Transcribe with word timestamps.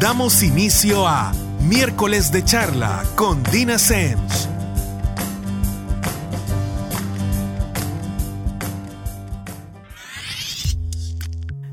Damos 0.00 0.42
inicio 0.42 1.06
a 1.06 1.32
Miércoles 1.60 2.32
de 2.32 2.42
Charla 2.42 3.04
con 3.16 3.42
Dina 3.44 3.78
Sens. 3.78 4.48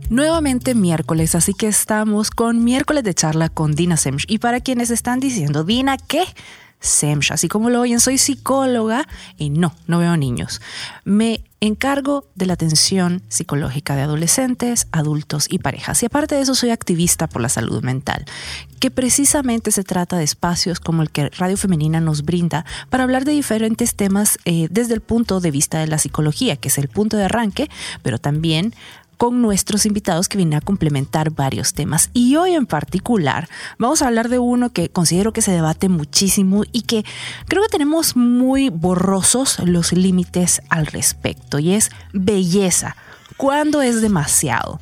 Nuevamente 0.09 0.75
miércoles, 0.75 1.35
así 1.35 1.53
que 1.53 1.67
estamos 1.67 2.31
con 2.31 2.63
miércoles 2.63 3.03
de 3.03 3.13
charla 3.13 3.47
con 3.47 3.75
Dina 3.75 3.95
Semch. 3.95 4.25
Y 4.27 4.39
para 4.39 4.59
quienes 4.59 4.91
están 4.91 5.19
diciendo, 5.19 5.63
Dina, 5.63 5.97
¿qué? 5.97 6.23
Semch, 6.79 7.31
así 7.31 7.47
como 7.47 7.69
lo 7.69 7.81
oyen, 7.81 7.99
soy 7.99 8.17
psicóloga 8.17 9.07
y 9.37 9.49
no, 9.49 9.75
no 9.87 9.99
veo 9.99 10.15
niños. 10.17 10.61
Me 11.03 11.43
encargo 11.61 12.25
de 12.35 12.45
la 12.45 12.53
atención 12.53 13.21
psicológica 13.27 13.95
de 13.95 14.03
adolescentes, 14.03 14.87
adultos 14.91 15.47
y 15.49 15.59
parejas. 15.59 16.01
Y 16.03 16.05
aparte 16.05 16.35
de 16.35 16.41
eso, 16.41 16.55
soy 16.55 16.69
activista 16.69 17.27
por 17.27 17.41
la 17.41 17.49
salud 17.49 17.83
mental, 17.83 18.25
que 18.79 18.91
precisamente 18.91 19.71
se 19.71 19.83
trata 19.83 20.17
de 20.17 20.23
espacios 20.23 20.79
como 20.79 21.01
el 21.01 21.11
que 21.11 21.29
Radio 21.29 21.57
Femenina 21.57 21.99
nos 21.99 22.23
brinda 22.23 22.65
para 22.89 23.03
hablar 23.03 23.25
de 23.25 23.33
diferentes 23.33 23.95
temas 23.95 24.37
eh, 24.45 24.67
desde 24.71 24.93
el 24.93 25.01
punto 25.01 25.41
de 25.41 25.51
vista 25.51 25.79
de 25.79 25.87
la 25.87 25.97
psicología, 25.97 26.55
que 26.55 26.69
es 26.69 26.77
el 26.77 26.87
punto 26.87 27.17
de 27.17 27.25
arranque, 27.25 27.69
pero 28.03 28.19
también 28.19 28.73
con 29.19 29.41
nuestros 29.41 29.85
invitados 29.85 30.29
que 30.29 30.37
vienen 30.37 30.57
a 30.57 30.61
complementar 30.61 31.29
varios 31.31 31.73
temas. 31.73 32.09
Y 32.13 32.37
hoy 32.37 32.53
en 32.53 32.65
particular 32.65 33.49
vamos 33.77 34.01
a 34.01 34.07
hablar 34.07 34.29
de 34.29 34.39
uno 34.39 34.69
que 34.69 34.87
considero 34.87 35.33
que 35.33 35.41
se 35.41 35.51
debate 35.51 35.89
muchísimo 35.89 36.63
y 36.71 36.83
que 36.83 37.03
creo 37.49 37.61
que 37.63 37.67
tenemos 37.67 38.15
muy 38.15 38.69
borrosos 38.69 39.59
los 39.59 39.91
límites 39.91 40.61
al 40.69 40.85
respecto 40.85 41.59
y 41.59 41.73
es 41.73 41.89
belleza. 42.13 42.95
¿Cuándo 43.35 43.81
es 43.81 44.01
demasiado? 44.01 44.79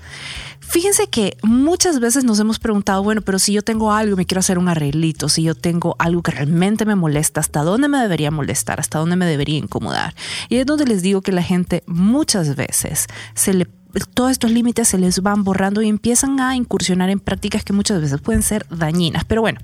Fíjense 0.60 1.08
que 1.08 1.38
muchas 1.42 2.00
veces 2.00 2.24
nos 2.24 2.40
hemos 2.40 2.60
preguntado, 2.60 3.02
bueno, 3.02 3.22
pero 3.22 3.40
si 3.40 3.54
yo 3.54 3.64
tengo 3.64 3.94
algo 3.94 4.18
me 4.18 4.26
quiero 4.26 4.42
hacer 4.42 4.60
un 4.60 4.68
arreglito, 4.68 5.30
si 5.30 5.42
yo 5.42 5.56
tengo 5.56 5.96
algo 5.98 6.22
que 6.22 6.32
realmente 6.32 6.86
me 6.86 6.94
molesta, 6.94 7.40
¿hasta 7.40 7.64
dónde 7.64 7.88
me 7.88 7.98
debería 7.98 8.30
molestar? 8.30 8.80
¿Hasta 8.80 9.00
dónde 9.00 9.16
me 9.16 9.26
debería 9.26 9.58
incomodar? 9.58 10.14
Y 10.50 10.58
es 10.58 10.66
donde 10.68 10.86
les 10.86 11.02
digo 11.02 11.22
que 11.22 11.32
la 11.32 11.42
gente 11.42 11.84
muchas 11.88 12.56
veces 12.56 13.08
se 13.34 13.54
le 13.54 13.66
todos 14.14 14.32
estos 14.32 14.52
límites 14.52 14.88
se 14.88 14.98
les 14.98 15.22
van 15.22 15.44
borrando 15.44 15.82
y 15.82 15.88
empiezan 15.88 16.40
a 16.40 16.56
incursionar 16.56 17.10
en 17.10 17.20
prácticas 17.20 17.64
que 17.64 17.74
muchas 17.74 18.02
veces 18.02 18.22
pueden 18.22 18.44
ser 18.44 18.66
dañinas. 18.70 19.26
Pero 19.26 19.42
bueno, 19.42 19.60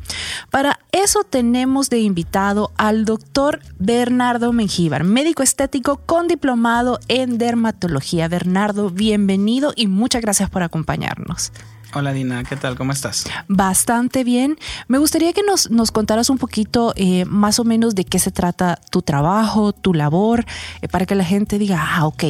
para 0.49 0.79
eso 0.91 1.23
tenemos 1.23 1.89
de 1.89 1.99
invitado 1.99 2.71
al 2.77 3.05
doctor 3.05 3.59
Bernardo 3.79 4.53
Mengíbar, 4.53 5.03
médico 5.03 5.43
estético 5.43 5.97
con 5.97 6.27
diplomado 6.27 6.99
en 7.07 7.37
dermatología. 7.37 8.27
Bernardo, 8.27 8.89
bienvenido 8.89 9.73
y 9.75 9.87
muchas 9.87 10.21
gracias 10.21 10.49
por 10.49 10.63
acompañarnos. 10.63 11.51
Hola 11.95 12.11
Dina, 12.11 12.43
¿qué 12.43 12.55
tal? 12.55 12.75
¿Cómo 12.75 12.91
estás? 12.91 13.25
Bastante 13.47 14.23
bien. 14.23 14.57
Me 14.87 14.97
gustaría 14.97 15.31
que 15.31 15.43
nos, 15.43 15.69
nos 15.69 15.91
contaras 15.91 16.31
un 16.31 16.39
poquito 16.39 16.91
eh, 16.95 17.23
más 17.25 17.59
o 17.59 17.65
menos 17.65 17.93
de 17.93 18.03
qué 18.03 18.17
se 18.17 18.31
trata 18.31 18.79
tu 18.89 19.03
trabajo, 19.03 19.73
tu 19.73 19.93
labor, 19.93 20.43
eh, 20.81 20.87
para 20.87 21.05
que 21.05 21.13
la 21.13 21.23
gente 21.23 21.59
diga, 21.59 21.85
ah, 21.95 22.07
ok, 22.07 22.23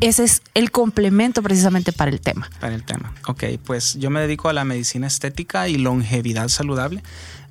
ese 0.00 0.24
es 0.24 0.42
el 0.54 0.72
complemento 0.72 1.42
precisamente 1.42 1.92
para 1.92 2.10
el 2.10 2.20
tema. 2.20 2.50
Para 2.58 2.74
el 2.74 2.82
tema. 2.82 3.14
Ok, 3.28 3.44
pues 3.64 3.94
yo 3.94 4.10
me 4.10 4.20
dedico 4.20 4.48
a 4.48 4.52
la 4.52 4.64
medicina 4.64 5.06
estética 5.06 5.68
y 5.68 5.76
longevidad 5.76 6.48
saludable. 6.48 7.02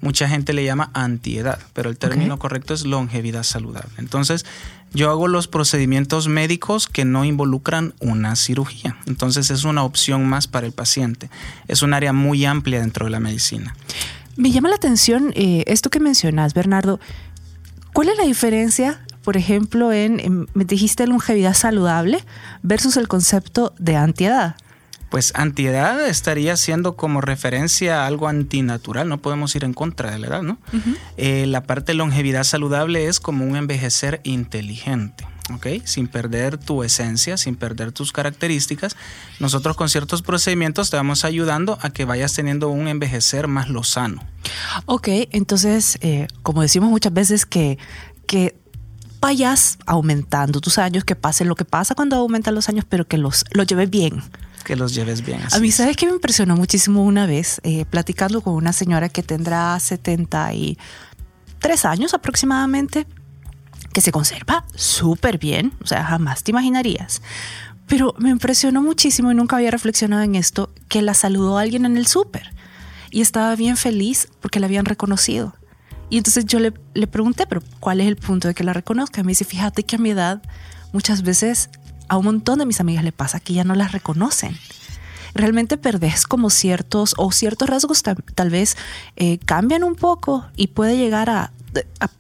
Mucha 0.02 0.28
gente 0.28 0.52
le 0.52 0.66
llama 0.66 0.92
antiedad, 0.94 1.60
pero 1.72 1.90
el 1.90 1.98
término 1.98 2.38
correcto 2.38 2.74
es 2.74 2.84
longevidad 2.84 3.44
saludable. 3.44 3.90
Entonces, 3.98 4.46
yo 4.94 5.10
hago 5.10 5.28
los 5.28 5.48
procedimientos 5.48 6.28
médicos 6.28 6.88
que 6.88 7.06
no 7.06 7.26
involucran 7.26 7.94
una 8.00 8.36
cirugía. 8.36 8.98
Entonces 9.08 9.50
es 9.50 9.64
una 9.64 9.84
opción 9.84 10.26
más 10.26 10.48
para 10.48 10.68
el 10.68 10.72
paciente. 10.72 11.30
Es 11.68 11.82
un 11.82 11.94
área 11.94 12.14
muy 12.14 12.46
amplia 12.46 12.80
dentro 12.80 13.06
de 13.06 13.12
la 13.12 13.20
medicina. 13.20 13.76
Me 14.36 14.52
llama 14.52 14.70
la 14.70 14.76
atención 14.76 15.32
eh, 15.36 15.64
esto 15.68 15.90
que 15.90 16.00
mencionas, 16.00 16.54
Bernardo. 16.54 17.00
¿Cuál 17.94 18.10
es 18.10 18.18
la 18.18 18.26
diferencia, 18.26 19.02
por 19.24 19.38
ejemplo, 19.38 19.92
en, 19.92 20.48
me 20.54 20.66
dijiste 20.66 21.06
longevidad 21.06 21.54
saludable 21.54 22.24
versus 22.64 22.98
el 22.98 23.08
concepto 23.08 23.74
de 23.78 23.96
antiedad? 23.96 24.56
Pues 25.14 25.32
antiedad 25.36 26.08
estaría 26.08 26.58
siendo 26.58 26.96
como 26.96 27.22
referencia 27.22 28.02
a 28.02 28.08
algo 28.08 28.28
antinatural, 28.28 29.08
no 29.08 29.20
podemos 29.20 29.56
ir 29.56 29.64
en 29.64 29.72
contra 29.72 30.10
de 30.10 30.18
la 30.18 30.26
edad, 30.26 30.42
¿no? 30.42 30.58
Eh, 31.18 31.46
la 31.46 31.62
parte 31.62 31.92
de 31.92 32.00
longevidad 32.00 32.44
saludable 32.44 33.06
es 33.06 33.20
como 33.20 33.46
un 33.46 33.56
envejecer 33.56 34.22
inteligente. 34.24 35.28
¿ok? 35.54 35.68
Sin 35.84 36.08
perder 36.08 36.58
tu 36.58 36.84
esencia, 36.84 37.38
sin 37.38 37.56
perder 37.56 37.92
tus 37.92 38.12
características. 38.12 38.98
Nosotros 39.40 39.78
con 39.78 39.88
ciertos 39.88 40.24
procedimientos 40.24 40.90
te 40.90 40.98
vamos 40.98 41.26
ayudando 41.26 41.78
a 41.84 41.92
que 41.92 42.06
vayas 42.06 42.34
teniendo 42.34 42.70
un 42.70 42.88
envejecer 42.88 43.48
más 43.48 43.70
lozano. 43.70 44.26
Ok, 44.88 45.10
entonces, 45.30 46.00
eh, 46.02 46.26
como 46.42 46.64
decimos 46.64 46.90
muchas 46.90 47.14
veces 47.14 47.46
que, 47.46 47.78
que 48.26 48.58
vayas 49.22 49.78
aumentando 49.86 50.60
tus 50.60 50.80
años, 50.80 51.04
que 51.04 51.16
pase 51.16 51.46
lo 51.46 51.54
que 51.54 51.66
pasa 51.66 51.94
cuando 51.94 52.16
aumentan 52.16 52.56
los 52.56 52.68
años, 52.68 52.84
pero 52.90 53.08
que 53.08 53.20
los, 53.20 53.46
los 53.52 53.68
lleves 53.68 53.92
bien 53.92 54.24
que 54.64 54.76
los 54.76 54.96
lleves 54.96 55.26
bien. 55.26 55.40
a 55.52 55.60
mí, 55.60 55.72
¿sabes 55.72 55.96
qué 55.96 56.06
me 56.06 56.14
impresionó 56.14 56.56
muchísimo 56.56 57.04
una 57.04 57.26
vez? 57.26 57.60
Eh, 57.64 57.86
platicando 57.86 58.42
con 58.42 58.54
una 58.54 58.74
señora 58.74 59.10
que 59.10 59.24
tendrá 59.24 59.80
73 59.80 61.86
años 61.86 62.14
aproximadamente, 62.14 63.08
que 63.94 64.02
se 64.02 64.12
conserva 64.12 64.66
súper 64.76 65.38
bien, 65.38 65.74
o 65.82 65.88
sea, 65.88 66.04
jamás 66.04 66.44
te 66.44 66.52
imaginarías. 66.52 67.22
Pero 67.88 68.16
me 68.18 68.30
impresionó 68.30 68.82
muchísimo 68.82 69.32
y 69.32 69.36
nunca 69.36 69.58
había 69.58 69.72
reflexionado 69.72 70.24
en 70.24 70.36
esto, 70.36 70.74
que 70.88 71.02
la 71.02 71.14
saludó 71.14 71.58
alguien 71.58 71.86
en 71.86 71.98
el 71.98 72.08
súper 72.08 72.54
y 73.12 73.22
estaba 73.22 73.56
bien 73.56 73.78
feliz 73.78 74.30
porque 74.42 74.60
la 74.60 74.66
habían 74.66 74.86
reconocido. 74.86 75.56
Y 76.10 76.18
entonces 76.18 76.46
yo 76.46 76.60
le, 76.60 76.74
le 76.94 77.08
pregunté, 77.08 77.46
pero 77.48 77.62
¿cuál 77.80 78.02
es 78.02 78.08
el 78.08 78.16
punto 78.16 78.48
de 78.48 78.54
que 78.54 78.64
la 78.64 78.74
reconozca? 78.74 79.24
Me 79.24 79.32
dice, 79.32 79.46
fíjate 79.46 79.84
que 79.84 79.98
a 79.98 80.00
mi 80.00 80.12
edad 80.12 80.42
muchas 80.92 81.24
veces 81.24 81.70
a 82.14 82.18
un 82.18 82.26
montón 82.26 82.60
de 82.60 82.66
mis 82.68 82.80
amigas 82.80 83.04
le 83.04 83.12
pasa 83.12 83.40
que 83.40 83.54
ya 83.54 83.64
no 83.64 83.74
las 83.74 83.92
reconocen. 83.92 84.56
Realmente 85.34 85.78
perdés 85.78 86.28
como 86.28 86.52
ciertos 86.52 87.16
o 87.18 87.32
ciertos 87.32 87.68
rasgos 87.68 88.04
tal, 88.04 88.50
vez 88.52 88.78
eh, 89.16 89.40
cambian 89.40 89.84
un 89.84 89.96
poco 89.96 90.46
y 90.56 90.68
puede 90.68 90.96
llegar 90.96 91.32
a, 91.32 91.52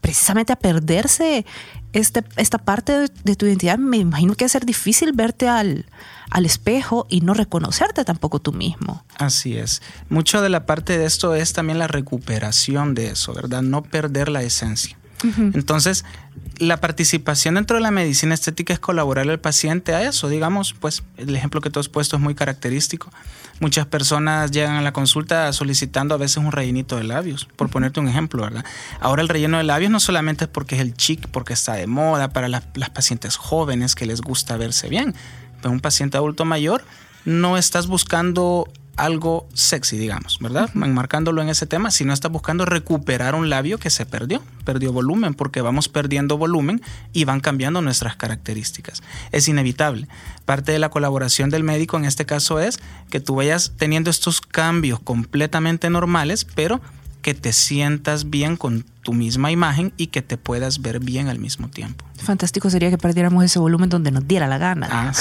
precisamente 0.01 0.51
a 0.51 0.55
perderse 0.55 1.45
este, 1.93 2.23
esta 2.37 2.57
parte 2.57 3.07
de, 3.23 3.35
tu 3.35 3.45
identidad. 3.45 3.77
Me 3.77 3.97
imagino 3.97 4.33
que 4.33 4.45
va 4.45 4.47
a 4.47 4.49
ser 4.49 4.65
difícil 4.65 5.11
verte 5.13 5.47
al, 5.47 5.85
al 6.31 6.45
espejo 6.47 7.05
y 7.07 7.21
no 7.21 7.35
reconocerte 7.35 8.03
tampoco 8.03 8.39
tú 8.39 8.51
mismo. 8.51 9.05
Así 9.19 9.57
es. 9.57 9.83
Mucho 10.09 10.41
de 10.41 10.49
la 10.49 10.65
parte 10.65 10.97
de 10.97 11.05
esto 11.05 11.35
es 11.35 11.53
también 11.53 11.77
la 11.77 11.87
recuperación 11.87 12.95
de 12.95 13.09
eso, 13.09 13.31
¿verdad? 13.35 13.61
No 13.61 13.83
perder 13.83 14.29
la 14.29 14.41
esencia. 14.41 14.97
Entonces, 15.23 16.05
la 16.57 16.77
participación 16.77 17.55
dentro 17.55 17.77
de 17.77 17.81
la 17.81 17.91
medicina 17.91 18.33
estética 18.33 18.73
es 18.73 18.79
colaborar 18.79 19.29
al 19.29 19.39
paciente 19.39 19.93
a 19.93 20.07
eso. 20.07 20.29
Digamos, 20.29 20.73
pues 20.73 21.03
el 21.17 21.35
ejemplo 21.35 21.61
que 21.61 21.69
tú 21.69 21.79
has 21.79 21.89
puesto 21.89 22.17
es 22.17 22.21
muy 22.21 22.35
característico. 22.35 23.09
Muchas 23.59 23.85
personas 23.85 24.51
llegan 24.51 24.75
a 24.75 24.81
la 24.81 24.93
consulta 24.93 25.51
solicitando 25.53 26.15
a 26.15 26.17
veces 26.17 26.37
un 26.37 26.51
rellenito 26.51 26.97
de 26.97 27.03
labios, 27.03 27.45
por 27.55 27.69
ponerte 27.69 27.99
un 27.99 28.07
ejemplo, 28.07 28.43
¿verdad? 28.43 28.65
Ahora 28.99 29.21
el 29.21 29.29
relleno 29.29 29.57
de 29.57 29.63
labios 29.63 29.91
no 29.91 29.99
solamente 29.99 30.45
es 30.45 30.49
porque 30.49 30.75
es 30.75 30.81
el 30.81 30.93
chic, 30.95 31.27
porque 31.27 31.53
está 31.53 31.73
de 31.73 31.87
moda 31.87 32.29
para 32.29 32.49
las, 32.49 32.63
las 32.75 32.89
pacientes 32.89 33.37
jóvenes 33.37 33.95
que 33.95 34.05
les 34.05 34.21
gusta 34.21 34.57
verse 34.57 34.89
bien, 34.89 35.15
pero 35.61 35.71
un 35.71 35.79
paciente 35.79 36.17
adulto 36.17 36.45
mayor 36.45 36.83
no 37.25 37.57
estás 37.57 37.87
buscando 37.87 38.67
algo 38.95 39.47
sexy, 39.53 39.97
digamos, 39.97 40.37
¿verdad? 40.39 40.69
Enmarcándolo 40.75 41.41
en 41.41 41.49
ese 41.49 41.65
tema, 41.65 41.91
si 41.91 42.05
no 42.05 42.13
estás 42.13 42.31
buscando 42.31 42.65
recuperar 42.65 43.35
un 43.35 43.49
labio 43.49 43.77
que 43.79 43.89
se 43.89 44.05
perdió, 44.05 44.43
perdió 44.65 44.93
volumen, 44.93 45.33
porque 45.33 45.61
vamos 45.61 45.89
perdiendo 45.89 46.37
volumen 46.37 46.81
y 47.11 47.25
van 47.25 47.39
cambiando 47.39 47.81
nuestras 47.81 48.15
características. 48.15 49.01
Es 49.31 49.47
inevitable. 49.47 50.07
Parte 50.45 50.71
de 50.71 50.79
la 50.79 50.89
colaboración 50.89 51.49
del 51.49 51.63
médico 51.63 51.97
en 51.97 52.05
este 52.05 52.25
caso 52.25 52.59
es 52.59 52.79
que 53.09 53.19
tú 53.19 53.35
vayas 53.35 53.73
teniendo 53.77 54.09
estos 54.09 54.41
cambios 54.41 54.99
completamente 54.99 55.89
normales, 55.89 56.45
pero 56.45 56.81
que 57.23 57.33
te 57.33 57.53
sientas 57.53 58.29
bien 58.29 58.57
con 58.57 58.85
tu 59.01 59.13
misma 59.13 59.51
imagen 59.51 59.93
y 59.97 60.07
que 60.07 60.21
te 60.21 60.37
puedas 60.37 60.81
ver 60.81 60.99
bien 60.99 61.29
al 61.29 61.39
mismo 61.39 61.69
tiempo. 61.69 62.05
Fantástico 62.17 62.69
sería 62.69 62.89
que 62.89 62.97
perdiéramos 62.97 63.43
ese 63.43 63.59
volumen 63.59 63.89
donde 63.89 64.11
nos 64.11 64.27
diera 64.27 64.47
la 64.47 64.57
gana. 64.57 64.87
Ah, 64.91 65.13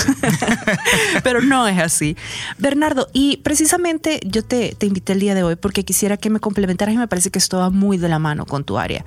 Pero 1.24 1.40
no 1.40 1.66
es 1.66 1.78
así. 1.78 2.16
Bernardo, 2.58 3.08
y 3.12 3.38
precisamente 3.38 4.20
yo 4.24 4.44
te, 4.44 4.74
te, 4.76 4.86
invité 4.86 5.14
el 5.14 5.20
día 5.20 5.34
de 5.34 5.44
hoy 5.44 5.56
porque 5.56 5.84
quisiera 5.84 6.16
que 6.16 6.28
me 6.28 6.40
complementaras 6.40 6.94
y 6.94 6.98
me 6.98 7.08
parece 7.08 7.30
que 7.30 7.38
esto 7.38 7.58
va 7.58 7.70
muy 7.70 7.96
de 7.96 8.08
la 8.08 8.18
mano 8.18 8.44
con 8.44 8.64
tu 8.64 8.78
área. 8.78 9.04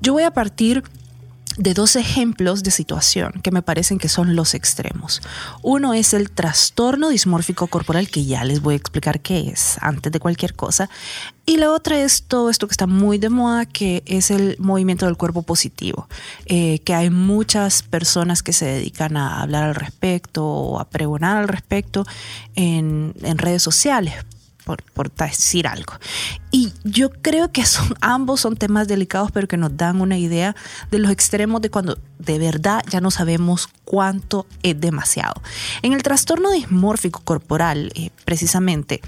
Yo 0.00 0.12
voy 0.12 0.22
a 0.22 0.30
partir 0.30 0.84
de 1.56 1.74
dos 1.74 1.96
ejemplos 1.96 2.62
de 2.62 2.70
situación 2.70 3.32
que 3.42 3.50
me 3.50 3.62
parecen 3.62 3.98
que 3.98 4.08
son 4.08 4.34
los 4.34 4.54
extremos. 4.54 5.22
Uno 5.62 5.94
es 5.94 6.14
el 6.14 6.30
trastorno 6.30 7.08
dismórfico 7.08 7.66
corporal, 7.66 8.08
que 8.08 8.24
ya 8.24 8.44
les 8.44 8.60
voy 8.60 8.74
a 8.74 8.76
explicar 8.76 9.20
qué 9.20 9.50
es 9.50 9.76
antes 9.80 10.12
de 10.12 10.20
cualquier 10.20 10.54
cosa. 10.54 10.90
Y 11.46 11.58
la 11.58 11.70
otra 11.70 11.98
es 11.98 12.22
todo 12.22 12.50
esto 12.50 12.66
que 12.66 12.72
está 12.72 12.86
muy 12.86 13.18
de 13.18 13.28
moda, 13.28 13.66
que 13.66 14.02
es 14.06 14.30
el 14.30 14.56
movimiento 14.58 15.06
del 15.06 15.16
cuerpo 15.16 15.42
positivo, 15.42 16.08
eh, 16.46 16.78
que 16.80 16.94
hay 16.94 17.10
muchas 17.10 17.82
personas 17.82 18.42
que 18.42 18.52
se 18.52 18.64
dedican 18.64 19.16
a 19.16 19.42
hablar 19.42 19.64
al 19.64 19.74
respecto 19.74 20.44
o 20.44 20.80
a 20.80 20.88
pregonar 20.88 21.36
al 21.36 21.48
respecto 21.48 22.06
en, 22.54 23.14
en 23.22 23.38
redes 23.38 23.62
sociales 23.62 24.14
por, 24.64 24.82
por, 24.82 25.12
decir 25.12 25.66
algo. 25.66 25.94
Y 26.50 26.72
yo 26.84 27.10
creo 27.10 27.52
que 27.52 27.64
son, 27.66 27.94
ambos 28.00 28.40
son 28.40 28.56
temas 28.56 28.88
delicados, 28.88 29.30
pero 29.30 29.46
que 29.46 29.56
nos 29.56 29.76
dan 29.76 30.00
una 30.00 30.18
idea 30.18 30.56
de 30.90 30.98
los 30.98 31.10
extremos 31.10 31.60
de 31.60 31.70
cuando 31.70 31.98
de 32.18 32.38
verdad 32.38 32.82
ya 32.90 33.00
no 33.00 33.10
sabemos 33.10 33.68
cuánto 33.84 34.46
es 34.62 34.80
demasiado. 34.80 35.40
En 35.82 35.92
el 35.92 36.02
trastorno 36.02 36.50
dismórfico 36.50 37.20
corporal, 37.24 37.92
eh, 37.94 38.10
precisamente, 38.24 39.00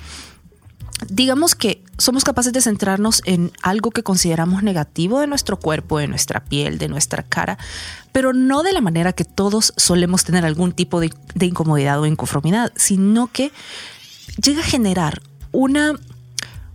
digamos 1.08 1.54
que 1.54 1.82
somos 1.98 2.24
capaces 2.24 2.52
de 2.52 2.60
centrarnos 2.60 3.22
en 3.24 3.52
algo 3.62 3.90
que 3.90 4.02
consideramos 4.02 4.62
negativo 4.62 5.20
de 5.20 5.26
nuestro 5.26 5.58
cuerpo, 5.58 5.98
de 5.98 6.08
nuestra 6.08 6.44
piel, 6.44 6.78
de 6.78 6.88
nuestra 6.88 7.22
cara, 7.22 7.58
pero 8.12 8.32
no 8.32 8.62
de 8.62 8.72
la 8.72 8.80
manera 8.80 9.12
que 9.12 9.24
todos 9.24 9.72
solemos 9.76 10.24
tener 10.24 10.44
algún 10.44 10.72
tipo 10.72 11.00
de, 11.00 11.12
de 11.34 11.46
incomodidad 11.46 12.00
o 12.00 12.06
inconformidad, 12.06 12.72
sino 12.76 13.28
que 13.28 13.52
llega 14.42 14.60
a 14.60 14.64
generar 14.64 15.22
una 15.56 15.94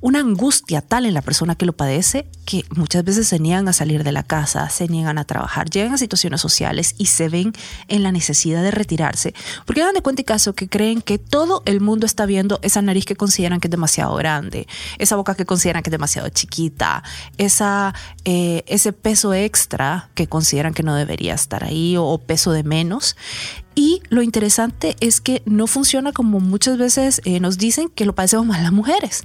una 0.01 0.19
angustia 0.19 0.81
tal 0.81 1.05
en 1.05 1.13
la 1.13 1.21
persona 1.21 1.55
que 1.55 1.65
lo 1.65 1.73
padece 1.73 2.27
que 2.43 2.65
muchas 2.75 3.03
veces 3.03 3.27
se 3.27 3.39
niegan 3.39 3.67
a 3.67 3.73
salir 3.73 4.03
de 4.03 4.11
la 4.11 4.23
casa, 4.23 4.67
se 4.69 4.87
niegan 4.87 5.19
a 5.19 5.23
trabajar, 5.23 5.69
llegan 5.69 5.93
a 5.93 5.97
situaciones 5.97 6.41
sociales 6.41 6.95
y 6.97 7.05
se 7.05 7.29
ven 7.29 7.53
en 7.87 8.01
la 8.01 8.11
necesidad 8.11 8.63
de 8.63 8.71
retirarse, 8.71 9.33
porque 9.65 9.81
dan 9.81 9.93
de 9.93 10.01
cuenta 10.01 10.23
y 10.23 10.25
caso 10.25 10.53
que 10.53 10.67
creen 10.67 11.01
que 11.01 11.19
todo 11.19 11.61
el 11.65 11.81
mundo 11.81 12.07
está 12.07 12.25
viendo 12.25 12.59
esa 12.63 12.81
nariz 12.81 13.05
que 13.05 13.15
consideran 13.15 13.59
que 13.59 13.67
es 13.67 13.71
demasiado 13.71 14.15
grande, 14.15 14.67
esa 14.97 15.15
boca 15.15 15.35
que 15.35 15.45
consideran 15.45 15.83
que 15.83 15.89
es 15.89 15.93
demasiado 15.93 16.27
chiquita, 16.29 17.03
esa, 17.37 17.93
eh, 18.25 18.63
ese 18.65 18.91
peso 18.91 19.35
extra 19.35 20.09
que 20.15 20.27
consideran 20.27 20.73
que 20.73 20.83
no 20.83 20.95
debería 20.95 21.35
estar 21.35 21.63
ahí 21.63 21.95
o, 21.95 22.05
o 22.05 22.17
peso 22.17 22.51
de 22.51 22.63
menos. 22.63 23.15
Y 23.75 24.01
lo 24.09 24.21
interesante 24.21 24.95
es 24.99 25.21
que 25.21 25.41
no 25.45 25.67
funciona 25.67 26.11
como 26.11 26.39
muchas 26.39 26.77
veces 26.77 27.21
eh, 27.25 27.39
nos 27.39 27.57
dicen 27.57 27.89
que 27.89 28.05
lo 28.05 28.13
padecemos 28.13 28.45
más 28.45 28.61
las 28.61 28.71
mujeres. 28.71 29.23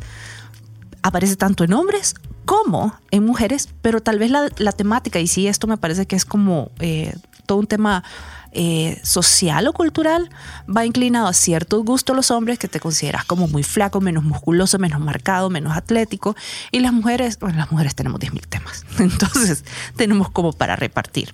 Aparece 1.02 1.36
tanto 1.36 1.64
en 1.64 1.72
hombres 1.72 2.14
como 2.44 2.94
en 3.10 3.26
mujeres, 3.26 3.68
pero 3.82 4.00
tal 4.00 4.18
vez 4.18 4.30
la, 4.30 4.72
temática, 4.72 5.18
y 5.18 5.26
sí, 5.26 5.48
esto 5.48 5.66
me 5.66 5.76
parece 5.76 6.06
que 6.06 6.14
es 6.14 6.24
como 6.24 6.70
eh, 6.78 7.14
todo 7.44 7.58
un 7.58 7.66
tema 7.66 8.04
eh, 8.52 9.00
social 9.02 9.66
o 9.68 9.72
cultural, 9.72 10.30
va 10.74 10.86
inclinado 10.86 11.26
a 11.26 11.32
ciertos 11.32 11.84
gustos 11.84 12.16
los 12.16 12.30
hombres 12.30 12.58
que 12.58 12.68
te 12.68 12.80
consideras 12.80 13.24
como 13.24 13.48
muy 13.48 13.62
flaco, 13.62 14.00
menos 14.00 14.24
musculoso, 14.24 14.78
menos 14.78 15.00
marcado, 15.00 15.50
menos 15.50 15.76
atlético, 15.76 16.36
y 16.72 16.80
las 16.80 16.92
mujeres, 16.92 17.38
bueno, 17.38 17.58
las 17.58 17.70
mujeres 17.70 17.94
tenemos 17.94 18.20
10.000 18.20 18.46
temas, 18.46 18.84
entonces 18.98 19.64
tenemos 19.96 20.30
como 20.30 20.52
para 20.52 20.76
repartir. 20.76 21.32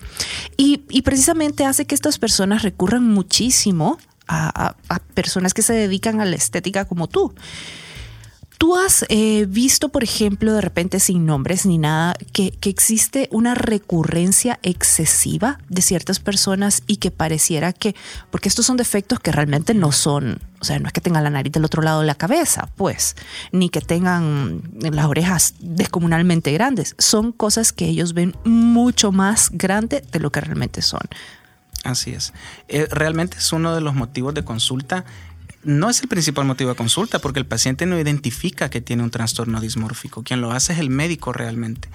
Y, 0.56 0.82
y 0.88 1.02
precisamente 1.02 1.64
hace 1.64 1.86
que 1.86 1.94
estas 1.94 2.18
personas 2.18 2.62
recurran 2.62 3.06
muchísimo 3.06 3.98
a, 4.28 4.74
a 4.88 4.98
personas 5.14 5.52
que 5.52 5.62
se 5.62 5.74
dedican 5.74 6.20
a 6.20 6.24
la 6.24 6.36
estética 6.36 6.84
como 6.84 7.08
tú. 7.08 7.34
¿Tú 8.62 8.76
has 8.76 9.04
eh, 9.08 9.44
visto, 9.48 9.88
por 9.88 10.04
ejemplo, 10.04 10.52
de 10.52 10.60
repente 10.60 11.00
sin 11.00 11.26
nombres 11.26 11.66
ni 11.66 11.78
nada, 11.78 12.14
que, 12.32 12.56
existe 12.62 13.28
una 13.32 13.56
recurrencia 13.56 14.60
excesiva 14.62 15.58
de 15.68 15.82
ciertas 15.82 16.20
personas 16.20 16.84
y 16.86 16.98
que 16.98 17.10
pareciera 17.10 17.72
que, 17.72 17.96
porque 18.30 18.48
estos 18.48 18.64
son 18.64 18.76
defectos 18.76 19.18
que 19.18 19.32
realmente 19.32 19.74
no 19.74 19.90
son, 19.90 20.38
o 20.60 20.64
sea, 20.64 20.78
no 20.78 20.86
es 20.86 20.92
que 20.92 21.00
tengan 21.00 21.24
la 21.24 21.30
nariz 21.30 21.52
del 21.52 21.64
otro 21.64 21.82
lado 21.82 22.02
de 22.02 22.06
la 22.06 22.14
cabeza, 22.14 22.68
pues, 22.76 23.16
ni 23.50 23.68
que 23.68 23.80
tengan 23.80 24.62
las 24.78 25.06
orejas 25.06 25.54
descomunalmente 25.58 26.52
grandes, 26.52 26.94
son 26.98 27.32
cosas 27.32 27.72
que 27.72 27.86
ellos 27.86 28.14
ven 28.14 28.36
mucho 28.44 29.10
más 29.10 29.50
grande 29.50 30.04
de 30.12 30.20
lo 30.20 30.30
que 30.30 30.40
realmente 30.40 30.82
son. 30.82 31.02
Así 31.82 32.12
es. 32.12 32.32
Eh, 32.68 32.86
realmente 32.92 33.38
es 33.38 33.52
uno 33.52 33.74
de 33.74 33.80
los 33.80 33.96
motivos 33.96 34.34
de 34.34 34.44
consulta 34.44 35.04
no 35.64 35.90
es 35.90 36.02
el 36.02 36.08
principal 36.08 36.44
motivo 36.44 36.70
de 36.70 36.76
consulta 36.76 37.18
porque 37.18 37.38
el 37.38 37.46
paciente 37.46 37.86
no 37.86 37.98
identifica 37.98 38.70
que 38.70 38.80
tiene 38.80 39.02
un 39.02 39.10
trastorno 39.10 39.60
dismórfico. 39.60 40.22
Quien 40.22 40.40
lo 40.40 40.52
hace 40.52 40.72
es 40.72 40.78
el 40.78 40.90
médico 40.90 41.32
realmente. 41.32 41.88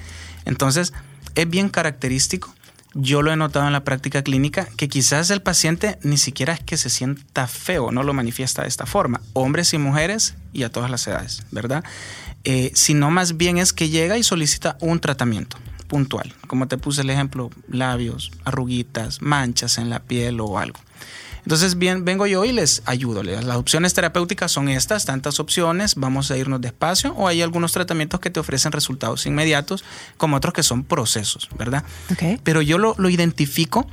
Entonces, 0.45 0.93
es 1.35 1.49
bien 1.49 1.69
característico. 1.69 2.53
Yo 2.93 3.21
lo 3.21 3.31
he 3.31 3.35
notado 3.35 3.67
en 3.67 3.73
la 3.73 3.83
práctica 3.83 4.23
clínica 4.23 4.67
que 4.75 4.87
quizás 4.87 5.29
el 5.29 5.41
paciente 5.41 5.99
ni 6.01 6.17
siquiera 6.17 6.53
es 6.53 6.61
que 6.61 6.77
se 6.77 6.89
sienta 6.89 7.45
feo, 7.45 7.91
no 7.91 8.01
lo 8.01 8.13
manifiesta 8.13 8.63
de 8.63 8.69
esta 8.69 8.85
forma. 8.85 9.21
Hombres 9.33 9.73
y 9.73 9.77
mujeres 9.77 10.35
y 10.53 10.63
a 10.63 10.71
todas 10.71 10.89
las 10.89 11.05
edades, 11.05 11.43
¿verdad? 11.51 11.83
Eh, 12.43 12.71
sino 12.73 13.11
más 13.11 13.37
bien 13.37 13.57
es 13.57 13.73
que 13.73 13.89
llega 13.89 14.17
y 14.17 14.23
solicita 14.23 14.77
un 14.79 14.99
tratamiento 14.99 15.57
puntual. 15.87 16.33
Como 16.47 16.67
te 16.67 16.77
puse 16.77 17.01
el 17.01 17.09
ejemplo, 17.09 17.49
labios, 17.67 18.31
arruguitas, 18.45 19.21
manchas 19.21 19.77
en 19.77 19.89
la 19.89 19.99
piel 19.99 20.39
o 20.39 20.57
algo. 20.57 20.79
Entonces, 21.47 21.77
bien, 21.77 22.03
vengo 22.03 22.27
yo 22.27 22.43
y 22.43 22.51
les 22.51 22.81
ayudo. 22.83 23.23
Las 23.23 23.55
opciones 23.55 23.93
terapéuticas 23.93 24.51
son 24.51 24.67
estas, 24.67 25.05
tantas 25.05 25.39
opciones, 25.39 25.95
vamos 25.95 26.29
a 26.29 26.35
irnos 26.35 26.59
despacio, 26.59 27.13
o 27.13 27.25
hay 27.25 27.41
algunos 27.41 27.71
tratamientos 27.71 28.19
que 28.19 28.29
te 28.29 28.41
ofrecen 28.41 28.73
resultados 28.73 29.25
inmediatos, 29.25 29.85
como 30.17 30.35
otros 30.35 30.53
que 30.53 30.61
son 30.61 30.83
procesos, 30.83 31.47
¿verdad? 31.57 31.85
Pero 32.43 32.61
yo 32.61 32.77
lo, 32.77 32.95
lo 32.97 33.09
identifico 33.09 33.87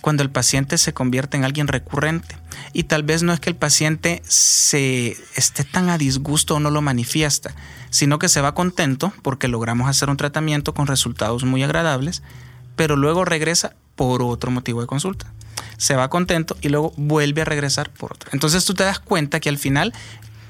cuando 0.00 0.22
el 0.22 0.30
paciente 0.30 0.78
se 0.78 0.94
convierte 0.94 1.36
en 1.36 1.44
alguien 1.44 1.66
recurrente. 1.66 2.36
Y 2.72 2.84
tal 2.84 3.02
vez 3.02 3.24
no 3.24 3.32
es 3.32 3.40
que 3.40 3.50
el 3.50 3.56
paciente 3.56 4.22
se 4.24 5.16
esté 5.34 5.64
tan 5.64 5.90
a 5.90 5.98
disgusto 5.98 6.54
o 6.54 6.60
no 6.60 6.70
lo 6.70 6.80
manifiesta, 6.80 7.56
sino 7.90 8.20
que 8.20 8.28
se 8.28 8.40
va 8.40 8.54
contento 8.54 9.12
porque 9.22 9.48
logramos 9.48 9.90
hacer 9.90 10.10
un 10.10 10.16
tratamiento 10.16 10.74
con 10.74 10.86
resultados 10.86 11.42
muy 11.42 11.64
agradables, 11.64 12.22
pero 12.76 12.94
luego 12.94 13.24
regresa 13.24 13.74
por 13.96 14.22
otro 14.22 14.52
motivo 14.52 14.80
de 14.80 14.86
consulta 14.86 15.32
se 15.80 15.96
va 15.96 16.10
contento 16.10 16.58
y 16.60 16.68
luego 16.68 16.92
vuelve 16.98 17.40
a 17.40 17.46
regresar 17.46 17.88
por 17.88 18.12
otro. 18.12 18.28
Entonces 18.34 18.66
tú 18.66 18.74
te 18.74 18.84
das 18.84 19.00
cuenta 19.00 19.40
que 19.40 19.48
al 19.48 19.56
final 19.56 19.94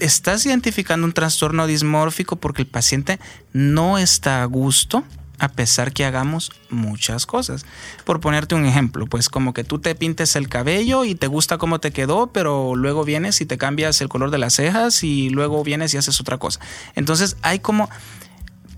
estás 0.00 0.44
identificando 0.44 1.06
un 1.06 1.12
trastorno 1.12 1.68
dismórfico 1.68 2.34
porque 2.34 2.62
el 2.62 2.66
paciente 2.66 3.20
no 3.52 3.96
está 3.96 4.42
a 4.42 4.46
gusto 4.46 5.04
a 5.38 5.48
pesar 5.48 5.92
que 5.92 6.04
hagamos 6.04 6.50
muchas 6.68 7.26
cosas. 7.26 7.64
Por 8.04 8.18
ponerte 8.20 8.56
un 8.56 8.66
ejemplo, 8.66 9.06
pues 9.06 9.28
como 9.28 9.54
que 9.54 9.62
tú 9.62 9.78
te 9.78 9.94
pintes 9.94 10.34
el 10.34 10.48
cabello 10.48 11.04
y 11.04 11.14
te 11.14 11.28
gusta 11.28 11.58
cómo 11.58 11.78
te 11.78 11.92
quedó, 11.92 12.26
pero 12.32 12.74
luego 12.74 13.04
vienes 13.04 13.40
y 13.40 13.46
te 13.46 13.56
cambias 13.56 14.00
el 14.00 14.08
color 14.08 14.32
de 14.32 14.38
las 14.38 14.54
cejas 14.54 15.04
y 15.04 15.30
luego 15.30 15.62
vienes 15.62 15.94
y 15.94 15.96
haces 15.96 16.20
otra 16.20 16.38
cosa. 16.38 16.58
Entonces 16.96 17.36
hay 17.42 17.60
como 17.60 17.88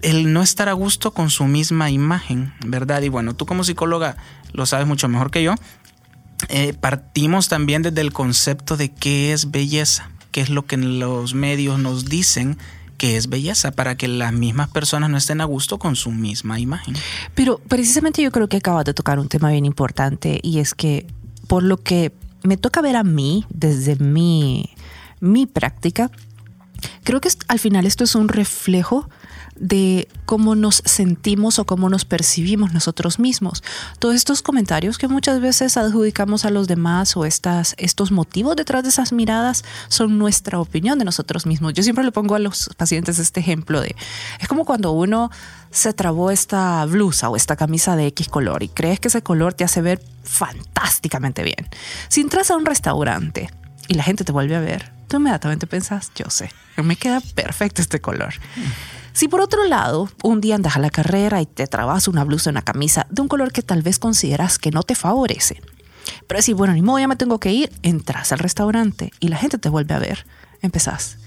el 0.03 0.33
no 0.35 0.43
estar 0.43 0.69
a 0.69 0.73
gusto 0.75 1.13
con 1.13 1.31
su 1.31 1.45
misma 1.45 1.91
imagen, 1.91 2.53
¿verdad? 2.67 3.01
Y 3.03 3.09
bueno, 3.09 3.35
tú 3.35 3.47
como 3.47 3.65
psicóloga 3.65 4.17
lo 4.53 4.67
sabes 4.67 4.87
mucho 4.87 5.09
mejor 5.09 5.31
que 5.31 5.43
yo. 5.43 5.55
Eh, 6.49 6.75
partimos 6.75 7.49
también 7.49 7.83
desde 7.83 8.01
el 8.01 8.13
concepto 8.13 8.77
de 8.77 8.91
qué 8.91 9.33
es 9.33 9.51
belleza, 9.51 10.11
qué 10.31 10.41
es 10.41 10.51
lo 10.51 10.67
que 10.67 10.77
los 10.77 11.35
medios 11.35 11.79
nos 11.79 12.07
dicen 12.07 12.59
que 12.99 13.17
es 13.17 13.29
belleza, 13.29 13.73
para 13.73 13.97
que 13.97 14.07
las 14.07 14.33
mismas 14.33 14.69
personas 14.69 15.11
no 15.11 15.17
estén 15.17 15.41
a 15.41 15.45
gusto 15.45 15.81
con 15.81 15.97
su 15.97 16.13
misma 16.13 16.61
imagen. 16.61 16.95
Pero 17.35 17.59
precisamente 17.59 18.23
yo 18.23 18.31
creo 18.31 18.49
que 18.49 18.59
acabas 18.59 18.85
de 18.85 18.95
tocar 18.95 19.19
un 19.19 19.29
tema 19.29 19.51
bien 19.51 19.65
importante 19.65 20.39
y 20.41 20.61
es 20.61 20.73
que 20.73 21.09
por 21.49 21.65
lo 21.65 21.79
que 21.79 22.13
me 22.45 22.57
toca 22.57 22.81
ver 22.81 22.95
a 22.95 23.03
mí 23.03 23.45
desde 23.51 23.97
mi, 23.97 24.71
mi 25.19 25.47
práctica, 25.47 26.13
creo 27.03 27.21
que 27.21 27.29
al 27.49 27.59
final 27.59 27.87
esto 27.87 28.05
es 28.05 28.15
un 28.15 28.29
reflejo 28.29 29.09
de 29.63 30.09
cómo 30.27 30.57
nos 30.57 30.83
sentimos 30.85 31.61
o 31.61 31.65
cómo 31.65 31.89
nos 31.89 32.05
percibimos 32.05 32.73
nosotros 32.73 33.21
mismos. 33.21 33.63
Todos 34.01 34.17
estos 34.17 34.43
comentarios 34.43 34.99
que 34.99 35.07
muchas 35.07 35.41
veces 35.41 35.77
adjudicamos 35.77 36.45
a 36.45 36.51
los 36.51 36.67
demás 36.67 37.17
o 37.17 37.25
estas, 37.25 37.77
estos 37.79 38.11
motivos 38.11 38.57
detrás 38.57 38.83
de 38.83 38.89
esas 38.89 39.13
miradas 39.13 39.65
son 39.87 40.19
nuestra 40.19 40.59
opinión 40.59 40.99
de 40.99 41.05
nosotros 41.05 41.47
mismos. 41.47 41.75
Yo 41.75 41.85
siempre 41.85 42.05
le 42.05 42.11
pongo 42.11 42.35
a 42.35 42.41
los 42.41 42.71
pacientes 42.77 43.21
este 43.21 43.39
ejemplo 43.39 43.81
de, 43.81 43.95
es 44.41 44.49
como 44.49 44.65
cuando 44.65 44.91
uno 44.91 45.31
se 45.71 45.93
trabó 45.93 46.33
esta 46.33 46.85
blusa 46.87 47.31
o 47.31 47.37
esta 47.37 47.55
camisa 47.55 47.95
de 47.95 48.09
X 48.09 48.29
color 48.29 48.65
y 48.65 48.69
crees 48.69 48.99
que 48.99 49.09
ese 49.09 49.23
color 49.23 49.55
te 49.55 49.63
hace 49.63 49.81
ver 49.81 50.03
fantásticamente 50.25 51.45
bien. 51.45 51.69
Si 52.09 52.21
entras 52.21 52.51
a 52.51 52.57
un 52.57 52.67
restaurante 52.67 53.49
y 53.87 53.95
la 53.95 54.03
gente 54.03 54.25
te 54.25 54.33
vuelve 54.33 54.57
a 54.57 54.61
ver, 54.61 54.93
tú 55.07 55.19
inmediatamente 55.19 55.69
pensas, 55.69 56.11
yo 56.17 56.29
sé, 56.31 56.51
me 56.83 56.97
queda 56.97 57.21
perfecto 57.21 57.81
este 57.81 58.01
color. 58.01 58.35
Si 59.13 59.29
por 59.29 59.41
otro 59.41 59.65
lado, 59.67 60.09
un 60.23 60.41
día 60.41 60.55
andas 60.55 60.77
a 60.77 60.81
la 60.81 60.91
carrera 60.91 61.41
y 61.41 61.47
te 61.47 61.67
trabas 61.67 62.09
una 62.09 62.25
blusa 62.25 62.51
una 62.51 62.63
camisa 62.63 63.07
de 63.11 63.23
un 63.23 63.29
color 63.29 63.53
que 63.53 63.63
tal 63.63 63.83
vez 63.83 63.99
consideras 63.99 64.59
que 64.59 64.71
no 64.71 64.83
te 64.83 64.95
favorece, 64.95 65.61
pero 66.27 66.43
si, 66.43 66.53
bueno, 66.53 66.73
ni 66.73 66.83
modo, 66.83 66.99
ya 66.99 67.09
me 67.09 67.17
tengo 67.17 67.39
que 67.39 67.53
ir, 67.53 67.71
entras 67.83 68.33
al 68.33 68.39
restaurante 68.39 69.13
y 69.21 69.29
la 69.29 69.37
gente 69.37 69.59
te 69.59 69.69
vuelve 69.69 69.95
a 69.95 69.99
ver, 69.99 70.27
empezás 70.63 71.19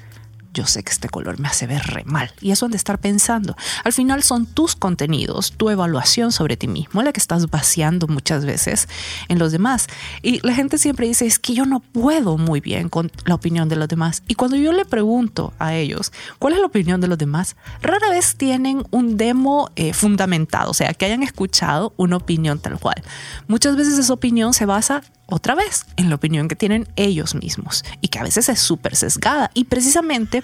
yo 0.56 0.66
sé 0.66 0.84
que 0.84 0.92
este 0.92 1.10
color 1.10 1.40
me 1.40 1.48
hace 1.48 1.68
ver 1.68 1.84
re 1.84 2.04
mal. 2.06 2.32
Y 2.42 2.52
eso 2.52 2.66
han 2.66 2.72
de 2.72 2.78
estar 2.78 3.00
pensando. 3.00 3.56
Al 3.84 3.94
final 3.94 4.24
son 4.24 4.46
tus 4.46 4.76
contenidos, 4.76 5.52
tu 5.52 5.70
evaluación 5.70 6.32
sobre 6.32 6.58
ti 6.58 6.68
mismo, 6.68 7.04
la 7.04 7.12
que 7.12 7.20
estás 7.20 7.50
vaciando 7.50 8.08
muchas 8.08 8.46
veces 8.46 8.88
en 9.28 9.38
los 9.38 9.52
demás. 9.52 9.88
Y 10.22 10.40
la 10.48 10.54
gente 10.54 10.78
siempre 10.78 11.08
dice, 11.08 11.26
es 11.26 11.38
que 11.38 11.54
yo 11.54 11.66
no 11.66 11.82
puedo 11.82 12.38
muy 12.38 12.62
bien 12.62 12.90
con 12.90 13.12
la 13.26 13.36
opinión 13.36 13.70
de 13.70 13.76
los 13.76 13.88
demás. 13.88 14.24
Y 14.28 14.36
cuando 14.36 14.56
yo 14.56 14.72
le 14.72 14.86
pregunto 14.86 15.54
a 15.60 15.76
ellos, 15.76 16.12
¿cuál 16.40 16.54
es 16.54 16.60
la 16.60 16.66
opinión 16.66 17.02
de 17.02 17.08
los 17.08 17.18
demás? 17.18 17.56
Rara 17.82 18.10
vez 18.10 18.36
tienen 18.38 18.84
un 18.92 19.18
demo 19.18 19.70
eh, 19.76 19.94
fundamentado, 19.94 20.72
o 20.72 20.74
sea, 20.74 20.94
que 20.94 21.06
hayan 21.06 21.22
escuchado 21.22 21.94
una 21.98 22.16
opinión 22.16 22.60
tal 22.60 22.80
cual. 22.80 23.04
Muchas 23.48 23.76
veces 23.76 24.00
esa 24.00 24.14
opinión 24.14 24.54
se 24.54 24.66
basa 24.66 25.04
otra 25.28 25.56
vez 25.56 25.86
en 25.98 26.10
la 26.10 26.16
opinión 26.16 26.48
que 26.48 26.56
tienen 26.56 26.88
ellos 26.96 27.36
mismos 27.36 27.84
y 28.02 28.10
que 28.10 28.20
a 28.20 28.24
veces 28.24 28.50
es 28.50 28.60
súper 28.60 28.96
sesgada. 28.96 29.52
Y 29.54 29.66
precisamente 29.66 30.44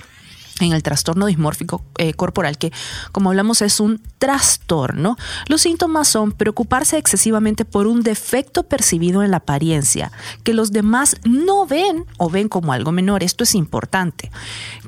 en 0.59 0.73
el 0.73 0.83
trastorno 0.83 1.25
dismórfico 1.25 1.83
eh, 1.97 2.13
corporal, 2.13 2.57
que 2.57 2.71
como 3.11 3.29
hablamos 3.29 3.61
es 3.61 3.79
un 3.79 4.01
trastorno, 4.19 5.17
los 5.47 5.61
síntomas 5.61 6.07
son 6.07 6.31
preocuparse 6.31 6.97
excesivamente 6.97 7.65
por 7.65 7.87
un 7.87 8.01
defecto 8.01 8.63
percibido 8.63 9.23
en 9.23 9.31
la 9.31 9.37
apariencia, 9.37 10.11
que 10.43 10.53
los 10.53 10.71
demás 10.71 11.17
no 11.23 11.65
ven 11.65 12.05
o 12.17 12.29
ven 12.29 12.49
como 12.49 12.73
algo 12.73 12.91
menor. 12.91 13.23
Esto 13.23 13.43
es 13.43 13.55
importante. 13.55 14.31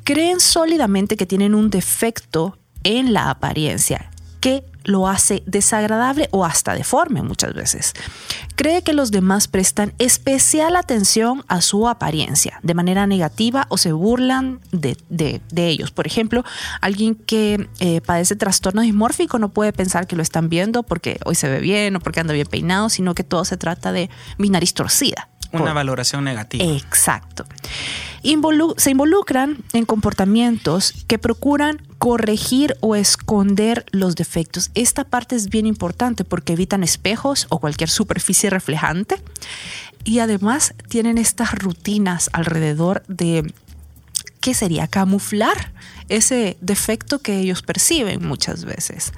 Creen 0.04 0.40
sólidamente 0.40 1.16
que 1.16 1.26
tienen 1.26 1.54
un 1.54 1.70
defecto 1.70 2.58
en 2.84 3.12
la 3.12 3.30
apariencia, 3.30 4.10
que 4.44 4.62
lo 4.84 5.08
hace 5.08 5.42
desagradable 5.46 6.28
o 6.30 6.44
hasta 6.44 6.74
deforme 6.74 7.22
muchas 7.22 7.54
veces. 7.54 7.94
Cree 8.56 8.82
que 8.82 8.92
los 8.92 9.10
demás 9.10 9.48
prestan 9.48 9.94
especial 9.98 10.76
atención 10.76 11.42
a 11.48 11.62
su 11.62 11.88
apariencia 11.88 12.60
de 12.62 12.74
manera 12.74 13.06
negativa 13.06 13.64
o 13.70 13.78
se 13.78 13.92
burlan 13.92 14.60
de, 14.70 15.40
ellos. 15.56 15.92
Por 15.92 16.06
ejemplo, 16.06 16.44
alguien 16.82 17.14
que 17.14 17.70
eh, 17.80 18.02
padece 18.02 18.36
trastorno 18.36 18.82
dismórfico 18.82 19.38
no 19.38 19.48
puede 19.48 19.72
pensar 19.72 20.06
que 20.06 20.14
lo 20.14 20.22
están 20.22 20.50
viendo 20.50 20.82
porque 20.82 21.18
hoy 21.24 21.36
se 21.36 21.48
ve 21.48 21.60
bien 21.60 21.96
o 21.96 22.00
porque 22.00 22.20
anda 22.20 22.34
bien 22.34 22.46
peinado, 22.46 22.90
sino 22.90 23.14
que 23.14 23.24
todo 23.24 23.46
se 23.46 23.56
trata 23.56 23.92
de 23.92 24.10
mi 24.36 24.50
nariz 24.50 24.74
torcida. 24.74 25.30
Una 25.62 25.72
valoración 25.72 26.24
negativa. 26.24 26.64
Exacto. 26.64 27.44
se 28.76 28.90
involucran 28.90 29.58
en 29.72 29.84
comportamientos 29.84 30.94
que 31.06 31.18
procuran 31.18 31.80
corregir 31.98 32.76
o 32.80 32.96
esconder 32.96 33.86
los 33.90 34.16
defectos. 34.16 34.70
Esta 34.74 35.04
parte 35.04 35.36
es 35.36 35.48
bien 35.48 35.66
importante 35.66 36.24
porque 36.24 36.54
evitan 36.54 36.82
espejos 36.82 37.46
o 37.50 37.58
cualquier 37.60 37.90
superficie 37.90 38.50
reflejante 38.50 39.22
y 40.04 40.18
además 40.18 40.74
tienen 40.88 41.18
estas 41.18 41.52
rutinas 41.52 42.30
alrededor 42.32 43.02
de 43.08 43.52
qué 44.40 44.52
sería 44.52 44.86
camuflar 44.86 45.72
ese 46.10 46.58
defecto 46.60 47.20
que 47.20 47.38
ellos 47.38 47.62
perciben 47.62 48.26
muchas 48.26 48.66
veces. 48.66 49.12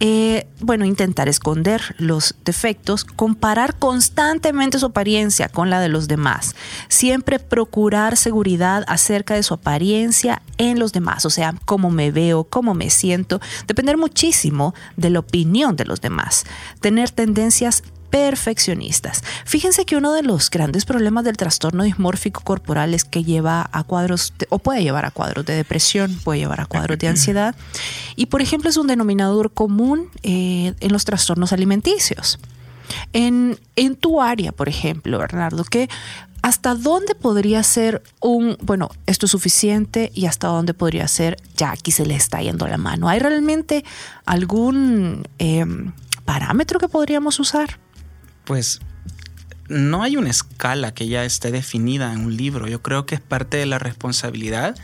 Eh, 0.00 0.48
bueno, 0.60 0.84
intentar 0.84 1.28
esconder 1.28 1.94
los 1.98 2.34
defectos, 2.44 3.04
comparar 3.04 3.76
constantemente 3.78 4.78
su 4.78 4.86
apariencia 4.86 5.48
con 5.48 5.70
la 5.70 5.80
de 5.80 5.88
los 5.88 6.08
demás, 6.08 6.56
siempre 6.88 7.38
procurar 7.38 8.16
seguridad 8.16 8.84
acerca 8.88 9.34
de 9.34 9.44
su 9.44 9.54
apariencia 9.54 10.42
en 10.58 10.80
los 10.80 10.92
demás, 10.92 11.24
o 11.26 11.30
sea, 11.30 11.54
cómo 11.64 11.90
me 11.90 12.10
veo, 12.10 12.44
cómo 12.44 12.74
me 12.74 12.90
siento, 12.90 13.40
depender 13.68 13.96
muchísimo 13.96 14.74
de 14.96 15.10
la 15.10 15.20
opinión 15.20 15.76
de 15.76 15.84
los 15.84 16.00
demás, 16.00 16.44
tener 16.80 17.10
tendencias 17.10 17.84
perfeccionistas. 18.14 19.24
Fíjense 19.44 19.84
que 19.84 19.96
uno 19.96 20.12
de 20.12 20.22
los 20.22 20.48
grandes 20.48 20.84
problemas 20.84 21.24
del 21.24 21.36
trastorno 21.36 21.82
dismórfico 21.82 22.42
corporal 22.42 22.94
es 22.94 23.04
que 23.04 23.24
lleva 23.24 23.68
a 23.72 23.82
cuadros, 23.82 24.32
o 24.50 24.60
puede 24.60 24.84
llevar 24.84 25.04
a 25.04 25.10
cuadros 25.10 25.44
de 25.44 25.56
depresión, 25.56 26.14
puede 26.22 26.38
llevar 26.38 26.60
a 26.60 26.66
cuadros 26.66 26.96
de 26.96 27.08
ansiedad, 27.08 27.56
y 28.14 28.26
por 28.26 28.40
ejemplo 28.40 28.70
es 28.70 28.76
un 28.76 28.86
denominador 28.86 29.50
común 29.52 30.10
eh, 30.22 30.74
en 30.78 30.92
los 30.92 31.04
trastornos 31.04 31.52
alimenticios. 31.52 32.38
En, 33.12 33.58
tu 33.98 34.22
área, 34.22 34.52
por 34.52 34.68
ejemplo, 34.68 35.18
Bernardo, 35.18 35.64
que 35.64 35.88
¿hasta 36.40 36.76
dónde 36.76 37.16
podría 37.16 37.64
ser 37.64 38.00
un, 38.20 38.56
bueno, 38.62 38.90
esto 39.06 39.26
es 39.26 39.32
suficiente 39.32 40.12
y 40.14 40.26
hasta 40.26 40.46
dónde 40.46 40.72
podría 40.72 41.08
ser, 41.08 41.36
ya 41.56 41.72
aquí 41.72 41.90
se 41.90 42.06
le 42.06 42.14
está 42.14 42.40
yendo 42.40 42.68
la 42.68 42.78
mano? 42.78 43.08
¿Hay 43.08 43.18
realmente 43.18 43.84
algún 44.24 45.26
em, 45.40 45.90
parámetro 46.24 46.78
que 46.78 46.86
podríamos 46.86 47.40
usar? 47.40 47.82
Pues 48.44 48.80
no 49.68 50.02
hay 50.02 50.16
una 50.16 50.30
escala 50.30 50.92
que 50.92 51.08
ya 51.08 51.24
esté 51.24 51.50
definida 51.50 52.12
en 52.12 52.20
un 52.20 52.36
libro. 52.36 52.68
Yo 52.68 52.82
creo 52.82 53.06
que 53.06 53.14
es 53.14 53.20
parte 53.20 53.56
de 53.56 53.66
la 53.66 53.78
responsabilidad, 53.78 54.76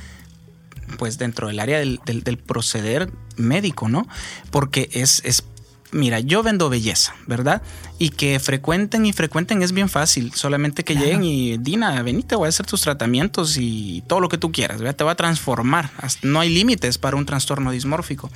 pues 0.98 1.18
dentro 1.18 1.48
del 1.48 1.60
área 1.60 1.78
del, 1.78 2.38
proceder 2.38 3.10
médico, 3.36 3.88
¿no? 3.88 4.08
Porque 4.50 4.88
es, 4.92 5.22
es, 5.24 5.44
mira, 5.92 6.20
yo 6.20 6.42
vendo 6.42 6.70
belleza, 6.70 7.14
¿verdad? 7.26 7.62
Y 7.98 8.08
que 8.10 8.40
frecuenten 8.40 9.04
y 9.04 9.12
frecuenten 9.12 9.62
es 9.62 9.72
bien 9.72 9.88
fácil. 9.88 10.32
Solamente 10.32 10.82
que 10.82 10.96
lleguen 10.96 11.22
y, 11.24 11.58
Dina, 11.58 12.02
venite, 12.02 12.34
voy 12.34 12.46
a 12.46 12.48
hacer 12.48 12.66
tus 12.66 12.80
tratamientos 12.80 13.58
y 13.58 14.02
todo 14.06 14.20
lo 14.20 14.28
que 14.28 14.38
tú 14.38 14.50
quieras, 14.50 14.78
¿verdad? 14.78 14.96
Te 14.96 15.04
va 15.04 15.12
a 15.12 15.16
transformar. 15.16 15.90
No 16.22 16.40
hay 16.40 16.48
límites 16.48 16.96
para 16.96 17.16
un 17.16 17.26
trastorno 17.26 17.70
dismórfico 17.70 18.30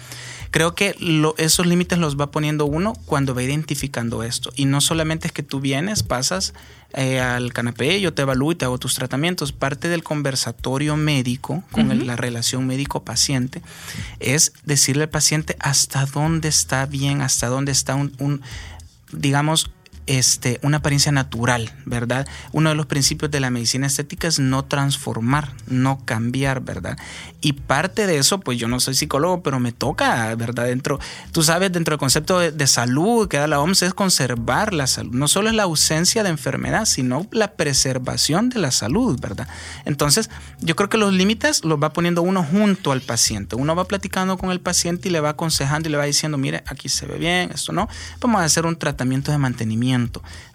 creo 0.55 0.77
que 0.77 0.95
esos 1.39 1.67
límites 1.67 1.99
los 1.99 2.17
va 2.17 2.31
poniendo 2.31 2.65
uno 2.65 2.93
cuando 3.07 3.35
va 3.35 3.43
identificando 3.43 4.23
esto. 4.23 4.53
Y 4.55 4.67
no 4.67 4.81
solamente 4.81 5.27
es 5.27 5.33
que 5.33 5.43
tú 5.43 5.59
vienes, 5.59 6.05
pasas 6.05 6.55
eh, 6.93 7.19
al 7.19 7.53
canapé, 7.53 8.01
yo 8.01 8.15
te 8.15 8.23
evalúo 8.23 8.53
y 8.53 8.55
te 8.55 8.65
hago 8.65 8.79
tus 8.79 8.95
tratamientos. 8.95 9.51
Parte 9.51 9.89
del 9.89 10.05
conversatorio 10.05 10.97
médico 10.97 11.65
con 11.73 12.07
la 12.07 12.15
relación 12.15 12.69
médico-paciente 12.69 13.63
es 14.21 14.53
decirle 14.65 15.03
al 15.03 15.11
paciente 15.11 15.57
hasta 15.59 16.07
dónde 16.07 16.51
está 16.51 16.87
bien, 16.87 17.21
hasta 17.21 17.49
dónde 17.49 17.73
está 17.73 17.97
un 17.97 18.41
digamos, 19.11 19.73
este, 20.07 20.61
una 20.63 20.79
apariencia 20.79 21.13
natural, 21.13 21.73
¿verdad? 21.87 22.27
Uno 22.53 22.69
de 22.69 22.75
los 22.75 22.87
principios 22.87 23.31
de 23.31 23.41
la 23.41 23.51
medicina 23.51 23.87
estética 23.87 24.29
es 24.29 24.39
no 24.39 24.65
transformar, 24.65 25.53
no 25.67 26.05
cambiar, 26.05 26.61
¿verdad? 26.61 26.99
Y 27.41 27.55
parte 27.55 28.07
de 28.07 28.19
eso, 28.19 28.41
pues 28.41 28.59
yo 28.59 28.69
no 28.69 28.81
soy 28.81 28.95
psicólogo, 28.95 29.43
pero 29.43 29.61
me 29.61 29.73
toca, 29.73 30.35
¿verdad? 30.35 30.67
Dentro, 30.67 31.01
tú 31.33 31.43
sabes, 31.43 31.73
dentro 31.73 31.93
del 31.93 31.99
concepto 31.99 32.39
de, 32.39 32.67
salud 32.67 33.29
que 33.29 33.37
da 33.37 33.47
la 33.47 33.61
OMS 33.61 33.83
es 33.83 33.95
conservar 33.95 34.73
la 34.73 34.87
salud. 34.87 35.13
No 35.13 35.29
solo 35.29 35.49
es 35.49 35.55
la 35.55 35.65
ausencia 35.65 36.23
de 36.23 36.31
enfermedad, 36.31 36.87
sino 36.87 37.27
la 37.31 37.53
preservación 37.53 38.49
de 38.49 38.59
la 38.59 38.71
salud, 38.71 39.19
¿verdad? 39.21 39.49
Entonces, 39.85 40.31
yo 40.61 40.77
creo 40.77 40.89
que 40.89 40.99
los 40.99 41.13
límites 41.13 41.65
los 41.65 41.83
va 41.83 41.93
poniendo 41.93 42.23
uno 42.23 42.43
junto 42.43 42.93
al 42.93 43.01
paciente. 43.01 43.57
Uno 43.57 43.77
va 43.77 43.85
platicando 43.85 44.39
con 44.39 44.51
el 44.51 44.61
paciente 44.61 45.09
y 45.09 45.13
le 45.13 45.21
va 45.21 45.31
aconsejando 45.31 45.89
y 45.89 45.93
le 45.93 45.99
va 45.99 46.05
diciendo, 46.05 46.39
mire, 46.39 46.65
aquí 46.67 46.89
se 46.89 47.07
ve 47.07 47.19
bien, 47.19 47.51
esto 47.55 47.73
no. 47.73 47.89
Vamos 48.21 48.41
a 48.41 48.45
hacer 48.45 48.67
un 48.67 48.77
tratamiento 48.77 49.31
de 49.31 49.39
mantenimiento 49.39 49.94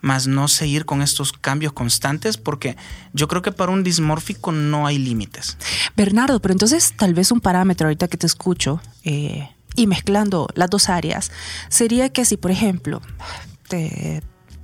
más 0.01 0.27
no 0.27 0.47
seguir 0.47 0.85
con 0.85 1.01
estos 1.01 1.33
cambios 1.33 1.73
constantes 1.73 2.37
porque 2.37 2.77
yo 3.13 3.27
creo 3.27 3.41
que 3.41 3.51
para 3.51 3.71
un 3.71 3.83
dismórfico 3.83 4.51
no 4.51 4.87
hay 4.87 4.97
límites. 4.97 5.57
Bernardo, 5.95 6.39
pero 6.39 6.53
entonces 6.53 6.93
tal 6.95 7.13
vez 7.13 7.31
un 7.31 7.41
parámetro 7.41 7.87
ahorita 7.87 8.07
que 8.07 8.17
te 8.17 8.27
escucho 8.27 8.81
eh, 9.03 9.49
y 9.75 9.87
mezclando 9.87 10.47
las 10.55 10.69
dos 10.69 10.89
áreas 10.89 11.31
sería 11.69 12.09
que 12.09 12.25
si, 12.25 12.37
por 12.37 12.51
ejemplo, 12.51 13.01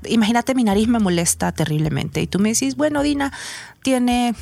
imagínate 0.08 0.56
mi 0.56 0.64
nariz 0.64 0.88
me 0.88 1.00
molesta 1.00 1.52
terriblemente 1.52 2.22
y 2.22 2.28
tú 2.28 2.40
me 2.40 2.50
decís, 2.50 2.76
bueno, 2.76 3.04
Dina, 3.04 3.32
tiene 3.82 4.36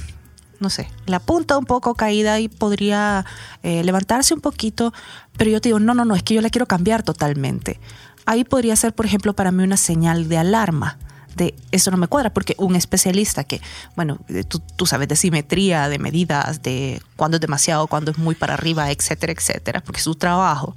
no 0.60 0.70
sé, 0.70 0.88
la 1.06 1.20
punta 1.20 1.58
un 1.58 1.66
poco 1.66 1.94
caída 1.94 2.40
y 2.40 2.48
podría 2.48 3.26
eh, 3.64 3.84
levantarse 3.84 4.34
un 4.34 4.40
poquito, 4.40 4.94
pero 5.38 5.52
yo 5.52 5.60
te 5.60 5.70
digo, 5.70 5.80
no, 5.80 5.94
no, 5.94 6.06
no, 6.06 6.16
es 6.16 6.24
que 6.24 6.34
yo 6.34 6.42
la 6.42 6.50
quiero 6.50 6.68
cambiar 6.68 7.04
totalmente 7.04 7.80
ahí 8.26 8.44
podría 8.44 8.76
ser, 8.76 8.94
por 8.94 9.06
ejemplo, 9.06 9.34
para 9.34 9.52
mí 9.52 9.64
una 9.64 9.78
señal 9.78 10.30
de 10.30 10.38
alarma 10.38 10.98
de 11.36 11.56
eso 11.72 11.92
no 11.92 11.98
me 11.98 12.08
cuadra, 12.08 12.32
porque 12.34 12.56
un 12.58 12.76
especialista 12.76 13.44
que, 13.44 13.62
bueno, 13.96 14.20
tú, 14.48 14.86
sabes 14.86 15.08
de 15.08 15.16
simetría, 15.16 15.90
de 15.90 16.00
medidas, 16.00 16.62
de 16.62 17.02
cuándo 17.16 17.38
es 17.38 17.42
demasiado, 17.42 17.88
cuándo 17.88 18.12
es 18.12 18.18
muy 18.18 18.36
para 18.36 18.54
arriba, 18.54 18.92
etcétera, 18.92 19.34
etcétera, 19.34 19.82
porque 19.82 19.98
es 19.98 20.04
su 20.04 20.16
trabajo, 20.16 20.76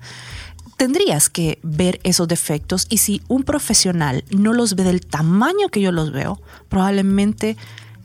tendrías 0.77 1.29
que 1.29 1.59
ver 1.63 2.01
esos 2.05 2.29
defectos 2.29 2.87
y 2.91 2.99
si 2.99 3.23
un 3.29 3.45
profesional 3.45 4.25
no 4.31 4.53
los 4.53 4.75
ve 4.75 4.85
del 4.85 5.05
tamaño 5.07 5.69
que 5.69 5.81
yo 5.81 5.93
los 5.93 6.13
veo, 6.13 6.41
probablemente 6.69 7.57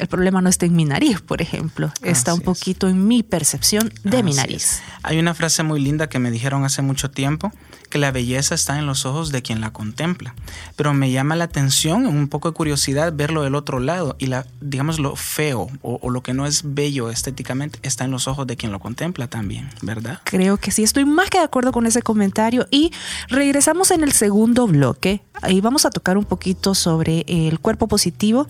el 0.02 0.08
problema 0.08 0.42
no 0.42 0.50
está 0.50 0.66
en 0.66 0.76
mi 0.76 0.84
nariz, 0.84 1.22
por 1.22 1.44
ejemplo, 1.44 1.94
está 2.02 2.34
un 2.34 2.42
poquito 2.42 2.90
en 2.90 3.08
mi 3.08 3.22
percepción 3.22 3.94
de 4.04 4.24
mi 4.24 4.34
nariz. 4.34 4.82
Hay 5.04 5.20
una 5.20 5.36
frase 5.36 5.62
muy 5.62 5.80
linda 5.80 6.10
que 6.10 6.18
me 6.18 6.32
dijeron 6.32 6.66
hace 6.66 6.82
mucho 6.82 7.12
tiempo, 7.12 7.52
que 7.92 8.00
la 8.00 8.12
belleza 8.12 8.56
está 8.56 8.80
en 8.80 8.88
los 8.88 9.06
ojos 9.06 9.32
de 9.32 9.44
quien 9.44 9.62
la 9.62 9.72
contempla. 9.74 10.34
Pero 10.76 10.96
me 10.96 11.12
llama 11.12 11.36
la 11.36 11.44
atención, 11.44 12.08
un 12.08 12.30
poco 12.30 12.50
de 12.50 12.56
curiosidad, 12.56 13.14
verlo 13.14 13.44
del 13.44 13.54
otro 13.54 13.80
lado 13.80 14.16
y 14.18 14.26
la, 14.26 14.48
digamos, 14.60 14.98
lo 14.98 15.16
feo 15.16 15.68
o, 15.84 16.00
o 16.02 16.10
lo 16.10 16.24
que 16.24 16.34
no 16.34 16.48
es 16.48 16.64
bello 16.74 17.12
estéticamente 17.12 17.78
está 17.84 18.04
en 18.06 18.12
los 18.12 18.28
ojos 18.28 18.48
de 18.48 18.58
quien 18.58 18.72
lo 18.72 18.80
contempla 18.80 19.28
también, 19.28 19.70
¿verdad? 19.84 20.20
Creo 20.24 20.58
que 20.58 20.72
sí, 20.72 20.82
estoy 20.82 21.06
más 21.06 21.30
que 21.30 21.38
de 21.38 21.44
acuerdo 21.44 21.72
con 21.72 21.86
ese 21.86 22.02
comentario 22.02 22.66
y 22.72 22.92
regresamos 23.28 23.92
en 23.92 24.02
el 24.02 24.14
segundo 24.14 24.66
bloque. 24.66 25.22
Ahí 25.44 25.62
vamos 25.62 25.86
a 25.86 25.92
tocar 25.92 26.18
un 26.18 26.26
poquito 26.26 26.74
sobre 26.74 27.24
el 27.28 27.60
cuerpo 27.60 27.88
positivo 27.88 28.48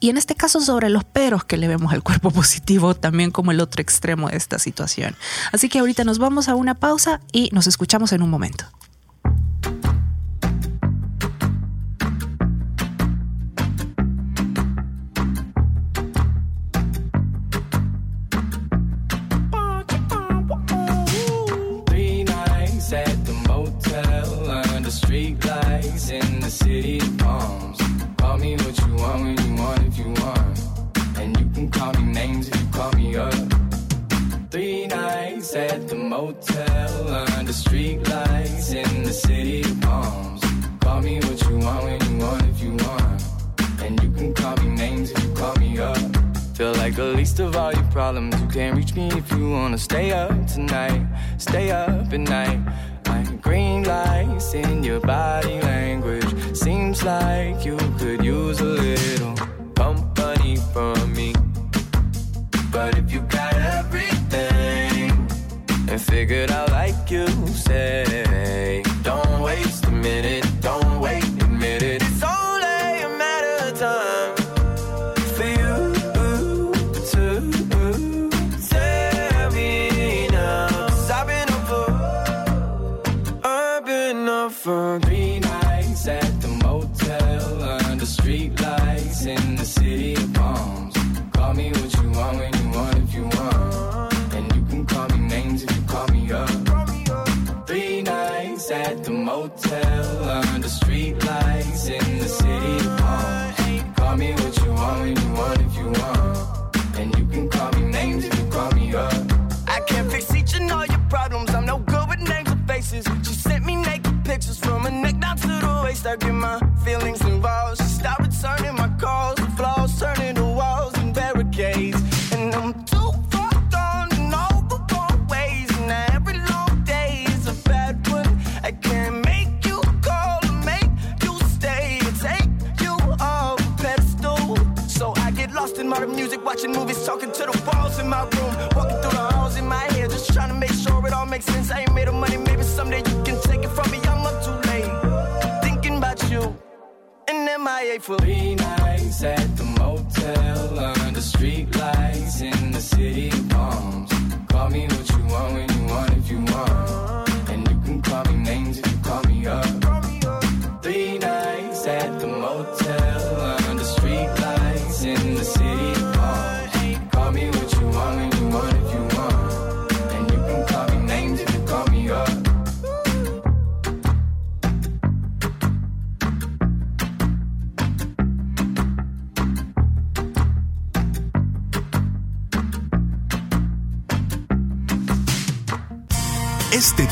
y 0.00 0.10
en 0.10 0.16
este 0.16 0.34
caso 0.34 0.60
sobre 0.60 0.90
los 0.90 1.04
peros 1.04 1.44
que 1.44 1.56
le 1.56 1.68
vemos 1.68 1.92
al 1.92 2.02
cuerpo 2.02 2.30
positivo, 2.32 2.94
también 2.94 3.30
como 3.30 3.50
el 3.50 3.60
otro 3.60 3.82
extremo 3.82 4.28
de 4.28 4.36
esta 4.36 4.58
situación. 4.58 5.16
Así 5.52 5.68
que 5.68 5.78
ahorita 5.78 6.04
nos 6.04 6.18
vamos 6.18 6.48
a 6.48 6.54
una 6.54 6.74
pausa 6.74 7.20
y 7.32 7.50
nos 7.52 7.66
escuchamos 7.66 8.12
en 8.12 8.22
un 8.22 8.30
momento. 8.30 8.66
At 35.56 35.88
the 35.88 35.94
motel 35.94 37.08
under 37.38 37.52
street 37.52 38.06
lights 38.08 38.72
in 38.72 39.02
the 39.02 39.12
city 39.12 39.62
of 39.62 39.80
palms. 39.80 40.42
Call 40.80 41.00
me 41.00 41.18
what 41.20 41.40
you 41.48 41.56
want 41.58 41.84
when 41.84 42.00
you 42.10 42.18
want 42.24 42.42
if 42.42 42.60
you 42.62 42.72
want. 42.72 43.22
And 43.82 44.02
you 44.02 44.10
can 44.10 44.34
call 44.34 44.56
me 44.56 44.68
names 44.68 45.10
if 45.10 45.24
you 45.24 45.32
call 45.32 45.54
me 45.56 45.78
up. 45.78 45.96
Feel 46.56 46.74
like 46.74 46.94
the 46.96 47.04
least 47.04 47.40
of 47.40 47.56
all 47.56 47.72
your 47.72 47.84
problems. 47.84 48.38
You 48.40 48.48
can't 48.48 48.76
reach 48.76 48.94
me 48.94 49.08
if 49.08 49.30
you 49.32 49.50
wanna 49.50 49.78
stay 49.78 50.12
up 50.12 50.46
tonight. 50.46 51.02
Stay 51.38 51.70
up 51.70 52.12
at 52.12 52.20
night. 52.20 52.60
Like 53.06 53.40
green 53.40 53.84
lights 53.84 54.52
in 54.52 54.84
your 54.84 55.00
body 55.00 55.60
language. 55.60 56.30
Seems 56.54 57.02
like 57.02 57.64
you 57.64 57.78
could 57.98 58.22
use 58.22 58.60
a 58.60 58.64
little 58.64 59.34
company 59.74 60.56
from 60.72 61.12
me. 61.14 61.35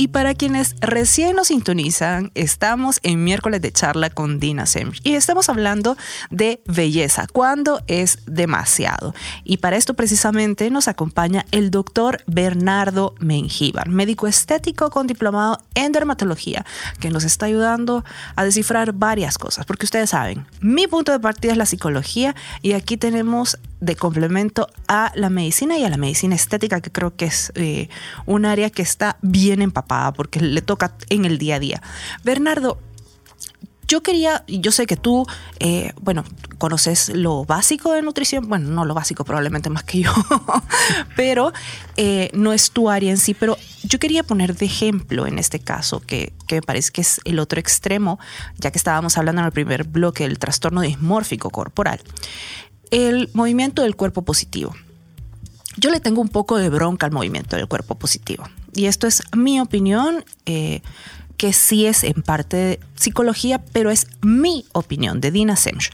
Y 0.00 0.08
para 0.08 0.36
quienes 0.36 0.76
recién 0.80 1.34
nos 1.34 1.48
sintonizan, 1.48 2.30
estamos 2.36 3.00
en 3.02 3.24
miércoles 3.24 3.60
de 3.60 3.72
charla 3.72 4.10
con 4.10 4.38
Dina 4.38 4.64
Semch 4.64 5.00
y 5.02 5.14
estamos 5.14 5.48
hablando 5.48 5.96
de 6.30 6.62
belleza, 6.66 7.26
cuando 7.26 7.82
es 7.88 8.20
demasiado. 8.24 9.12
Y 9.42 9.56
para 9.56 9.76
esto 9.76 9.94
precisamente 9.94 10.70
nos 10.70 10.86
acompaña 10.86 11.46
el 11.50 11.72
doctor 11.72 12.22
Bernardo 12.28 13.16
Mengíbar, 13.18 13.88
médico 13.88 14.28
estético 14.28 14.88
con 14.90 15.08
diplomado 15.08 15.58
en 15.74 15.90
dermatología, 15.90 16.64
que 17.00 17.10
nos 17.10 17.24
está 17.24 17.46
ayudando 17.46 18.04
a 18.36 18.44
descifrar 18.44 18.92
varias 18.92 19.36
cosas, 19.36 19.66
porque 19.66 19.86
ustedes 19.86 20.10
saben, 20.10 20.46
mi 20.60 20.86
punto 20.86 21.10
de 21.10 21.18
partida 21.18 21.50
es 21.50 21.58
la 21.58 21.66
psicología 21.66 22.36
y 22.62 22.74
aquí 22.74 22.98
tenemos 22.98 23.58
de 23.80 23.96
complemento 23.96 24.68
a 24.86 25.10
la 25.16 25.28
medicina 25.28 25.76
y 25.76 25.84
a 25.84 25.88
la 25.88 25.96
medicina 25.96 26.36
estética, 26.36 26.80
que 26.80 26.92
creo 26.92 27.16
que 27.16 27.24
es 27.26 27.52
eh, 27.56 27.88
un 28.26 28.44
área 28.44 28.70
que 28.70 28.82
está 28.82 29.18
bien 29.22 29.60
empapada 29.60 29.87
porque 30.16 30.40
le 30.40 30.62
toca 30.62 30.94
en 31.08 31.24
el 31.24 31.38
día 31.38 31.56
a 31.56 31.58
día. 31.58 31.82
Bernardo, 32.22 32.78
yo 33.88 34.02
quería, 34.02 34.44
yo 34.46 34.70
sé 34.70 34.86
que 34.86 34.96
tú, 34.96 35.26
eh, 35.60 35.92
bueno, 36.00 36.22
conoces 36.58 37.08
lo 37.08 37.46
básico 37.46 37.94
de 37.94 38.02
nutrición, 38.02 38.46
bueno, 38.46 38.68
no 38.68 38.84
lo 38.84 38.92
básico 38.92 39.24
probablemente 39.24 39.70
más 39.70 39.82
que 39.82 40.02
yo, 40.02 40.12
pero 41.16 41.54
eh, 41.96 42.30
no 42.34 42.52
es 42.52 42.70
tu 42.70 42.90
área 42.90 43.10
en 43.10 43.16
sí, 43.16 43.32
pero 43.32 43.56
yo 43.82 43.98
quería 43.98 44.22
poner 44.22 44.54
de 44.54 44.66
ejemplo 44.66 45.26
en 45.26 45.38
este 45.38 45.58
caso, 45.58 46.00
que, 46.00 46.34
que, 46.46 46.56
me 46.56 46.62
parece 46.62 46.92
que 46.92 47.00
es 47.00 47.20
el 47.24 47.38
otro 47.38 47.58
extremo, 47.58 48.20
ya 48.58 48.70
que 48.70 48.76
estábamos 48.76 49.16
hablando 49.16 49.40
en 49.40 49.46
el 49.46 49.52
primer 49.52 49.84
bloque 49.84 50.24
del 50.24 50.38
trastorno 50.38 50.82
dismórfico 50.82 51.48
corporal, 51.48 52.00
el 52.90 53.30
movimiento 53.32 53.82
del 53.82 53.96
cuerpo 53.96 54.20
positivo. 54.20 54.74
Yo 55.78 55.90
le 55.90 56.00
tengo 56.00 56.20
un 56.20 56.28
poco 56.28 56.58
de 56.58 56.68
bronca 56.68 57.06
al 57.06 57.12
movimiento 57.12 57.56
del 57.56 57.68
cuerpo 57.68 57.94
positivo. 57.94 58.44
Y 58.74 58.86
esto 58.86 59.06
es 59.06 59.22
mi 59.36 59.60
opinión, 59.60 60.24
eh, 60.46 60.82
que 61.36 61.52
sí 61.52 61.86
es 61.86 62.04
en 62.04 62.22
parte 62.22 62.56
de 62.56 62.80
psicología, 62.96 63.62
pero 63.72 63.90
es 63.90 64.06
mi 64.22 64.64
opinión 64.72 65.20
de 65.20 65.30
Dina 65.30 65.56
Semch. 65.56 65.90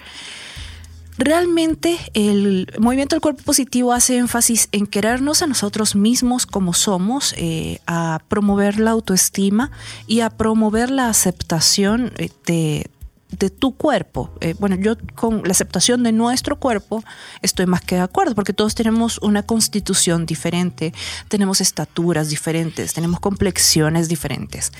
Realmente 1.16 1.96
el 2.14 2.66
movimiento 2.80 3.14
del 3.14 3.20
cuerpo 3.20 3.44
positivo 3.44 3.92
hace 3.92 4.16
énfasis 4.16 4.68
en 4.72 4.88
querernos 4.88 5.42
a 5.42 5.46
nosotros 5.46 5.94
mismos 5.94 6.44
como 6.44 6.74
somos, 6.74 7.34
eh, 7.36 7.78
a 7.86 8.20
promover 8.26 8.80
la 8.80 8.90
autoestima 8.90 9.70
y 10.08 10.20
a 10.20 10.30
promover 10.30 10.90
la 10.90 11.08
aceptación 11.08 12.12
de, 12.46 12.90
de 13.38 13.50
tu 13.50 13.76
cuerpo. 13.76 14.30
Eh, 14.40 14.54
bueno, 14.58 14.76
yo 14.76 14.96
con 15.14 15.42
la 15.44 15.50
aceptación 15.50 16.02
de 16.02 16.12
nuestro 16.12 16.58
cuerpo 16.58 17.02
estoy 17.42 17.66
más 17.66 17.80
que 17.80 17.96
de 17.96 18.02
acuerdo, 18.02 18.34
porque 18.34 18.52
todos 18.52 18.74
tenemos 18.74 19.18
una 19.18 19.42
constitución 19.42 20.26
diferente, 20.26 20.92
tenemos 21.28 21.60
estaturas 21.60 22.28
diferentes, 22.28 22.94
tenemos 22.94 23.20
complexiones 23.20 24.08
diferentes. 24.08 24.72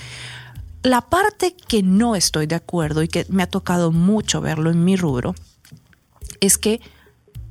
La 0.83 1.01
parte 1.01 1.55
que 1.67 1.81
no 1.81 2.15
estoy 2.15 2.45
de 2.45 2.55
acuerdo 2.55 3.01
y 3.01 3.07
que 3.07 3.25
me 3.29 3.43
ha 3.43 3.47
tocado 3.47 3.91
mucho 3.91 4.41
verlo 4.41 4.69
en 4.69 4.83
mi 4.83 4.95
rubro 4.95 5.33
es 6.41 6.57
que 6.57 6.79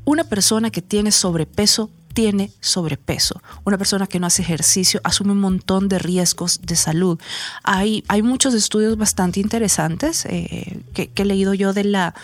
una 0.05 0.25
persona 0.25 0.71
que 0.71 0.83
tiene 0.83 1.11
sobrepeso 1.11 1.90
tiene 2.14 2.53
sobrepeso. 2.61 3.42
Una 3.64 3.77
persona 3.77 4.07
que 4.07 4.20
no 4.20 4.27
hace 4.27 4.42
ejercicio 4.42 5.00
asume 5.05 5.33
un 5.33 5.40
montón 5.40 5.88
de 5.88 5.98
riesgos 5.98 6.61
de 6.62 6.77
salud. 6.77 7.18
Hay, 7.64 8.05
hay 8.09 8.22
muchos 8.22 8.55
estudios 8.55 8.96
bastante 8.96 9.40
interesantes 9.40 10.24
eh, 10.27 10.81
que, 10.94 11.11
he 11.14 11.24
leído 11.24 11.55
yo 11.55 11.72
de 11.72 11.85
la, 11.85 12.14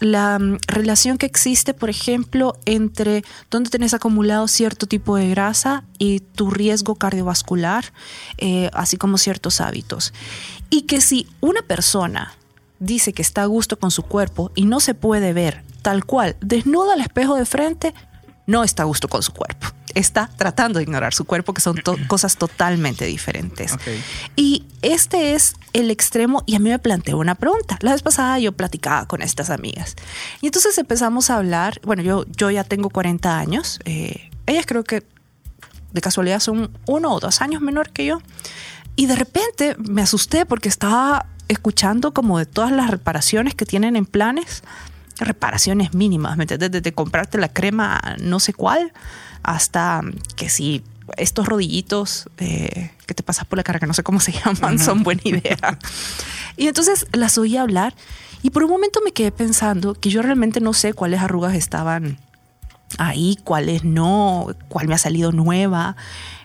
la 0.00 0.38
um, 0.40 0.56
relación 0.66 1.18
que 1.18 1.26
existe, 1.26 1.74
por 1.74 1.90
ejemplo, 1.90 2.56
entre 2.64 3.22
donde 3.50 3.70
tenés 3.70 3.94
acumulado 3.94 4.48
cierto 4.48 4.86
tipo 4.86 5.16
de 5.16 5.28
grasa 5.28 5.84
y 5.98 6.20
tu 6.20 6.50
riesgo 6.50 6.94
cardiovascular, 6.94 7.92
eh, 8.38 8.70
así 8.72 8.96
como 8.96 9.18
ciertos 9.18 9.60
hábitos. 9.60 10.14
Y 10.70 10.82
que 10.82 11.00
si 11.02 11.28
una 11.40 11.60
persona 11.62 12.34
dice 12.78 13.12
que 13.12 13.22
está 13.22 13.42
a 13.42 13.46
gusto 13.46 13.78
con 13.78 13.90
su 13.90 14.02
cuerpo 14.02 14.50
y 14.54 14.64
no 14.64 14.80
se 14.80 14.94
puede 14.94 15.32
ver 15.32 15.62
tal 15.82 16.04
cual, 16.04 16.36
desnuda 16.40 16.94
al 16.94 17.00
espejo 17.00 17.36
de 17.36 17.44
frente, 17.44 17.94
no 18.46 18.64
está 18.64 18.82
a 18.82 18.86
gusto 18.86 19.08
con 19.08 19.22
su 19.22 19.32
cuerpo. 19.32 19.68
está 19.94 20.30
tratando 20.38 20.78
de 20.78 20.84
ignorar 20.84 21.12
su 21.12 21.24
cuerpo, 21.26 21.52
que 21.52 21.60
son 21.60 21.76
to- 21.76 21.96
cosas 22.08 22.36
totalmente 22.36 23.04
diferentes. 23.04 23.76
Y 24.36 24.64
este 24.80 25.34
es 25.34 25.54
el 25.74 25.90
extremo 25.90 26.42
y 26.46 26.54
a 26.56 26.58
mí 26.60 26.70
me 26.70 26.78
planteó 26.78 27.18
una 27.18 27.34
pregunta. 27.34 27.76
La 27.82 27.92
vez 27.92 28.02
pasada 28.02 28.38
yo 28.38 28.52
platicaba 28.52 29.06
con 29.06 29.20
estas 29.22 29.50
amigas 29.50 29.94
y 30.40 30.46
entonces 30.46 30.78
empezamos 30.78 31.28
a 31.30 31.36
hablar, 31.36 31.78
bueno, 31.84 32.02
yo, 32.02 32.24
yo 32.36 32.50
ya 32.50 32.64
tengo 32.64 32.88
40 32.88 33.38
años, 33.38 33.80
eh, 33.84 34.30
ellas 34.46 34.64
creo 34.66 34.82
que 34.82 35.02
de 35.92 36.00
casualidad 36.00 36.40
son 36.40 36.76
uno 36.86 37.12
o 37.12 37.20
dos 37.20 37.42
años 37.42 37.60
menor 37.60 37.90
que 37.90 38.06
yo 38.06 38.22
y 38.96 39.06
de 39.06 39.14
repente 39.16 39.76
me 39.78 40.00
asusté 40.00 40.46
porque 40.46 40.70
estaba 40.70 41.26
escuchando 41.48 42.14
como 42.14 42.38
de 42.38 42.46
todas 42.46 42.72
las 42.72 42.90
reparaciones 42.90 43.54
que 43.54 43.66
tienen 43.66 43.94
en 43.96 44.06
planes, 44.06 44.62
reparaciones 45.18 45.94
mínimas, 45.94 46.36
¿me 46.36 46.44
entiendes? 46.44 46.70
Desde 46.70 46.92
comprarte 46.92 47.38
la 47.38 47.48
crema 47.48 48.00
no 48.20 48.40
sé 48.40 48.52
cuál 48.52 48.92
hasta 49.42 50.02
que 50.36 50.48
si 50.48 50.82
estos 51.16 51.46
rodillitos 51.46 52.28
eh, 52.38 52.92
que 53.06 53.14
te 53.14 53.22
pasas 53.22 53.44
por 53.44 53.56
la 53.56 53.62
cara, 53.62 53.78
que 53.78 53.86
no 53.86 53.94
sé 53.94 54.02
cómo 54.02 54.20
se 54.20 54.32
llaman, 54.44 54.78
son 54.78 55.02
buena 55.02 55.22
idea. 55.24 55.78
y 56.56 56.68
entonces 56.68 57.06
las 57.12 57.38
oí 57.38 57.56
hablar 57.56 57.94
y 58.42 58.50
por 58.50 58.64
un 58.64 58.70
momento 58.70 59.00
me 59.04 59.12
quedé 59.12 59.30
pensando 59.32 59.94
que 59.94 60.10
yo 60.10 60.22
realmente 60.22 60.60
no 60.60 60.72
sé 60.72 60.94
cuáles 60.94 61.20
arrugas 61.20 61.54
estaban 61.54 62.18
ahí, 62.98 63.38
cuáles 63.44 63.84
no, 63.84 64.48
cuál 64.68 64.88
me 64.88 64.94
ha 64.94 64.98
salido 64.98 65.32
nueva 65.32 65.96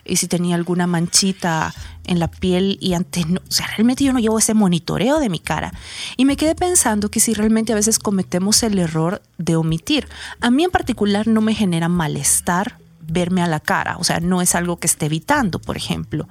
y 0.04 0.16
si 0.16 0.28
tenía 0.28 0.54
alguna 0.54 0.86
manchita 0.86 1.74
en 2.08 2.18
la 2.18 2.28
piel 2.28 2.78
y 2.80 2.94
antes 2.94 3.28
no, 3.28 3.40
o 3.46 3.52
sea, 3.52 3.66
realmente 3.68 4.04
yo 4.04 4.12
no 4.12 4.18
llevo 4.18 4.38
ese 4.38 4.54
monitoreo 4.54 5.20
de 5.20 5.28
mi 5.28 5.38
cara. 5.38 5.72
Y 6.16 6.24
me 6.24 6.36
quedé 6.36 6.54
pensando 6.54 7.10
que 7.10 7.20
si 7.20 7.34
realmente 7.34 7.72
a 7.72 7.76
veces 7.76 7.98
cometemos 7.98 8.62
el 8.62 8.78
error 8.78 9.22
de 9.36 9.56
omitir. 9.56 10.08
A 10.40 10.50
mí 10.50 10.64
en 10.64 10.70
particular 10.70 11.26
no 11.26 11.40
me 11.40 11.54
genera 11.54 11.88
malestar 11.88 12.78
verme 13.00 13.42
a 13.42 13.46
la 13.46 13.60
cara, 13.60 13.96
o 13.98 14.04
sea, 14.04 14.20
no 14.20 14.42
es 14.42 14.54
algo 14.54 14.78
que 14.78 14.86
esté 14.86 15.06
evitando, 15.06 15.58
por 15.58 15.76
ejemplo. 15.76 16.28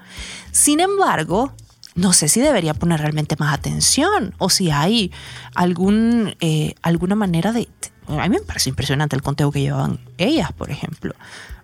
Sin 0.52 0.80
embargo, 0.80 1.54
no 1.96 2.14
sé 2.14 2.30
si 2.30 2.40
debería 2.40 2.76
poner 2.76 3.02
realmente 3.02 3.36
más 3.40 3.54
atención 3.54 4.36
o 4.38 4.50
si 4.50 4.70
hay 4.70 5.12
algún, 5.56 6.36
eh, 6.40 6.76
alguna 6.84 7.16
manera 7.16 7.52
de... 7.52 7.68
A 8.08 8.30
mí 8.30 8.38
me 8.38 8.42
parece 8.42 8.70
impresionante 8.70 9.16
el 9.16 9.22
conteo 9.22 9.52
que 9.52 9.62
llevaban 9.62 10.00
ellas, 10.18 10.54
por 10.54 10.70
ejemplo. 10.70 11.14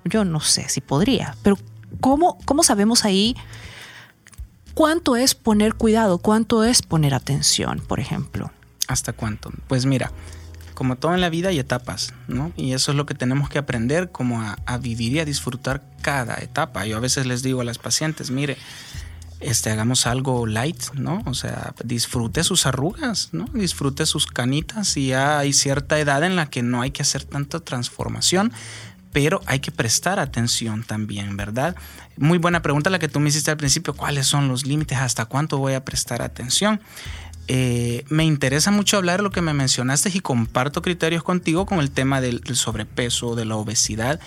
Yo 0.04 0.26
no 0.26 0.40
sé 0.40 0.68
si 0.68 0.82
podría, 0.82 1.38
pero 1.44 1.58
¿cómo, 2.02 2.40
cómo 2.46 2.64
sabemos 2.64 3.06
ahí 3.06 3.36
cuánto 4.74 5.16
es 5.16 5.36
poner 5.36 5.76
cuidado, 5.76 6.18
cuánto 6.18 6.64
es 6.64 6.82
poner 6.82 7.14
atención, 7.14 7.80
por 7.80 8.00
ejemplo? 8.00 8.52
¿Hasta 8.88 9.14
cuánto? 9.14 9.52
Pues 9.68 9.86
mira, 9.86 10.12
como 10.74 10.98
todo 10.98 11.14
en 11.14 11.22
la 11.22 11.30
vida 11.30 11.50
hay 11.50 11.60
etapas, 11.60 12.14
¿no? 12.28 12.52
Y 12.58 12.74
eso 12.74 12.92
es 12.92 12.98
lo 12.98 13.06
que 13.06 13.14
tenemos 13.14 13.50
que 13.50 13.60
aprender, 13.60 14.12
como 14.12 14.42
a, 14.42 14.78
vivir 14.78 15.14
y 15.14 15.20
a 15.20 15.26
disfrutar 15.26 15.84
cada 16.02 16.36
etapa. 16.36 16.86
Yo 16.86 16.98
a 16.98 17.00
veces 17.00 17.26
les 17.26 17.44
digo 17.44 17.62
a 17.62 17.64
las 17.64 17.78
pacientes, 17.78 18.32
mire, 18.32 18.58
este, 19.40 19.70
hagamos 19.70 20.08
algo 20.08 20.46
light, 20.46 20.94
¿no? 20.94 21.22
O 21.26 21.34
sea, 21.34 21.74
disfrute 21.84 22.44
sus 22.44 22.66
arrugas, 22.66 23.30
¿no? 23.34 23.46
Disfrute 23.54 24.06
sus 24.06 24.26
canitas 24.26 24.98
y 24.98 25.08
ya 25.08 25.40
hay 25.40 25.54
cierta 25.54 26.00
edad 26.00 26.24
en 26.24 26.36
la 26.36 26.50
que 26.50 26.64
no 26.64 26.82
hay 26.82 26.92
que 26.92 27.02
hacer 27.02 27.24
tanta 27.24 27.60
transformación, 27.60 28.52
pero 29.14 29.42
hay 29.46 29.60
que 29.60 29.72
prestar 29.72 30.20
atención 30.20 30.84
también, 30.84 31.38
¿verdad? 31.38 31.76
Muy 32.18 32.40
buena 32.40 32.62
pregunta 32.62 32.90
la 32.90 33.00
que 33.00 33.08
tú 33.08 33.20
me 33.20 33.30
hiciste 33.30 33.52
al 33.52 33.58
principio, 33.58 33.94
¿cuáles 33.94 34.28
son 34.28 34.48
los 34.50 34.66
límites? 34.66 34.98
¿Hasta 34.98 35.26
cuánto 35.26 35.58
voy 35.58 35.74
a 35.74 35.86
prestar 35.86 36.22
atención? 36.22 36.82
Eh, 37.48 38.06
me 38.08 38.24
interesa 38.24 38.72
mucho 38.72 38.98
hablar 38.98 39.18
de 39.20 39.24
lo 39.24 39.32
que 39.32 39.42
me 39.42 39.54
mencionaste 39.54 40.10
y 40.14 40.22
comparto 40.22 40.82
criterios 40.82 41.24
contigo 41.24 41.66
con 41.66 41.80
el 41.80 41.92
tema 41.92 42.22
del, 42.22 42.42
sobrepeso, 42.56 43.36
de 43.36 43.46
la 43.46 43.56
obesidad. 43.56 44.20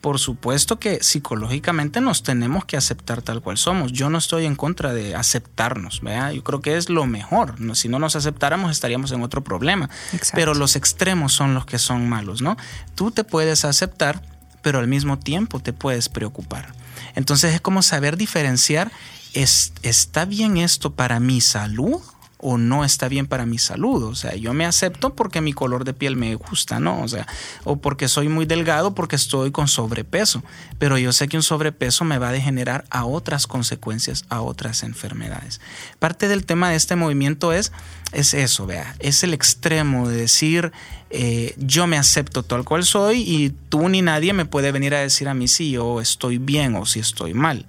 Por 0.00 0.18
supuesto 0.18 0.80
que 0.80 1.02
psicológicamente 1.02 2.00
nos 2.00 2.22
tenemos 2.22 2.64
que 2.64 2.76
aceptar 2.76 3.22
tal 3.22 3.40
cual 3.42 3.58
somos. 3.58 3.92
Yo 3.92 4.10
no 4.10 4.18
estoy 4.18 4.46
en 4.46 4.56
contra 4.56 4.94
de 4.94 5.14
aceptarnos, 5.14 6.00
¿verdad? 6.00 6.32
Yo 6.32 6.42
creo 6.42 6.60
que 6.60 6.76
es 6.76 6.88
lo 6.88 7.06
mejor. 7.06 7.54
Si 7.76 7.88
no 7.88 7.98
nos 7.98 8.16
aceptáramos 8.16 8.70
estaríamos 8.70 9.12
en 9.12 9.22
otro 9.22 9.44
problema. 9.44 9.90
Exacto. 10.12 10.32
Pero 10.34 10.54
los 10.54 10.74
extremos 10.74 11.34
son 11.34 11.54
los 11.54 11.66
que 11.66 11.78
son 11.78 12.08
malos, 12.08 12.42
¿no? 12.42 12.56
Tú 12.94 13.10
te 13.10 13.22
puedes 13.22 13.64
aceptar, 13.64 14.22
pero 14.62 14.78
al 14.78 14.88
mismo 14.88 15.18
tiempo 15.18 15.60
te 15.60 15.72
puedes 15.72 16.08
preocupar. 16.08 16.72
Entonces 17.14 17.54
es 17.54 17.60
como 17.60 17.82
saber 17.82 18.16
diferenciar, 18.16 18.90
¿es, 19.34 19.72
¿está 19.82 20.24
bien 20.24 20.56
esto 20.56 20.94
para 20.94 21.20
mi 21.20 21.40
salud? 21.40 22.00
O 22.42 22.58
no 22.58 22.84
está 22.84 23.08
bien 23.08 23.26
para 23.26 23.46
mi 23.46 23.56
salud. 23.56 24.02
O 24.02 24.14
sea, 24.14 24.34
yo 24.34 24.52
me 24.52 24.66
acepto 24.66 25.14
porque 25.14 25.40
mi 25.40 25.52
color 25.52 25.84
de 25.84 25.94
piel 25.94 26.16
me 26.16 26.34
gusta, 26.34 26.80
¿no? 26.80 27.00
O 27.00 27.08
sea, 27.08 27.26
o 27.64 27.76
porque 27.76 28.08
soy 28.08 28.28
muy 28.28 28.44
delgado 28.44 28.94
porque 28.94 29.16
estoy 29.16 29.52
con 29.52 29.68
sobrepeso. 29.68 30.42
Pero 30.78 30.98
yo 30.98 31.12
sé 31.12 31.28
que 31.28 31.36
un 31.36 31.42
sobrepeso 31.42 32.04
me 32.04 32.18
va 32.18 32.28
a 32.28 32.32
degenerar 32.32 32.84
a 32.90 33.04
otras 33.04 33.46
consecuencias, 33.46 34.24
a 34.28 34.42
otras 34.42 34.82
enfermedades. 34.82 35.60
Parte 35.98 36.28
del 36.28 36.44
tema 36.44 36.70
de 36.70 36.76
este 36.76 36.96
movimiento 36.96 37.52
es, 37.52 37.72
es 38.12 38.34
eso, 38.34 38.66
vea, 38.66 38.94
es 38.98 39.22
el 39.22 39.32
extremo 39.32 40.08
de 40.08 40.16
decir, 40.16 40.72
eh, 41.10 41.54
yo 41.58 41.86
me 41.86 41.96
acepto 41.96 42.42
tal 42.42 42.64
cual 42.64 42.84
soy 42.84 43.22
y 43.22 43.50
tú 43.68 43.88
ni 43.88 44.02
nadie 44.02 44.32
me 44.32 44.46
puede 44.46 44.72
venir 44.72 44.94
a 44.94 45.00
decir 45.00 45.28
a 45.28 45.34
mí 45.34 45.46
si 45.46 45.70
yo 45.70 46.00
estoy 46.00 46.38
bien 46.38 46.74
o 46.74 46.86
si 46.86 46.98
estoy 47.00 47.34
mal. 47.34 47.66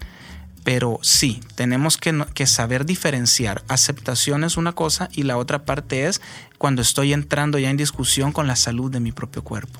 Pero 0.63 0.99
sí, 1.01 1.41
tenemos 1.55 1.97
que, 1.97 2.47
saber 2.47 2.85
diferenciar. 2.85 3.63
Aceptación 3.67 4.43
es 4.43 4.57
una 4.57 4.71
cosa 4.71 5.09
y 5.11 5.23
la 5.23 5.37
otra 5.37 5.65
parte 5.65 6.07
es 6.07 6.21
cuando 6.57 6.81
estoy 6.81 7.13
entrando 7.13 7.59
ya 7.59 7.69
en 7.69 7.77
discusión 7.77 8.31
con 8.31 8.47
la 8.47 8.55
salud 8.55 8.91
de 8.91 8.99
mi 8.99 9.11
propio 9.11 9.43
cuerpo. 9.43 9.79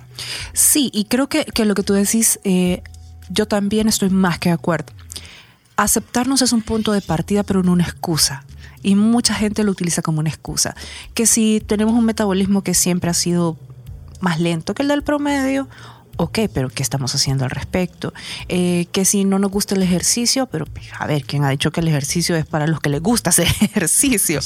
Sí, 0.52 0.90
y 0.94 1.06
creo 1.06 1.30
que, 1.30 1.46
que 1.46 1.66
lo 1.66 1.76
que 1.76 1.84
tú 1.84 1.94
decís, 1.94 2.40
eh, 2.44 2.84
yo 3.30 3.48
también 3.48 3.88
estoy 3.88 4.10
más 4.10 4.40
que 4.40 4.50
de 4.50 4.54
acuerdo. 4.54 4.92
Aceptarnos 5.78 6.42
es 6.42 6.52
un 6.52 6.62
punto 6.62 6.92
de 6.92 7.02
partida, 7.02 7.44
pero 7.44 7.64
no 7.64 7.72
una 7.72 7.86
excusa. 7.86 8.44
Y 8.82 8.96
mucha 8.96 9.34
gente 9.34 9.64
lo 9.64 9.72
utiliza 9.72 10.02
como 10.02 10.20
una 10.20 10.30
excusa. 10.30 10.76
Que 11.14 11.26
si 11.26 11.62
tenemos 11.66 11.94
un 11.94 12.06
metabolismo 12.06 12.64
que 12.64 12.74
siempre 12.74 13.10
ha 13.10 13.14
sido 13.14 13.58
más 14.20 14.40
lento 14.40 14.74
que 14.76 14.84
el 14.84 14.90
del 14.90 15.04
promedio, 15.04 15.68
ok, 16.18 16.40
pero 16.54 16.70
¿qué 16.70 16.84
estamos 16.84 17.14
haciendo 17.16 17.46
al 17.46 17.52
respecto? 17.52 18.14
Eh, 18.48 18.88
que 18.92 19.06
si 19.06 19.26
no 19.26 19.40
nos 19.40 19.52
gusta 19.52 19.76
el 19.76 19.84
ejercicio, 19.84 20.48
pero 20.48 20.66
pues, 20.66 20.88
a 20.98 21.08
ver, 21.08 21.24
¿quién 21.24 21.44
ha 21.44 21.50
dicho 21.50 21.72
que 21.72 21.82
el 21.82 21.88
ejercicio 21.88 22.36
es 22.36 22.46
para 22.46 22.68
los 22.68 22.80
que 22.80 22.90
les 22.90 23.02
gusta 23.02 23.32
hacer 23.32 23.48
ejercicio? 23.62 24.40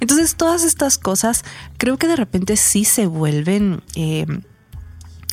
Entonces, 0.00 0.36
todas 0.36 0.64
estas 0.64 0.98
cosas 0.98 1.44
creo 1.78 1.98
que 1.98 2.08
de 2.08 2.16
repente 2.16 2.56
sí 2.56 2.84
se 2.84 3.06
vuelven 3.06 3.82
eh, 3.94 4.26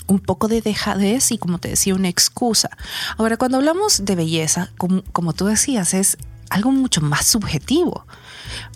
un 0.08 0.20
poco 0.20 0.48
de 0.48 0.62
dejadez 0.62 1.32
y, 1.32 1.38
como 1.38 1.58
te 1.60 1.70
decía, 1.70 1.96
una 1.96 2.10
excusa. 2.10 2.70
Ahora, 3.18 3.38
cuando 3.38 3.58
hablamos 3.58 4.06
de 4.06 4.16
belleza, 4.16 4.72
como, 4.78 5.04
como 5.12 5.34
tú 5.34 5.46
decías, 5.46 5.94
es 5.94 6.18
algo 6.50 6.72
mucho 6.72 7.02
más 7.02 7.26
subjetivo. 7.26 8.06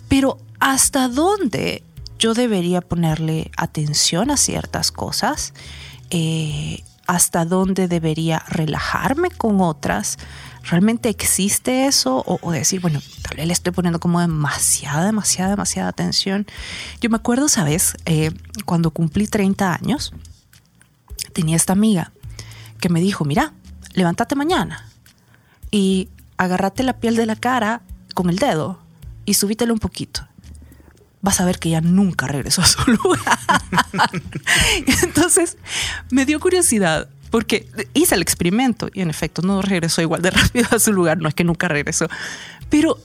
Pero, 0.08 0.38
¿hasta 0.60 1.08
dónde 1.08 1.84
yo 2.18 2.34
debería 2.34 2.80
ponerle 2.80 3.50
atención 3.56 4.30
a 4.30 4.36
ciertas 4.36 4.90
cosas? 4.90 5.52
Eh, 6.10 6.82
¿Hasta 7.06 7.44
dónde 7.44 7.88
debería 7.88 8.42
relajarme 8.48 9.30
con 9.30 9.60
otras? 9.60 10.18
¿Realmente 10.64 11.08
existe 11.08 11.86
eso? 11.86 12.24
O, 12.26 12.50
decir, 12.50 12.80
bueno, 12.80 13.00
tal 13.22 13.36
vez 13.36 13.46
le 13.46 13.52
estoy 13.52 13.72
poniendo 13.72 14.00
como 14.00 14.20
demasiada, 14.20 15.04
demasiada, 15.04 15.50
demasiada 15.50 15.88
atención. 15.88 16.46
Yo 17.00 17.08
me 17.08 17.16
acuerdo, 17.16 17.48
¿sabes? 17.48 17.96
Eh, 18.06 18.32
cuando 18.64 18.90
cumplí 18.90 19.28
30 19.28 19.72
años, 19.72 20.12
tenía 21.32 21.54
esta 21.54 21.72
amiga 21.72 22.12
que 22.80 22.88
me 22.88 23.00
dijo, 23.00 23.24
mira, 23.24 23.52
levántate 23.92 24.34
mañana 24.34 24.88
y 25.70 26.08
agárrate 26.36 26.82
la 26.82 26.98
piel 26.98 27.16
de 27.16 27.26
la 27.26 27.36
cara 27.36 27.82
con 28.14 28.30
el 28.30 28.38
dedo 28.38 28.80
y 29.24 29.34
subítelo 29.34 29.72
un 29.72 29.80
poquito. 29.80 30.26
Vas 31.26 31.40
a 31.40 31.44
ver 31.44 31.58
que 31.58 31.70
ya 31.70 31.80
nunca 31.80 32.28
regresó 32.28 32.62
a 32.62 32.66
su 32.66 32.80
lugar. 32.90 33.40
Entonces 35.02 35.56
me 36.12 36.24
dio 36.24 36.38
curiosidad 36.38 37.08
porque 37.30 37.68
hice 37.94 38.14
el 38.14 38.22
experimento 38.22 38.88
y 38.94 39.00
en 39.00 39.10
efecto 39.10 39.42
no 39.42 39.60
regresó 39.60 40.02
igual 40.02 40.22
de 40.22 40.30
rápido 40.42 40.68
a 40.70 40.78
su 40.78 40.92
lugar, 40.92 41.18
no 41.18 41.28
es 41.28 41.34
que 41.34 41.42
nunca 41.42 41.66
regresó, 41.66 42.06
pero 42.70 42.96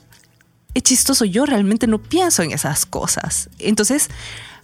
es 0.75 0.83
chistoso, 0.83 1.25
yo 1.25 1.47
realmente 1.47 1.87
no 1.87 1.97
pienso 1.97 2.43
en 2.43 2.51
esas 2.51 2.85
cosas. 2.85 3.49
Entonces, 3.57 4.09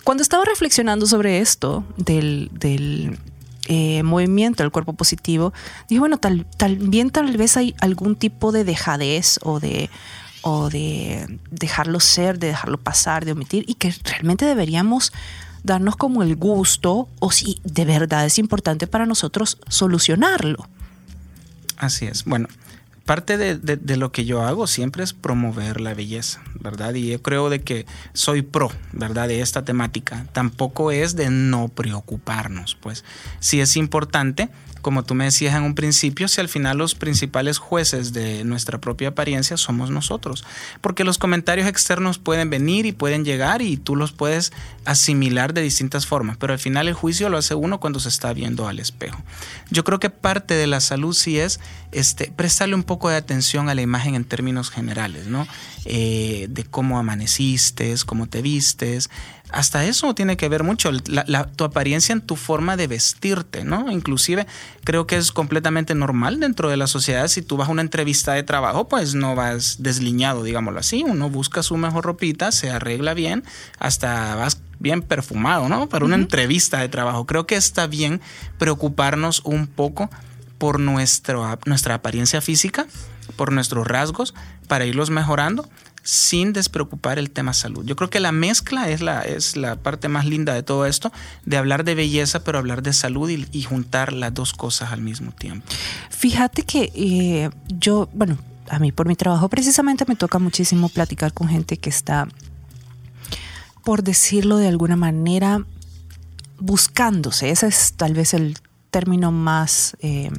cuando 0.03 0.21
estaba 0.21 0.45
reflexionando 0.45 1.07
sobre 1.07 1.39
esto 1.39 1.83
del, 1.97 2.51
del 2.53 3.17
eh, 3.69 4.03
movimiento 4.03 4.61
del 4.61 4.71
cuerpo 4.71 4.93
positivo, 4.93 5.51
dije, 5.89 5.99
bueno, 5.99 6.19
tal, 6.19 6.45
también 6.57 7.09
tal 7.09 7.35
vez 7.35 7.57
hay 7.57 7.73
algún 7.81 8.15
tipo 8.15 8.51
de 8.51 8.63
dejadez 8.63 9.39
o 9.41 9.59
de, 9.59 9.89
de 10.71 11.39
dejarlo 11.51 11.99
ser, 11.99 12.39
de 12.39 12.47
dejarlo 12.47 12.77
pasar, 12.77 13.25
de 13.25 13.33
omitir, 13.33 13.65
y 13.67 13.75
que 13.75 13.93
realmente 14.03 14.45
deberíamos 14.45 15.13
darnos 15.63 15.95
como 15.95 16.23
el 16.23 16.35
gusto 16.35 17.09
o 17.19 17.31
si 17.31 17.59
de 17.63 17.85
verdad 17.85 18.25
es 18.25 18.39
importante 18.39 18.87
para 18.87 19.05
nosotros 19.05 19.57
solucionarlo. 19.67 20.67
Así 21.77 22.05
es. 22.05 22.25
Bueno, 22.25 22.47
parte 23.05 23.37
de, 23.37 23.57
de, 23.57 23.77
de, 23.77 23.97
lo 23.97 24.11
que 24.11 24.25
yo 24.25 24.43
hago 24.43 24.67
siempre 24.67 25.03
es 25.03 25.13
promover 25.13 25.79
la 25.79 25.93
belleza, 25.93 26.41
¿verdad? 26.59 26.93
Y 26.95 27.11
yo 27.11 27.21
creo 27.21 27.49
de 27.49 27.61
que 27.61 27.85
soy 28.13 28.41
pro, 28.41 28.71
¿verdad? 28.93 29.27
De 29.27 29.41
esta 29.41 29.63
temática. 29.63 30.25
Tampoco 30.33 30.91
es 30.91 31.15
de 31.15 31.29
no 31.29 31.67
preocuparnos, 31.67 32.75
pues 32.75 33.03
sí 33.39 33.61
es 33.61 33.77
importante 33.77 34.49
como 34.81 35.03
tú 35.03 35.15
me 35.15 35.25
decías 35.25 35.55
en 35.55 35.63
un 35.63 35.75
principio, 35.75 36.27
si 36.27 36.41
al 36.41 36.49
final 36.49 36.77
los 36.77 36.95
principales 36.95 37.57
jueces 37.57 38.13
de 38.13 38.43
nuestra 38.43 38.79
propia 38.79 39.09
apariencia 39.09 39.57
somos 39.57 39.89
nosotros. 39.89 40.43
Porque 40.81 41.03
los 41.03 41.17
comentarios 41.17 41.67
externos 41.67 42.17
pueden 42.19 42.49
venir 42.49 42.85
y 42.85 42.91
pueden 42.91 43.25
llegar 43.25 43.61
y 43.61 43.77
tú 43.77 43.95
los 43.95 44.11
puedes 44.11 44.51
asimilar 44.85 45.53
de 45.53 45.61
distintas 45.61 46.05
formas, 46.05 46.37
pero 46.37 46.53
al 46.53 46.59
final 46.59 46.87
el 46.87 46.93
juicio 46.93 47.29
lo 47.29 47.37
hace 47.37 47.55
uno 47.55 47.79
cuando 47.79 47.99
se 47.99 48.09
está 48.09 48.31
viendo 48.33 48.67
al 48.67 48.79
espejo. 48.79 49.21
Yo 49.69 49.83
creo 49.83 49.99
que 49.99 50.09
parte 50.09 50.53
de 50.53 50.67
la 50.67 50.79
salud 50.79 51.13
sí 51.13 51.39
es 51.39 51.59
este, 51.91 52.31
prestarle 52.35 52.75
un 52.75 52.83
poco 52.83 53.09
de 53.09 53.15
atención 53.15 53.69
a 53.69 53.75
la 53.75 53.81
imagen 53.81 54.15
en 54.15 54.23
términos 54.23 54.69
generales, 54.69 55.27
¿no? 55.27 55.47
Eh, 55.85 56.47
de 56.49 56.63
cómo 56.65 56.99
amaneciste, 56.99 57.95
cómo 58.05 58.27
te 58.27 58.41
vistes, 58.41 59.09
hasta 59.49 59.85
eso 59.85 60.13
tiene 60.13 60.35
que 60.35 60.49
ver 60.49 60.63
mucho, 60.63 60.91
tu 61.55 61.63
apariencia 61.63 62.13
en 62.13 62.21
tu 62.21 62.35
forma 62.35 62.75
de 62.75 62.87
vestirte, 62.87 63.63
¿no? 63.63 63.91
Inclusive 63.91 64.45
creo 64.83 65.07
que 65.07 65.17
es 65.17 65.31
completamente 65.31 65.95
normal 65.95 66.39
dentro 66.39 66.69
de 66.69 66.77
la 66.77 66.87
sociedad, 66.87 67.27
si 67.27 67.41
tú 67.41 67.57
vas 67.57 67.69
a 67.69 67.71
una 67.71 67.81
entrevista 67.81 68.33
de 68.33 68.43
trabajo, 68.43 68.87
pues 68.87 69.15
no 69.15 69.35
vas 69.35 69.77
desliñado, 69.79 70.43
digámoslo 70.43 70.79
así, 70.79 71.03
uno 71.03 71.29
busca 71.29 71.63
su 71.63 71.77
mejor 71.77 72.05
ropita, 72.05 72.51
se 72.51 72.69
arregla 72.69 73.13
bien, 73.13 73.43
hasta 73.79 74.35
vas 74.35 74.61
bien 74.79 75.01
perfumado, 75.01 75.69
¿no? 75.69 75.87
Para 75.87 76.05
una 76.05 76.15
entrevista 76.15 76.79
de 76.79 76.89
trabajo. 76.89 77.25
Creo 77.25 77.47
que 77.47 77.55
está 77.55 77.87
bien 77.87 78.21
preocuparnos 78.57 79.41
un 79.43 79.67
poco 79.67 80.09
por 80.57 80.79
nuestro, 80.79 81.57
nuestra 81.65 81.95
apariencia 81.95 82.41
física, 82.41 82.85
por 83.35 83.51
nuestros 83.51 83.87
rasgos, 83.87 84.33
para 84.67 84.85
irlos 84.85 85.09
mejorando 85.09 85.67
sin 86.07 86.53
despreocupar 86.53 87.19
el 87.19 87.31
tema 87.31 87.51
salud. 87.51 87.83
Yo 87.85 87.97
creo 87.97 88.09
que 88.09 88.21
la 88.21 88.31
mezcla 88.31 88.89
es 88.89 89.01
la, 89.01 89.23
es 89.23 89.57
la 89.57 89.75
parte 89.75 90.07
más 90.07 90.25
linda 90.25 90.53
de 90.53 90.63
todo 90.63 90.85
esto, 90.85 91.11
de 91.43 91.57
hablar 91.57 91.83
de 91.83 91.95
belleza, 91.95 92.45
pero 92.45 92.59
hablar 92.59 92.81
de 92.81 92.93
salud 92.93 93.29
y, 93.29 93.63
juntar 93.63 94.13
las 94.13 94.33
dos 94.33 94.53
cosas 94.53 94.93
al 94.93 95.01
mismo 95.01 95.33
tiempo. 95.33 95.67
Fíjate 96.09 96.63
que 96.63 96.93
eh, 96.95 97.49
yo, 97.67 98.07
bueno, 98.13 98.37
a 98.69 98.79
mí 98.79 98.93
por 98.93 99.05
mi 99.05 99.17
trabajo 99.17 99.49
precisamente 99.49 100.05
me 100.07 100.15
toca 100.15 100.39
muchísimo 100.39 100.87
platicar 100.87 101.33
con 101.33 101.49
gente 101.49 101.75
que 101.75 101.89
está, 101.89 102.29
por 103.83 104.01
decirlo 104.01 104.55
de 104.55 104.69
alguna 104.69 104.95
manera, 104.95 105.65
buscándose. 106.57 107.49
Ese 107.49 107.67
es 107.67 107.95
tal 107.97 108.13
vez 108.13 108.33
el 108.33 108.57
término 108.91 109.33
más... 109.33 109.97
Eh, 109.99 110.31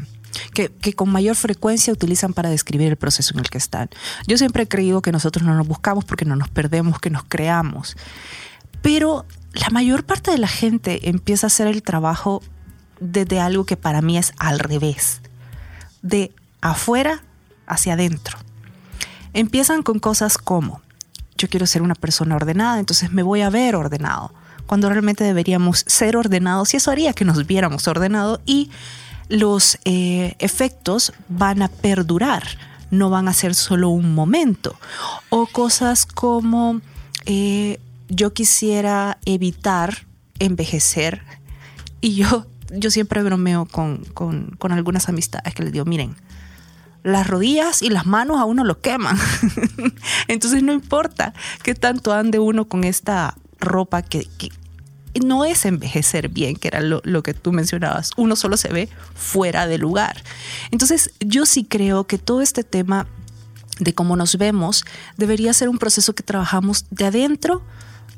que, 0.53 0.93
con 0.95 1.11
mayor 1.11 1.37
frecuencia 1.37 1.93
utilizan 1.93 2.33
para 2.33 2.51
describir 2.51 2.89
el 2.89 2.97
proceso 2.97 3.35
en 3.35 3.41
el 3.41 3.51
que 3.51 3.59
están. 3.59 3.89
Yo 4.27 4.39
siempre 4.39 4.65
he 4.65 4.69
creído 4.69 5.03
que 5.03 5.13
nosotros 5.13 5.47
no 5.47 5.55
nos 5.55 5.67
buscamos 5.67 6.05
porque 6.05 6.25
no 6.25 6.37
nos 6.37 6.49
perdemos, 6.49 7.01
que 7.01 7.11
nos 7.11 7.25
creamos. 7.25 7.97
Pero 8.83 9.27
la 9.53 9.71
mayor 9.71 10.05
parte 10.05 10.31
de 10.31 10.39
la 10.39 10.49
gente 10.49 11.09
empieza 11.09 11.47
a 11.47 11.49
hacer 11.49 11.67
el 11.67 11.83
trabajo 11.83 12.43
desde 13.01 13.41
algo 13.41 13.65
que 13.65 13.77
para 13.77 14.03
mí 14.03 14.19
es 14.19 14.33
al 14.39 14.59
revés, 14.59 15.21
de 16.03 16.33
afuera 16.61 17.23
hacia 17.67 17.95
adentro. 17.95 18.39
Empiezan 19.33 19.83
con 19.83 19.99
cosas 19.99 20.39
como, 20.39 20.81
yo 21.37 21.49
quiero 21.49 21.67
ser 21.67 21.83
una 21.83 21.95
persona 21.95 22.37
ordenada, 22.37 22.79
entonces 22.79 23.13
me 23.13 23.23
voy 23.23 23.43
a 23.43 23.51
ver 23.51 23.77
ordenado, 23.77 24.33
cuando 24.67 24.91
realmente 24.91 25.25
deberíamos 25.25 25.85
ser 25.87 26.17
ordenados 26.17 26.75
y 26.75 26.77
eso 26.77 26.91
haría 26.91 27.13
que 27.13 27.25
nos 27.25 27.47
viéramos 27.47 27.89
ordenado 27.89 28.41
y 28.45 28.71
los 29.29 29.79
eh, 29.85 30.35
efectos 30.39 31.13
van 31.29 31.63
a 31.63 31.69
perdurar, 31.69 32.45
no 32.91 33.11
van 33.11 33.29
a 33.29 33.33
ser 33.33 33.55
solo 33.55 33.91
un 33.91 34.15
momento. 34.15 34.79
O 35.29 35.47
cosas 35.47 36.07
como 36.07 36.81
eh, 37.27 37.81
yo 38.09 38.33
quisiera 38.33 39.19
evitar 39.25 40.07
envejecer 40.39 41.23
y 42.01 42.15
yo, 42.15 42.47
yo 42.71 42.91
siempre 42.91 43.23
bromeo 43.23 43.67
con, 43.67 44.05
con 44.15 44.73
algunas 44.73 45.09
amistades 45.09 45.55
que 45.55 45.63
les 45.63 45.73
digo, 45.73 45.85
miren, 45.85 46.17
las 47.03 47.27
rodillas 47.27 47.83
y 47.83 47.91
las 47.91 48.07
manos 48.07 48.39
a 48.39 48.45
uno 48.45 48.65
lo 48.65 48.81
queman. 48.81 49.19
Entonces 50.29 50.63
no 50.63 50.73
importa 50.73 51.33
qué 51.63 51.75
tanto 51.75 52.13
ande 52.13 52.39
uno 52.39 52.67
con 52.67 52.85
esta 52.85 53.37
ropa 53.61 54.03
que, 54.03 54.27
no 55.21 55.45
es 55.45 55.65
envejecer 55.65 56.29
bien, 56.29 56.57
que 56.57 56.69
era 56.69 56.81
lo, 56.81 57.23
que 57.23 57.35
tú 57.35 57.53
mencionabas. 57.53 58.11
Uno 58.17 58.37
solo 58.37 58.57
se 58.57 58.69
ve 58.69 58.89
fuera 59.15 59.67
de 59.67 59.79
lugar. 59.79 60.23
Entonces, 60.71 61.13
yo 61.21 61.47
sí 61.47 61.65
creo 61.65 62.07
que 62.07 62.19
todo 62.19 62.43
este 62.43 62.65
tema 62.65 63.07
de 63.79 63.95
cómo 63.95 64.17
nos 64.17 64.37
vemos 64.39 64.85
debería 65.17 65.53
ser 65.53 65.69
un 65.69 65.79
proceso 65.79 66.15
que 66.15 66.23
trabajamos 66.23 66.87
de 66.91 67.07
adentro 67.07 67.63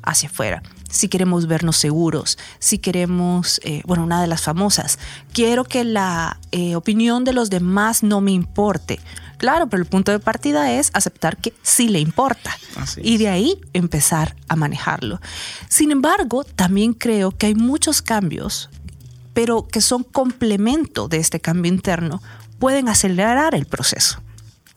hacia 0.03 0.29
afuera. 0.29 0.63
Si 0.89 1.07
queremos 1.07 1.47
vernos 1.47 1.77
seguros, 1.77 2.37
si 2.59 2.79
queremos, 2.79 3.61
eh, 3.63 3.81
bueno, 3.85 4.03
una 4.03 4.21
de 4.21 4.27
las 4.27 4.41
famosas, 4.41 4.99
quiero 5.33 5.63
que 5.63 5.83
la 5.83 6.39
eh, 6.51 6.75
opinión 6.75 7.23
de 7.23 7.33
los 7.33 7.49
demás 7.49 8.03
no 8.03 8.19
me 8.19 8.31
importe. 8.31 8.99
Claro, 9.41 9.67
pero 9.69 9.81
el 9.81 9.89
punto 9.89 10.11
de 10.11 10.19
partida 10.19 10.71
es 10.71 10.91
aceptar 10.93 11.35
que 11.37 11.51
sí 11.63 11.89
le 11.89 11.99
importa 11.99 12.55
y 12.97 13.17
de 13.17 13.27
ahí 13.27 13.59
empezar 13.73 14.35
a 14.47 14.55
manejarlo. 14.55 15.19
Sin 15.67 15.89
embargo, 15.89 16.43
también 16.43 16.93
creo 16.93 17.31
que 17.31 17.47
hay 17.47 17.55
muchos 17.55 18.03
cambios, 18.03 18.69
pero 19.33 19.67
que 19.67 19.81
son 19.81 20.03
complemento 20.03 21.07
de 21.07 21.17
este 21.17 21.39
cambio 21.39 21.71
interno, 21.71 22.21
pueden 22.59 22.87
acelerar 22.87 23.55
el 23.55 23.65
proceso. 23.65 24.21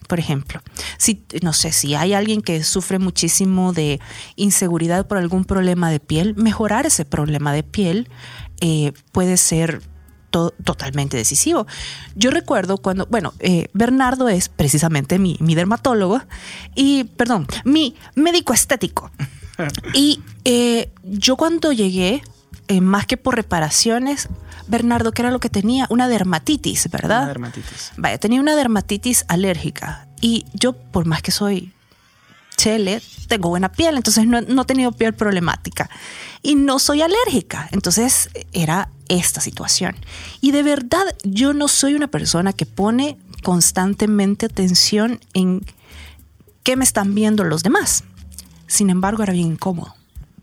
Por 0.09 0.19
ejemplo, 0.19 0.63
si 0.97 1.27
no 1.43 1.53
sé 1.53 1.71
si 1.71 1.95
hay 1.95 2.15
alguien 2.15 2.41
que 2.41 2.65
sufre 2.65 2.99
muchísimo 2.99 3.75
de 3.75 4.01
inseguridad 4.35 5.07
por 5.07 5.19
algún 5.19 5.45
problema 5.45 5.91
de 5.91 6.01
piel, 6.01 6.35
mejorar 6.37 6.87
ese 6.87 7.05
problema 7.05 7.53
de 7.53 7.65
piel 7.65 8.09
eh, 8.63 8.93
puede 9.13 9.37
ser 9.37 9.83
totalmente 10.65 11.17
decisivo. 11.17 11.67
Yo 12.15 12.31
recuerdo 12.31 12.79
cuando, 12.79 13.07
bueno, 13.07 13.33
eh, 13.39 13.69
Bernardo 13.73 14.29
es 14.29 14.49
precisamente 14.49 15.19
mi, 15.19 15.37
dermatólogo 15.41 16.21
y, 16.75 17.05
perdón, 17.05 17.47
mi 17.65 17.97
médico 18.15 18.53
estético. 18.53 19.11
y 19.95 20.21
eh, 20.45 20.91
yo 21.05 21.37
cuando 21.37 21.73
llegué, 21.73 22.23
eh, 22.69 22.81
más 22.81 23.07
que 23.07 23.17
por 23.17 23.37
reparaciones, 23.37 24.29
Bernardo, 24.67 25.13
¿qué 25.13 25.23
era 25.23 25.31
lo 25.31 25.41
que 25.41 25.51
tenía? 25.51 25.87
Una 25.91 26.09
dermatitis, 26.09 26.89
¿verdad? 26.91 27.19
Una 27.19 27.29
dermatitis. 27.29 27.93
Vaya, 27.97 28.19
tenía 28.19 28.41
una 28.41 28.57
dermatitis 28.57 29.25
alérgica. 29.29 30.09
Y 30.21 30.47
yo, 30.55 30.73
por 30.73 31.05
más 31.05 31.21
que 31.23 31.31
soy 31.31 31.75
chele, 32.57 33.03
tengo 33.29 33.49
buena 33.49 33.71
piel, 33.73 33.97
entonces 33.97 34.27
no, 34.27 34.41
no 34.41 34.63
he 34.63 34.65
tenido 34.65 34.93
piel 34.93 35.15
problemática. 35.15 35.91
Y 36.43 36.55
no 36.57 36.79
soy 36.79 37.03
alérgica. 37.03 37.69
Entonces 37.73 38.31
era 38.53 38.91
esta 39.09 39.41
situación. 39.41 39.97
Y 40.41 40.51
de 40.51 40.63
verdad, 40.63 41.05
yo 41.23 41.53
no 41.53 41.69
soy 41.69 41.95
una 41.95 42.09
persona 42.09 42.53
que 42.53 42.67
pone 42.67 43.17
constantemente 43.43 44.47
atención 44.47 45.21
en 45.33 45.65
qué 46.63 46.77
me 46.77 46.85
están 46.85 47.15
viendo 47.15 47.45
los 47.45 47.63
demás. 47.63 48.05
Sin 48.67 48.91
embargo, 48.91 49.23
era 49.23 49.33
bien 49.33 49.53
incómodo. 49.53 49.95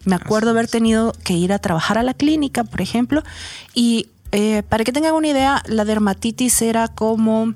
Me 0.05 0.15
acuerdo 0.15 0.51
haber 0.51 0.67
tenido 0.67 1.13
que 1.23 1.33
ir 1.33 1.53
a 1.53 1.59
trabajar 1.59 1.97
a 1.97 2.03
la 2.03 2.13
clínica, 2.13 2.63
por 2.63 2.81
ejemplo, 2.81 3.23
y 3.75 4.07
eh, 4.31 4.63
para 4.67 4.83
que 4.83 4.91
tengan 4.91 5.13
una 5.13 5.27
idea, 5.27 5.61
la 5.67 5.85
dermatitis 5.85 6.61
era 6.61 6.87
como, 6.87 7.53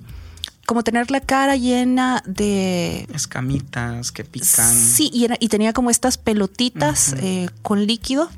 como 0.65 0.83
tener 0.83 1.11
la 1.11 1.21
cara 1.21 1.55
llena 1.55 2.23
de... 2.25 3.07
Escamitas 3.13 4.11
que 4.11 4.23
pican. 4.23 4.73
Sí, 4.73 5.09
y, 5.13 5.27
y 5.39 5.49
tenía 5.49 5.73
como 5.73 5.89
estas 5.89 6.17
pelotitas 6.17 7.13
eh, 7.19 7.49
con 7.61 7.85
líquido, 7.85 8.29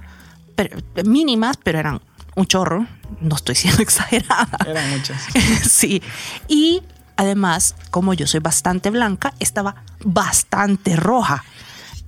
mínimas, 1.06 1.58
pero 1.58 1.80
eran 1.80 2.02
un 2.36 2.46
chorro, 2.46 2.86
no 3.22 3.36
estoy 3.36 3.56
siendo 3.56 3.82
exagerada. 3.84 4.58
Eran 4.66 4.90
muchas. 4.92 5.22
sí. 5.70 6.02
Y 6.48 6.84
además, 7.16 7.76
como 7.92 8.14
yo 8.14 8.28
soy 8.28 8.40
bastante 8.40 8.90
blanca, 8.90 9.34
estaba 9.40 9.84
bastante 10.04 10.96
roja. 10.96 11.44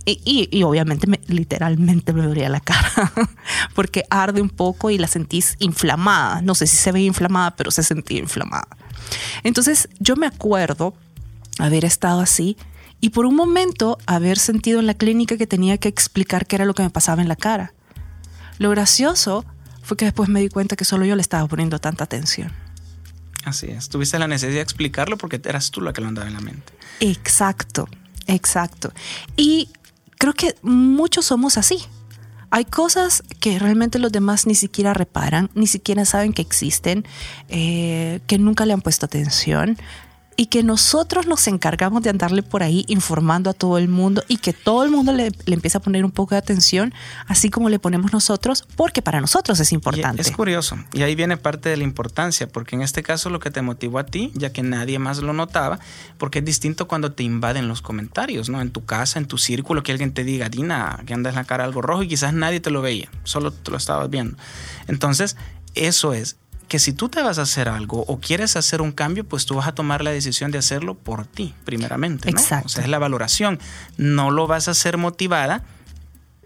Y, 0.06 0.64
obviamente 0.64 1.06
me, 1.06 1.20
literalmente 1.28 2.14
me 2.14 2.26
dolía 2.26 2.50
la 2.50 2.62
cara 2.62 2.90
porque 3.76 4.06
arde 4.10 4.42
un 4.42 4.50
poco 4.50 4.90
y 4.90 4.98
la 4.98 5.08
sentís 5.08 5.56
inflamada. 5.60 6.42
No 6.42 6.56
sé 6.56 6.66
si 6.66 6.78
se 6.78 6.92
ve 6.92 7.02
inflamada, 7.02 7.56
pero 7.56 7.70
se 7.70 7.84
sentía 7.84 8.18
inflamada. 8.18 8.68
Entonces 9.44 9.90
yo 10.00 10.16
me 10.16 10.28
acuerdo 10.28 10.94
haber 11.58 11.86
estado 11.86 12.22
así 12.22 12.58
y 13.02 13.10
por 13.10 13.26
un 13.26 13.36
momento 13.36 13.98
haber 14.06 14.38
sentido 14.38 14.80
en 14.80 14.88
la 14.88 14.94
clínica 14.94 15.38
que 15.38 15.48
tenía 15.48 15.78
que 15.78 15.88
explicar 15.88 16.46
qué 16.46 16.58
era 16.58 16.66
lo 16.66 16.74
que 16.74 16.84
me 16.84 16.90
pasaba 16.90 17.22
en 17.22 17.28
la 17.28 17.36
cara. 17.36 17.74
Lo 18.58 18.70
gracioso 18.70 19.46
fue 19.82 19.98
que 19.98 20.06
después 20.06 20.30
me 20.30 20.42
di 20.42 20.50
cuenta 20.50 20.76
que 20.76 20.86
solo 20.86 21.06
yo 21.06 21.16
le 21.16 21.22
estaba 21.22 21.48
poniendo 21.48 21.80
tanta 21.80 22.04
atención. 22.04 22.52
Así 23.46 23.68
es, 23.68 23.90
tuviste 23.90 24.20
la 24.20 24.28
necesidad 24.28 24.58
de 24.58 24.62
explicarlo 24.62 25.18
porque 25.18 25.42
eras 25.44 25.72
tú 25.72 25.82
la 25.82 25.94
que 25.94 26.02
lo 26.02 26.08
andaba 26.08 26.28
en 26.28 26.34
la 26.34 26.42
mente. 26.42 26.74
Exacto, 27.00 27.88
exacto. 28.28 28.92
Y 29.38 29.70
creo 30.18 30.34
que 30.34 30.56
muchos 30.62 31.26
somos 31.26 31.58
así. 31.58 31.80
Hay 32.52 32.66
cosas 32.66 33.24
que 33.40 33.60
realmente 33.60 34.00
los 34.00 34.12
demás 34.12 34.48
ni 34.48 34.56
siquiera 34.56 34.94
reparan, 34.94 35.50
ni 35.54 35.68
siquiera 35.68 36.06
saben 36.06 36.34
que 36.34 36.42
existen, 36.42 37.06
eh, 37.48 38.22
que 38.28 38.40
nunca 38.40 38.66
le 38.66 38.74
han 38.74 38.82
puesto 38.82 39.06
atención. 39.06 39.78
Y 40.40 40.46
que 40.46 40.64
nosotros 40.64 41.28
nos 41.28 41.46
encargamos 41.50 42.02
de 42.02 42.10
andarle 42.10 42.44
por 42.44 42.64
ahí 42.64 42.86
informando 42.88 43.50
a 43.50 43.54
todo 43.54 43.78
el 43.78 43.90
mundo 43.90 44.24
y 44.30 44.38
que 44.38 44.54
todo 44.54 44.86
el 44.86 44.90
mundo 44.90 45.12
le, 45.12 45.34
le 45.46 45.54
empiece 45.54 45.78
a 45.78 45.82
poner 45.82 46.06
un 46.06 46.12
poco 46.12 46.34
de 46.34 46.38
atención, 46.38 46.94
así 47.28 47.50
como 47.50 47.68
le 47.68 47.78
ponemos 47.78 48.14
nosotros, 48.14 48.66
porque 48.78 49.02
para 49.02 49.20
nosotros 49.20 49.60
es 49.60 49.74
Y 49.74 49.76
importante. 49.76 50.22
Es 50.22 50.32
curioso, 50.32 50.78
y 50.94 51.02
ahí 51.02 51.14
viene 51.14 51.36
parte 51.36 51.68
de 51.68 51.76
la 51.76 51.84
importancia, 51.84 52.48
porque 52.48 52.78
en 52.78 52.84
este 52.84 53.04
caso 53.04 53.30
lo 53.30 53.42
que 53.42 53.52
te 53.52 53.62
motivó 53.62 54.00
a 54.00 54.06
ti, 54.06 54.32
ya 54.34 54.54
que 54.54 54.64
nadie 54.64 54.98
más 54.98 55.18
lo 55.18 55.34
notaba, 55.34 55.80
porque 56.18 56.40
es 56.40 56.46
distinto 56.46 56.88
cuando 56.88 57.12
te 57.12 57.24
invaden 57.24 57.68
los 57.68 57.82
comentarios, 57.82 58.48
¿no? 58.48 58.62
En 58.62 58.72
tu 58.72 58.86
casa, 58.86 59.20
en 59.20 59.26
tu 59.26 59.38
círculo, 59.38 59.84
que 59.84 59.92
alguien 59.92 60.14
te 60.14 60.24
diga, 60.24 60.48
Dina, 60.48 61.04
que 61.06 61.14
andas 61.14 61.32
en 61.32 61.36
la 61.36 61.44
cara 61.44 61.66
algo 61.66 61.82
rojo 61.82 62.04
y 62.04 62.08
quizás 62.08 62.34
nadie 62.34 62.62
te 62.62 62.72
lo 62.72 62.82
veía, 62.82 63.10
solo 63.26 63.52
te 63.52 63.72
lo 63.72 63.76
estabas 63.76 64.10
viendo. 64.10 64.38
Entonces, 64.88 65.36
eso 65.76 66.14
es 66.14 66.38
que 66.70 66.80
si 66.80 66.94
tú 66.94 67.10
te 67.10 67.22
vas 67.22 67.40
a 67.40 67.42
hacer 67.42 67.68
algo 67.68 68.06
o 68.08 68.20
quieres 68.20 68.56
hacer 68.56 68.82
un 68.82 68.92
cambio, 68.92 69.26
pues 69.26 69.46
tú 69.46 69.56
vas 69.56 69.68
a 69.68 69.74
tomar 69.74 70.04
la 70.04 70.12
decisión 70.12 70.52
de 70.52 70.60
hacerlo 70.60 70.94
por 70.94 71.26
ti, 71.26 71.54
primeramente. 71.66 72.32
¿no? 72.32 72.40
Exacto. 72.40 72.68
O 72.68 72.70
sea, 72.70 72.84
es 72.84 72.90
la 72.90 73.00
valoración. 73.00 73.60
No 73.98 74.32
lo 74.32 74.48
vas 74.48 74.68
a 74.68 74.72
hacer 74.72 74.98
motivada 74.98 75.64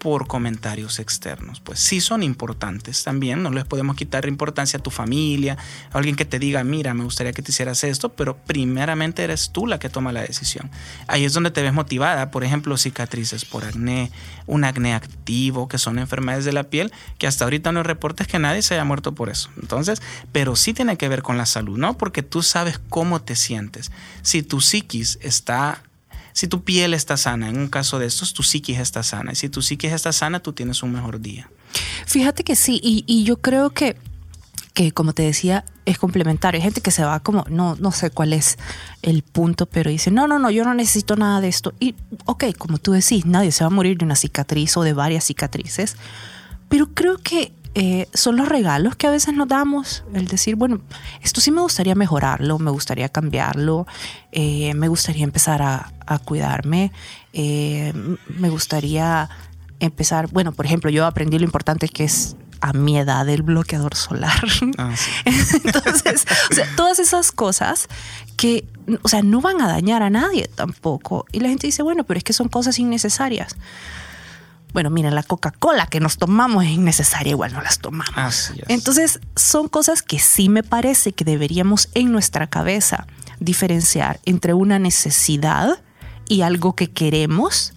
por 0.03 0.27
comentarios 0.27 0.99
externos. 0.99 1.61
Pues 1.61 1.79
sí 1.79 2.01
son 2.01 2.23
importantes 2.23 3.05
también, 3.05 3.41
no 3.41 3.51
les 3.51 3.63
podemos 3.63 3.95
quitar 3.95 4.27
importancia 4.27 4.77
a 4.77 4.83
tu 4.83 4.91
familia, 4.91 5.57
a 5.93 5.97
alguien 5.97 6.17
que 6.17 6.25
te 6.25 6.39
diga, 6.39 6.61
mira, 6.65 6.93
me 6.93 7.05
gustaría 7.05 7.31
que 7.31 7.41
te 7.41 7.51
hicieras 7.51 7.85
esto, 7.85 8.09
pero 8.09 8.35
primeramente 8.35 9.23
eres 9.23 9.51
tú 9.53 9.65
la 9.65 9.79
que 9.79 9.87
toma 9.87 10.11
la 10.11 10.21
decisión. 10.21 10.69
Ahí 11.07 11.23
es 11.23 11.31
donde 11.31 11.51
te 11.51 11.61
ves 11.61 11.73
motivada, 11.73 12.31
por 12.31 12.43
ejemplo, 12.43 12.75
cicatrices 12.77 13.45
por 13.45 13.63
acné, 13.63 14.11
un 14.45 14.65
acné 14.65 14.93
activo, 14.93 15.69
que 15.69 15.77
son 15.77 15.97
enfermedades 15.97 16.43
de 16.43 16.51
la 16.51 16.63
piel, 16.63 16.91
que 17.17 17.25
hasta 17.25 17.45
ahorita 17.45 17.71
no 17.71 17.79
hay 17.79 17.85
reportes 17.85 18.27
que 18.27 18.39
nadie 18.39 18.61
se 18.61 18.73
haya 18.73 18.83
muerto 18.83 19.15
por 19.15 19.29
eso. 19.29 19.49
Entonces, 19.61 20.01
pero 20.33 20.57
sí 20.57 20.73
tiene 20.73 20.97
que 20.97 21.07
ver 21.07 21.21
con 21.21 21.37
la 21.37 21.45
salud, 21.45 21.77
¿no? 21.77 21.97
Porque 21.97 22.23
tú 22.23 22.43
sabes 22.43 22.77
cómo 22.89 23.21
te 23.21 23.37
sientes. 23.37 23.89
Si 24.21 24.43
tu 24.43 24.59
psiquis 24.59 25.17
está 25.21 25.81
si 26.33 26.47
tu 26.47 26.63
piel 26.63 26.93
está 26.93 27.15
sana, 27.15 27.49
en 27.49 27.57
un 27.57 27.67
caso 27.67 27.99
de 27.99 28.07
estos, 28.07 28.33
tu 28.33 28.43
psiquis 28.43 28.79
está 28.79 29.03
sana. 29.03 29.31
Y 29.31 29.35
si 29.35 29.49
tu 29.49 29.61
psiquis 29.61 29.91
está 29.91 30.11
sana, 30.11 30.41
tú 30.41 30.53
tienes 30.53 30.83
un 30.83 30.91
mejor 30.91 31.21
día. 31.21 31.49
Fíjate 32.05 32.43
que 32.43 32.55
sí, 32.55 32.79
y, 32.83 33.03
y 33.07 33.23
yo 33.23 33.37
creo 33.37 33.69
que, 33.69 33.95
que, 34.73 34.91
como 34.91 35.13
te 35.13 35.23
decía, 35.23 35.63
es 35.85 35.97
complementario. 35.97 36.59
Hay 36.59 36.63
gente 36.63 36.81
que 36.81 36.91
se 36.91 37.03
va 37.03 37.19
como, 37.19 37.45
no, 37.49 37.75
no 37.75 37.91
sé 37.91 38.09
cuál 38.09 38.33
es 38.33 38.57
el 39.01 39.21
punto, 39.21 39.65
pero 39.65 39.89
dice, 39.89 40.11
no, 40.11 40.27
no, 40.27 40.39
no, 40.39 40.49
yo 40.49 40.63
no 40.63 40.73
necesito 40.73 41.15
nada 41.15 41.41
de 41.41 41.47
esto. 41.47 41.73
Y, 41.79 41.95
ok, 42.25 42.45
como 42.57 42.77
tú 42.77 42.91
decís, 42.91 43.25
nadie 43.25 43.51
se 43.51 43.63
va 43.63 43.67
a 43.67 43.73
morir 43.73 43.97
de 43.97 44.05
una 44.05 44.15
cicatriz 44.15 44.75
o 44.77 44.83
de 44.83 44.93
varias 44.93 45.25
cicatrices, 45.25 45.95
pero 46.69 46.87
creo 46.93 47.17
que 47.17 47.51
eh, 47.75 48.07
son 48.13 48.37
los 48.37 48.47
regalos 48.47 48.95
que 48.95 49.07
a 49.07 49.11
veces 49.11 49.33
nos 49.33 49.47
damos, 49.47 50.03
el 50.13 50.27
decir, 50.27 50.55
bueno, 50.55 50.81
esto 51.21 51.41
sí 51.41 51.51
me 51.51 51.61
gustaría 51.61 51.95
mejorarlo, 51.95 52.59
me 52.59 52.69
gustaría 52.69 53.09
cambiarlo, 53.09 53.87
eh, 54.31 54.73
me 54.75 54.87
gustaría 54.87 55.23
empezar 55.23 55.61
a, 55.61 55.91
a 56.05 56.19
cuidarme, 56.19 56.91
eh, 57.33 57.93
me 58.27 58.49
gustaría 58.49 59.29
empezar, 59.79 60.27
bueno, 60.31 60.51
por 60.51 60.65
ejemplo, 60.65 60.91
yo 60.91 61.05
aprendí 61.05 61.39
lo 61.39 61.45
importante 61.45 61.87
que 61.89 62.03
es 62.03 62.35
a 62.61 62.71
mi 62.71 62.97
edad 62.97 63.27
el 63.27 63.41
bloqueador 63.41 63.93
solar. 63.95 64.41
Ah, 64.77 64.95
sí. 64.95 65.11
Entonces, 65.65 66.25
o 66.49 66.53
sea, 66.53 66.65
todas 66.77 66.99
esas 66.99 67.33
cosas 67.33 67.89
que, 68.37 68.65
o 69.01 69.09
sea, 69.09 69.21
no 69.21 69.41
van 69.41 69.61
a 69.61 69.67
dañar 69.67 70.01
a 70.01 70.09
nadie 70.09 70.47
tampoco. 70.47 71.25
Y 71.33 71.41
la 71.41 71.49
gente 71.49 71.67
dice, 71.67 71.83
bueno, 71.83 72.05
pero 72.05 72.19
es 72.19 72.23
que 72.23 72.31
son 72.31 72.47
cosas 72.47 72.79
innecesarias. 72.79 73.57
Bueno, 74.73 74.89
mira, 74.89 75.11
la 75.11 75.23
Coca-Cola 75.23 75.87
que 75.87 75.99
nos 75.99 76.17
tomamos 76.17 76.63
es 76.65 76.71
innecesaria, 76.71 77.31
igual 77.31 77.53
no 77.53 77.61
las 77.61 77.79
tomamos. 77.79 78.17
Así 78.17 78.53
es. 78.59 78.69
Entonces, 78.69 79.19
son 79.35 79.67
cosas 79.67 80.01
que 80.01 80.19
sí 80.19 80.49
me 80.49 80.63
parece 80.63 81.13
que 81.13 81.23
deberíamos 81.23 81.89
en 81.93 82.11
nuestra 82.11 82.47
cabeza 82.47 83.05
diferenciar 83.39 84.19
entre 84.25 84.53
una 84.53 84.79
necesidad 84.79 85.79
y 86.27 86.41
algo 86.41 86.75
que 86.75 86.89
queremos, 86.89 87.73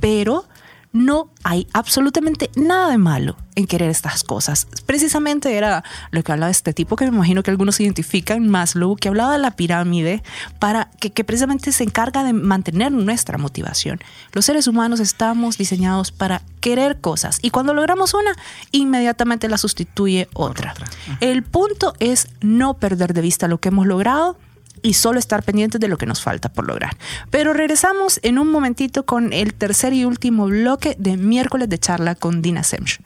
pero 0.00 0.46
no 0.94 1.28
hay 1.42 1.66
absolutamente 1.72 2.50
nada 2.54 2.88
de 2.88 2.98
malo 2.98 3.36
en 3.56 3.66
querer 3.66 3.90
estas 3.90 4.22
cosas. 4.22 4.68
Precisamente 4.86 5.56
era 5.56 5.82
lo 6.12 6.22
que 6.22 6.32
hablaba 6.32 6.50
este 6.50 6.72
tipo, 6.72 6.94
que 6.94 7.04
me 7.10 7.16
imagino 7.16 7.42
que 7.42 7.50
algunos 7.50 7.80
identifican, 7.80 8.48
Maslow, 8.48 8.96
que 8.96 9.08
hablaba 9.08 9.32
de 9.32 9.38
la 9.40 9.50
pirámide, 9.50 10.22
para 10.60 10.90
que, 11.00 11.10
que 11.10 11.24
precisamente 11.24 11.72
se 11.72 11.82
encarga 11.82 12.22
de 12.22 12.32
mantener 12.32 12.92
nuestra 12.92 13.38
motivación. 13.38 13.98
Los 14.32 14.46
seres 14.46 14.68
humanos 14.68 15.00
estamos 15.00 15.58
diseñados 15.58 16.12
para 16.12 16.42
querer 16.60 17.00
cosas 17.00 17.40
y 17.42 17.50
cuando 17.50 17.74
logramos 17.74 18.14
una, 18.14 18.36
inmediatamente 18.70 19.48
la 19.48 19.58
sustituye 19.58 20.28
otra. 20.32 20.72
otra. 20.72 20.86
El 21.20 21.42
punto 21.42 21.94
es 21.98 22.28
no 22.40 22.74
perder 22.74 23.14
de 23.14 23.20
vista 23.20 23.48
lo 23.48 23.58
que 23.58 23.68
hemos 23.68 23.88
logrado 23.88 24.38
y 24.84 24.92
solo 24.92 25.18
estar 25.18 25.42
pendientes 25.42 25.80
de 25.80 25.88
lo 25.88 25.98
que 25.98 26.06
nos 26.06 26.22
falta 26.22 26.52
por 26.52 26.66
lograr. 26.68 26.96
Pero 27.30 27.54
regresamos 27.54 28.20
en 28.22 28.38
un 28.38 28.52
momentito 28.52 29.04
con 29.04 29.32
el 29.32 29.54
tercer 29.54 29.94
y 29.94 30.04
último 30.04 30.46
bloque 30.46 30.94
de 30.98 31.16
miércoles 31.16 31.68
de 31.68 31.78
charla 31.78 32.14
con 32.14 32.42
Dina 32.42 32.62
Semch. 32.62 33.00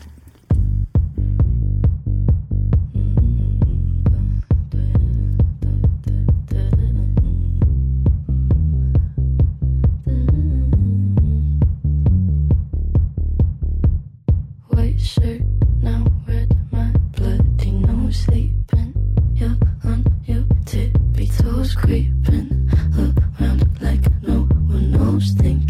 Creeping 21.75 22.71
around 22.97 23.81
like 23.81 24.05
no 24.23 24.41
one 24.43 24.93
knows. 24.93 25.33
Think 25.33 25.68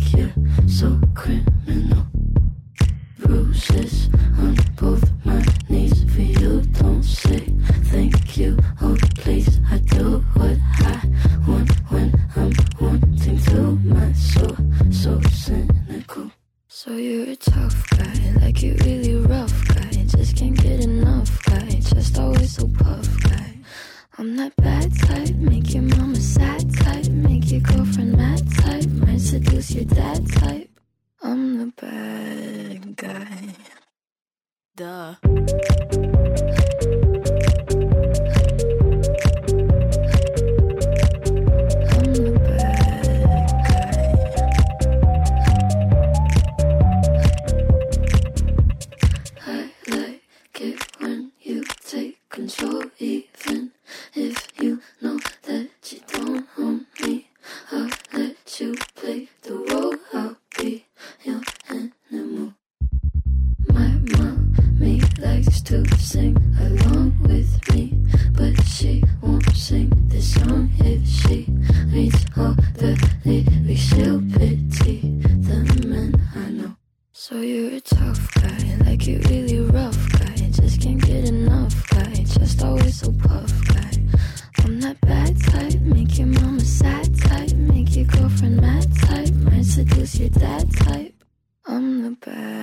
I'm 92.27 92.58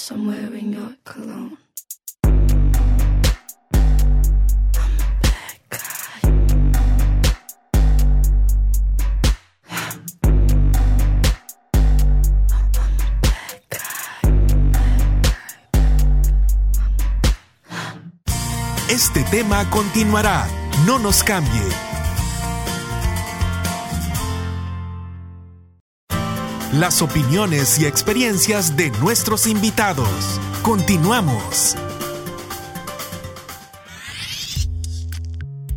cause 0.00 0.12
I'm 0.12 0.26
wearing 0.26 0.72
your 0.72 0.96
cologne. 1.04 1.56
Este 18.88 19.22
tema 19.30 19.68
continuará. 19.70 20.46
No 20.86 20.98
nos 20.98 21.22
cambie. 21.22 21.89
Las 26.72 27.02
opiniones 27.02 27.80
y 27.80 27.86
experiencias 27.86 28.76
de 28.76 28.90
nuestros 29.00 29.48
invitados. 29.48 30.40
Continuamos. 30.62 31.74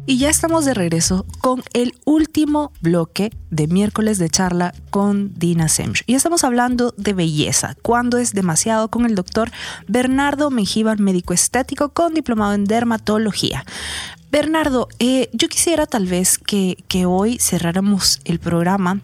Y 0.06 0.20
ya 0.20 0.30
estamos 0.30 0.66
de 0.66 0.76
regreso 0.76 1.26
con 1.41 1.64
el 1.74 1.96
último 2.06 2.72
bloque 2.80 3.32
de 3.50 3.66
miércoles 3.66 4.20
de 4.20 4.30
charla 4.30 4.76
con 4.91 5.34
Dina 5.34 5.68
Semch. 5.68 6.04
Y 6.06 6.14
estamos 6.14 6.44
hablando 6.44 6.94
de 6.96 7.14
belleza, 7.14 7.76
cuando 7.82 8.20
es 8.20 8.34
demasiado, 8.34 8.89
con 8.89 9.08
el 9.08 9.16
doctor 9.16 9.50
Bernardo 9.88 10.52
Mengíbar, 10.52 11.00
médico 11.00 11.34
estético 11.34 11.89
con 11.89 12.14
diplomado 12.14 12.54
en 12.54 12.66
dermatología. 12.66 13.66
Bernardo, 14.30 14.89
eh, 15.00 15.32
yo 15.34 15.48
quisiera 15.48 15.88
tal 15.88 16.06
vez 16.06 16.38
que, 16.38 16.78
que 16.88 17.08
hoy 17.08 17.39
cerráramos 17.39 18.20
el 18.26 18.39
programa 18.39 19.02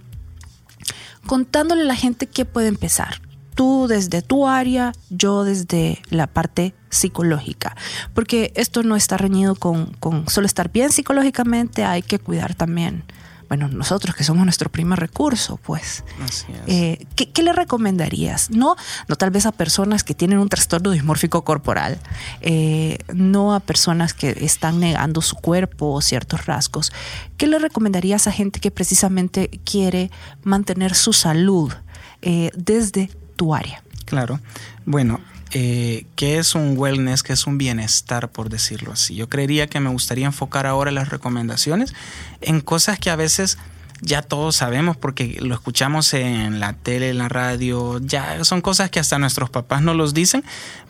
contándole 1.26 1.84
a 1.84 1.86
la 1.86 1.96
gente 1.96 2.28
qué 2.28 2.46
puede 2.46 2.68
empezar. 2.68 3.22
Tú 3.56 3.88
desde 3.88 4.22
tu 4.22 4.48
área, 4.48 4.94
yo 5.10 5.44
desde 5.44 6.02
la 6.10 6.28
parte 6.28 6.74
psicológica, 6.90 7.76
porque 8.14 8.54
esto 8.56 8.84
no 8.84 8.96
está 8.96 9.18
reñido 9.18 9.56
con, 9.56 9.88
con 10.00 10.30
solo 10.30 10.46
estar 10.46 10.72
bien 10.72 10.92
psicológicamente, 10.92 11.84
hay 11.84 12.02
que 12.02 12.20
cuidar 12.20 12.56
también, 12.56 13.04
bueno, 13.50 13.68
nosotros 13.68 14.16
que 14.16 14.24
somos 14.24 14.46
nuestro 14.46 14.70
primer 14.72 15.00
recurso, 15.00 15.58
pues. 15.58 16.04
Así 16.24 16.46
es. 16.52 16.60
Eh, 16.68 17.08
¿qué, 17.16 17.32
qué 17.32 17.42
le 17.42 17.52
recomendarías? 17.52 18.52
No, 18.52 18.76
no 19.08 19.16
tal 19.16 19.32
vez 19.32 19.48
a 19.48 19.52
personas 19.52 20.04
que 20.04 20.14
tienen 20.14 20.38
un 20.38 20.50
trastorno 20.50 20.92
dismórfico 20.92 21.44
corporal, 21.44 22.00
eh, 22.42 23.00
no 23.12 23.56
a 23.56 23.60
personas 23.60 24.14
que 24.14 24.38
están 24.46 24.80
negando 24.80 25.22
su 25.22 25.36
cuerpo 25.36 25.92
o 25.92 26.02
ciertos 26.02 26.46
rasgos. 26.46 26.92
¿Qué 27.38 27.48
le 27.48 27.58
recomendarías 27.58 28.28
a 28.28 28.32
gente 28.32 28.60
que 28.60 28.70
precisamente 28.70 29.50
quiere 29.66 30.12
mantener 30.44 30.94
su 30.94 31.12
salud 31.12 31.74
eh, 32.22 32.52
desde 32.56 33.10
tu 33.36 33.56
área? 33.56 33.82
Claro. 34.06 34.40
Bueno, 34.86 35.20
eh, 35.52 36.06
¿qué 36.16 36.38
es 36.38 36.56
un 36.56 36.78
wellness? 36.78 37.24
¿Qué 37.24 37.34
es 37.34 37.48
un 37.48 37.58
bienestar, 37.58 38.30
por 38.30 38.50
decirlo 38.50 38.94
así? 38.94 39.16
Yo 39.16 39.30
creería 39.30 39.68
que 39.68 39.80
me 39.80 39.90
gustaría 39.90 40.26
enfocar 40.26 40.66
ahora 40.66 40.92
las 40.92 41.10
recomendaciones 41.10 41.94
en 42.42 42.62
cosas 42.62 43.00
que 43.00 43.10
a 43.10 43.16
veces 43.16 43.58
ya 44.02 44.22
todos 44.22 44.56
sabemos 44.56 44.98
porque 44.98 45.38
lo 45.42 45.54
escuchamos 45.54 46.14
en 46.14 46.60
la 46.60 46.74
tele, 46.74 47.10
en 47.10 47.18
la 47.18 47.30
radio, 47.30 48.00
ya 48.00 48.44
son 48.44 48.62
cosas 48.62 48.90
que 48.90 49.00
hasta 49.00 49.20
nuestros 49.20 49.50
papás 49.50 49.82
no 49.82 49.94
los 49.94 50.14
dicen, 50.14 50.44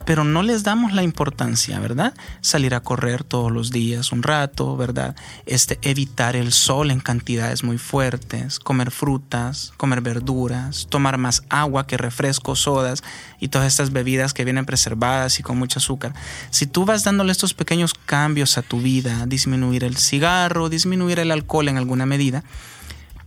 pero 0.06 0.24
no 0.24 0.44
les 0.44 0.64
damos 0.64 0.94
la 0.94 1.04
importancia, 1.04 1.80
¿verdad? 1.80 2.14
Salir 2.42 2.74
a 2.76 2.82
correr 2.82 3.24
todos 3.24 3.52
los 3.52 3.72
días 3.72 4.12
un 4.12 4.24
rato, 4.24 4.76
¿verdad? 4.78 5.16
Este, 5.46 5.80
evitar 5.82 6.36
el 6.36 6.52
sol 6.52 6.92
en 6.92 7.00
cantidades 7.00 7.64
muy 7.64 7.78
fuertes, 7.78 8.60
comer 8.60 8.92
frutas, 8.92 9.74
comer 9.78 10.02
verduras, 10.02 10.88
tomar 10.90 11.18
más 11.18 11.44
agua 11.50 11.88
que 11.88 11.98
refrescos, 11.98 12.62
sodas 12.62 13.04
y 13.40 13.50
todas 13.50 13.68
estas 13.68 13.92
bebidas 13.92 14.34
que 14.34 14.46
vienen 14.46 14.66
preservadas 14.66 15.40
y 15.40 15.44
con 15.44 15.58
mucho 15.58 15.80
azúcar. 15.80 16.14
Si 16.50 16.66
tú 16.66 16.86
vas 16.86 17.04
dándole 17.04 17.32
estos 17.32 17.54
pequeños 17.54 17.94
cambios 17.94 18.58
a 18.58 18.62
tu 18.62 18.82
vida, 18.82 19.26
disminuir 19.26 19.84
el 19.84 19.98
cigarro, 19.98 20.70
disminuir 20.70 21.20
el 21.20 21.32
alcohol 21.32 21.68
en 21.68 21.78
alguna 21.78 22.06
medida, 22.06 22.44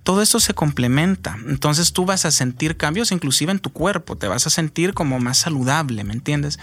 todo 0.03 0.23
esto 0.23 0.41
se 0.41 0.55
complementa. 0.55 1.39
Entonces 1.47 1.93
tú 1.93 2.05
vas 2.05 2.25
a 2.25 2.31
sentir 2.31 2.77
cambios 2.77 3.13
inclusive 3.13 3.53
en 3.53 3.59
tu 3.59 3.71
cuerpo, 3.71 4.17
te 4.17 4.29
vas 4.29 4.47
a 4.47 4.51
sentir 4.51 4.95
como 4.95 5.19
más 5.21 5.39
saludable, 5.39 6.05
¿me 6.05 6.13
entiendes? 6.13 6.59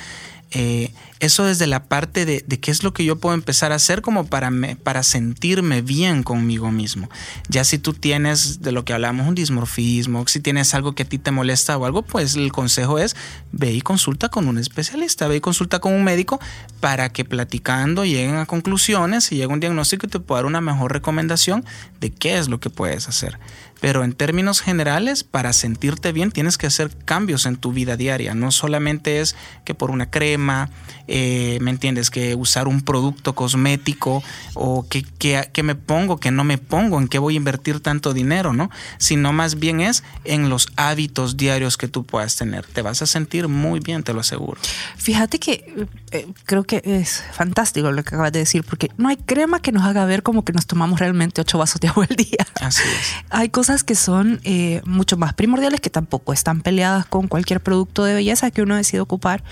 Eh, 0.52 0.94
eso 1.20 1.46
desde 1.46 1.68
la 1.68 1.84
parte 1.84 2.26
de, 2.26 2.42
qué 2.42 2.72
es 2.72 2.84
lo 2.84 2.94
que 2.94 3.04
yo 3.04 3.18
puedo 3.18 3.36
empezar 3.36 3.72
a 3.72 3.76
hacer 3.76 4.02
como 4.02 4.26
para, 4.26 4.52
para 4.84 5.04
sentirme 5.04 5.82
bien 5.82 6.24
conmigo 6.24 6.72
mismo. 6.72 7.10
Ya 7.50 7.64
si 7.64 7.78
tú 7.78 7.94
tienes 7.94 8.62
de 8.62 8.72
lo 8.72 8.86
que 8.86 8.94
hablamos 8.94 9.28
un 9.28 9.36
dismorfismo, 9.36 10.26
si 10.28 10.40
tienes 10.40 10.74
algo 10.74 10.94
que 10.96 11.04
a 11.04 11.06
ti 11.06 11.18
te 11.18 11.32
molesta 11.32 11.78
o 11.78 11.86
algo, 11.86 12.04
pues 12.04 12.36
el 12.36 12.52
consejo 12.52 13.00
es 13.00 13.16
ve 13.52 13.72
y 13.72 13.82
consulta 13.82 14.30
con 14.30 14.48
un 14.48 14.58
especialista, 14.58 15.28
ve 15.28 15.38
y 15.38 15.42
consulta 15.42 15.80
con 15.80 15.94
un 15.94 16.04
médico 16.04 16.40
para 16.80 17.10
que 17.10 17.26
platicando 17.26 18.06
lleguen 18.06 18.36
a 18.36 18.46
conclusiones 18.46 19.32
y 19.32 19.36
llegue 19.36 19.48
un 19.48 19.60
diagnóstico 19.60 20.08
y 20.08 20.10
te 20.10 20.20
pueda 20.20 20.40
dar 20.40 20.46
una 20.46 20.62
mejor 20.62 20.94
recomendación 20.94 21.66
de 22.00 22.12
qué 22.12 22.38
es 22.38 22.48
lo 22.48 22.60
que 22.60 22.70
puedes 22.70 23.10
hacer. 23.10 23.38
Pero 23.82 24.04
en 24.04 24.14
términos 24.14 24.62
generales, 24.62 25.24
para 25.24 25.54
sentirte 25.54 26.12
bien 26.12 26.32
tienes 26.32 26.58
que 26.58 26.68
hacer 26.68 26.92
cambios 27.06 27.46
en 27.46 27.56
tu 27.56 27.72
vida 27.72 27.96
diaria. 27.96 28.34
No 28.36 28.52
solamente 28.52 29.22
es 29.22 29.36
que 29.64 29.74
por 29.74 29.92
una 29.92 30.10
crema, 30.10 30.70
eh, 31.12 31.58
¿me 31.62 31.72
entiendes? 31.72 32.12
Que 32.12 32.36
usar 32.36 32.68
un 32.68 32.82
producto 32.82 33.34
cosmético 33.34 34.24
o 34.54 34.88
que, 34.88 35.04
que, 35.04 35.50
que, 35.52 35.64
me 35.64 35.74
pongo, 35.74 36.18
que 36.18 36.30
no 36.30 36.44
me 36.44 36.60
pongo, 36.60 37.00
en 37.00 37.08
qué 37.08 37.18
voy 37.18 37.34
a 37.34 37.38
invertir 37.38 37.80
tanto 37.80 38.14
dinero, 38.14 38.54
¿no? 38.54 38.70
Sino 39.00 39.34
más 39.34 39.60
bien 39.60 39.82
es 39.82 40.04
en 40.24 40.50
los 40.50 40.70
hábitos 40.76 41.36
diarios 41.36 41.78
que 41.78 41.88
tú 41.88 42.06
puedas 42.06 42.36
tener. 42.36 42.66
Te 42.66 42.84
vas 42.84 43.02
a 43.02 43.08
sentir 43.08 43.48
muy 43.48 43.80
bien, 43.80 44.04
te 44.04 44.14
lo 44.14 44.20
aseguro. 44.20 44.62
Fíjate 44.98 45.40
que 45.40 45.88
eh, 46.12 46.28
creo 46.46 46.64
que 46.64 46.82
es 46.86 47.24
fantástico 47.34 47.92
lo 47.92 48.04
que 48.04 48.10
acabas 48.10 48.32
de 48.32 48.40
decir, 48.40 48.64
porque 48.64 48.92
no 48.98 49.10
hay 49.10 49.18
crema 49.18 49.62
que 49.62 49.72
nos 49.72 49.84
haga 49.86 50.06
ver 50.06 50.22
como 50.22 50.46
que 50.46 50.54
nos 50.54 50.68
tomamos 50.68 51.00
realmente 51.00 51.42
ocho 51.42 51.58
vasos 51.58 51.82
de 51.82 51.88
agua 51.88 52.06
al 52.08 52.16
día. 52.16 52.46
Así 52.62 52.84
es. 52.84 53.08
Hay 53.32 53.50
cosas 53.50 53.84
que 53.84 53.96
son 53.96 54.42
eh, 54.44 54.82
mucho 54.86 55.18
más 55.18 55.34
primordiales, 55.34 55.82
que 55.82 55.90
tampoco 55.90 56.34
están 56.34 56.62
peleadas 56.62 57.06
con 57.06 57.28
cualquier 57.28 57.62
producto 57.62 58.04
de 58.04 58.14
belleza 58.14 58.52
que 58.52 58.62
uno 58.62 58.76
decide 58.76 59.02
ocupar, 59.02 59.44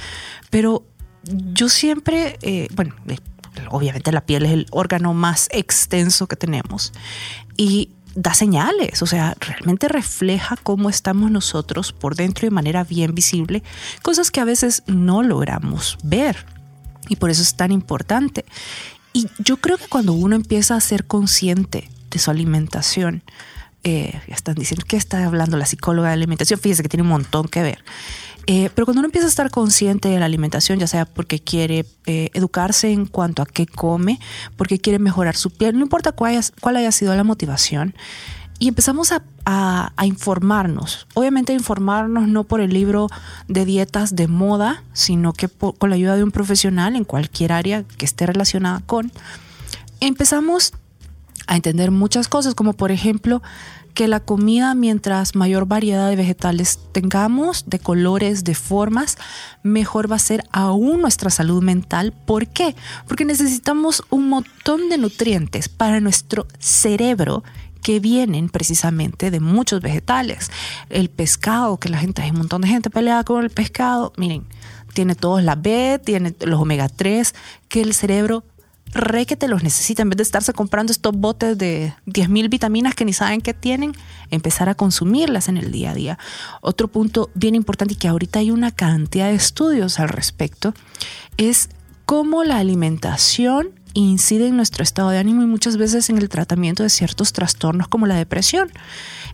pero 0.49 0.83
yo 1.53 1.69
siempre, 1.69 2.37
eh, 2.41 2.67
bueno, 2.75 2.95
obviamente 3.69 4.11
la 4.11 4.21
piel 4.21 4.45
es 4.45 4.51
el 4.51 4.65
órgano 4.71 5.13
más 5.13 5.49
extenso 5.51 6.27
que 6.27 6.35
tenemos 6.35 6.93
y 7.55 7.91
da 8.15 8.33
señales, 8.33 9.01
o 9.03 9.05
sea, 9.05 9.35
realmente 9.39 9.87
refleja 9.87 10.57
cómo 10.61 10.89
estamos 10.89 11.29
nosotros 11.29 11.93
por 11.93 12.15
dentro 12.15 12.47
de 12.47 12.51
manera 12.51 12.83
bien 12.83 13.13
visible, 13.13 13.61
cosas 14.01 14.31
que 14.31 14.39
a 14.39 14.45
veces 14.45 14.81
no 14.87 15.21
logramos 15.21 15.97
ver 16.03 16.45
y 17.09 17.17
por 17.17 17.29
eso 17.29 17.43
es 17.43 17.55
tan 17.55 17.71
importante. 17.71 18.43
Y 19.13 19.27
yo 19.37 19.57
creo 19.57 19.77
que 19.77 19.87
cuando 19.87 20.13
uno 20.13 20.35
empieza 20.35 20.75
a 20.75 20.81
ser 20.81 21.05
consciente 21.05 21.89
de 22.09 22.19
su 22.19 22.31
alimentación, 22.31 23.23
eh, 23.83 24.19
ya 24.27 24.35
están 24.35 24.55
diciendo 24.55 24.85
que 24.87 24.97
está 24.97 25.23
hablando 25.23 25.55
la 25.55 25.65
psicóloga 25.65 26.09
de 26.09 26.15
alimentación, 26.15 26.59
fíjese 26.59 26.83
que 26.83 26.89
tiene 26.89 27.03
un 27.03 27.09
montón 27.09 27.47
que 27.47 27.61
ver. 27.61 27.83
Eh, 28.49 28.69
pero 28.73 28.85
cuando 28.85 29.01
uno 29.01 29.07
empieza 29.07 29.27
a 29.27 29.29
estar 29.29 29.51
consciente 29.51 30.07
de 30.07 30.19
la 30.19 30.25
alimentación, 30.25 30.79
ya 30.79 30.87
sea 30.87 31.05
porque 31.05 31.39
quiere 31.39 31.85
eh, 32.05 32.29
educarse 32.33 32.89
en 32.91 33.05
cuanto 33.05 33.41
a 33.41 33.45
qué 33.45 33.67
come, 33.67 34.19
porque 34.55 34.79
quiere 34.79 34.99
mejorar 34.99 35.35
su 35.35 35.51
piel, 35.51 35.75
no 35.75 35.83
importa 35.83 36.13
cuál 36.13 36.31
haya, 36.31 36.41
cuál 36.61 36.91
sido 36.93 37.13
la 37.13 37.25
motivación, 37.25 37.93
y 38.59 38.69
empezamos 38.69 39.11
a, 39.11 39.23
informarnos. 40.03 41.07
Obviamente 41.13 41.53
informarnos 41.53 42.27
no 42.27 42.43
por 42.43 42.59
el 42.59 42.71
libro 42.71 43.07
de 43.47 43.63
dietas 43.63 44.15
de 44.15 44.27
moda, 44.27 44.83
sino 44.91 45.31
que 45.31 45.47
con 45.47 45.89
la 45.89 45.95
ayuda 45.95 46.17
de 46.17 46.23
un 46.23 46.31
profesional 46.31 46.97
en 46.97 47.05
cualquier 47.05 47.53
área 47.53 47.83
que 47.83 48.05
esté 48.05 48.25
relacionada 48.25 48.81
con. 48.85 49.11
Empezamos 50.01 50.73
a 51.47 51.55
entender 51.55 51.91
muchas 51.91 52.27
cosas, 52.27 52.55
como 52.55 52.73
por 52.73 52.91
ejemplo 52.91 53.41
que 53.97 54.07
la 54.07 54.19
comida, 54.19 54.75
mientras 54.75 55.33
mayor 55.33 55.65
variedad 55.65 56.07
de 56.07 56.15
vegetales 56.15 56.77
tengamos, 56.91 57.65
de 57.65 57.79
colores, 57.79 58.43
de 58.43 58.53
formas, 58.53 59.17
mejor 59.63 60.11
va 60.11 60.17
a 60.17 60.19
ser 60.19 60.43
aún 60.51 61.01
nuestra 61.01 61.31
salud 61.31 61.63
mental. 61.63 62.13
¿Por 62.13 62.45
qué? 62.45 62.75
Porque 63.07 63.25
necesitamos 63.25 64.03
un 64.11 64.29
montón 64.29 64.89
de 64.89 64.99
nutrientes 64.99 65.67
para 65.67 65.99
nuestro 65.99 66.45
cerebro 66.59 67.43
que 67.81 67.99
vienen 67.99 68.49
precisamente 68.49 69.31
de 69.31 69.39
muchos 69.39 69.81
vegetales. 69.81 70.51
El 70.91 71.09
pescado, 71.09 71.77
que 71.77 71.89
la 71.89 71.97
gente, 71.97 72.21
hay 72.21 72.29
un 72.29 72.37
montón 72.37 72.61
de 72.61 72.67
gente 72.67 72.91
peleada 72.91 73.23
con 73.23 73.43
el 73.43 73.49
pescado, 73.49 74.13
miren, 74.15 74.45
tiene 74.93 75.15
todos 75.15 75.41
la 75.41 75.55
B, 75.55 75.99
tiene 76.05 76.35
los 76.41 76.61
omega 76.61 76.87
3, 76.87 77.33
que 77.67 77.81
el 77.81 77.95
cerebro 77.95 78.43
re 78.93 79.25
que 79.25 79.35
te 79.35 79.47
los 79.47 79.63
necesita, 79.63 80.01
en 80.01 80.09
vez 80.09 80.17
de 80.17 80.23
estarse 80.23 80.53
comprando 80.53 80.91
estos 80.91 81.13
botes 81.13 81.57
de 81.57 81.93
10.000 82.05 82.49
vitaminas 82.49 82.95
que 82.95 83.05
ni 83.05 83.13
saben 83.13 83.41
qué 83.41 83.53
tienen, 83.53 83.93
empezar 84.31 84.69
a 84.69 84.75
consumirlas 84.75 85.49
en 85.49 85.57
el 85.57 85.71
día 85.71 85.91
a 85.91 85.93
día. 85.93 86.19
Otro 86.61 86.87
punto 86.87 87.29
bien 87.33 87.55
importante 87.55 87.93
y 87.93 87.97
que 87.97 88.07
ahorita 88.07 88.39
hay 88.39 88.51
una 88.51 88.71
cantidad 88.71 89.27
de 89.27 89.35
estudios 89.35 89.99
al 89.99 90.09
respecto 90.09 90.73
es 91.37 91.69
cómo 92.05 92.43
la 92.43 92.57
alimentación 92.57 93.71
incide 93.93 94.47
en 94.47 94.55
nuestro 94.55 94.83
estado 94.83 95.09
de 95.09 95.17
ánimo 95.17 95.41
y 95.43 95.47
muchas 95.47 95.77
veces 95.77 96.09
en 96.09 96.17
el 96.17 96.29
tratamiento 96.29 96.83
de 96.83 96.89
ciertos 96.89 97.33
trastornos 97.33 97.87
como 97.87 98.05
la 98.05 98.15
depresión. 98.15 98.71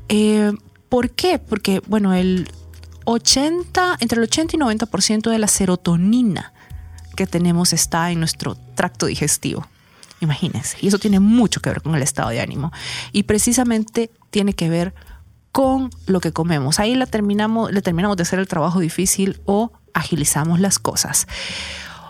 Eh, 0.09 0.51
¿Por 0.89 1.09
qué? 1.09 1.39
Porque, 1.39 1.81
bueno, 1.87 2.13
el 2.13 2.49
80, 3.05 3.97
entre 3.99 4.17
el 4.17 4.23
80 4.23 4.55
y 4.55 4.59
90% 4.59 5.29
de 5.29 5.39
la 5.39 5.47
serotonina 5.47 6.52
que 7.15 7.27
tenemos 7.27 7.73
está 7.73 8.11
en 8.11 8.19
nuestro 8.19 8.55
tracto 8.75 9.05
digestivo. 9.05 9.67
Imagínense. 10.19 10.77
Y 10.81 10.87
eso 10.87 10.99
tiene 10.99 11.19
mucho 11.19 11.61
que 11.61 11.69
ver 11.69 11.81
con 11.81 11.95
el 11.95 12.01
estado 12.01 12.29
de 12.29 12.39
ánimo. 12.39 12.71
Y 13.11 13.23
precisamente 13.23 14.09
tiene 14.29 14.53
que 14.53 14.69
ver 14.69 14.93
con 15.51 15.89
lo 16.07 16.19
que 16.19 16.31
comemos. 16.31 16.79
Ahí 16.79 16.95
la 16.95 17.05
terminamos, 17.05 17.71
le 17.71 17.81
terminamos 17.81 18.17
de 18.17 18.23
hacer 18.23 18.39
el 18.39 18.47
trabajo 18.47 18.79
difícil 18.79 19.41
o 19.45 19.71
agilizamos 19.93 20.59
las 20.59 20.79
cosas. 20.79 21.27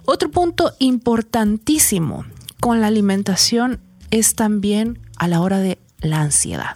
Otro 0.05 0.29
punto 0.31 0.73
importantísimo 0.79 2.25
con 2.59 2.81
la 2.81 2.87
alimentación 2.87 3.81
es 4.11 4.35
también 4.35 4.99
a 5.17 5.27
la 5.27 5.41
hora 5.41 5.59
de 5.59 5.79
la 5.99 6.21
ansiedad. 6.21 6.75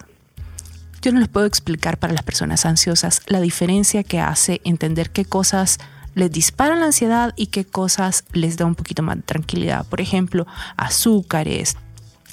Yo 1.00 1.12
no 1.12 1.20
les 1.20 1.28
puedo 1.28 1.46
explicar 1.46 1.98
para 1.98 2.12
las 2.12 2.22
personas 2.22 2.66
ansiosas 2.66 3.22
la 3.26 3.40
diferencia 3.40 4.02
que 4.02 4.20
hace 4.20 4.60
entender 4.64 5.10
qué 5.10 5.24
cosas 5.24 5.78
les 6.18 6.30
disparan 6.30 6.80
la 6.80 6.86
ansiedad 6.86 7.32
y 7.36 7.46
qué 7.46 7.64
cosas 7.64 8.24
les 8.32 8.56
da 8.56 8.66
un 8.66 8.74
poquito 8.74 9.02
más 9.02 9.16
de 9.16 9.22
tranquilidad. 9.22 9.86
Por 9.86 10.00
ejemplo, 10.00 10.46
azúcares, 10.76 11.76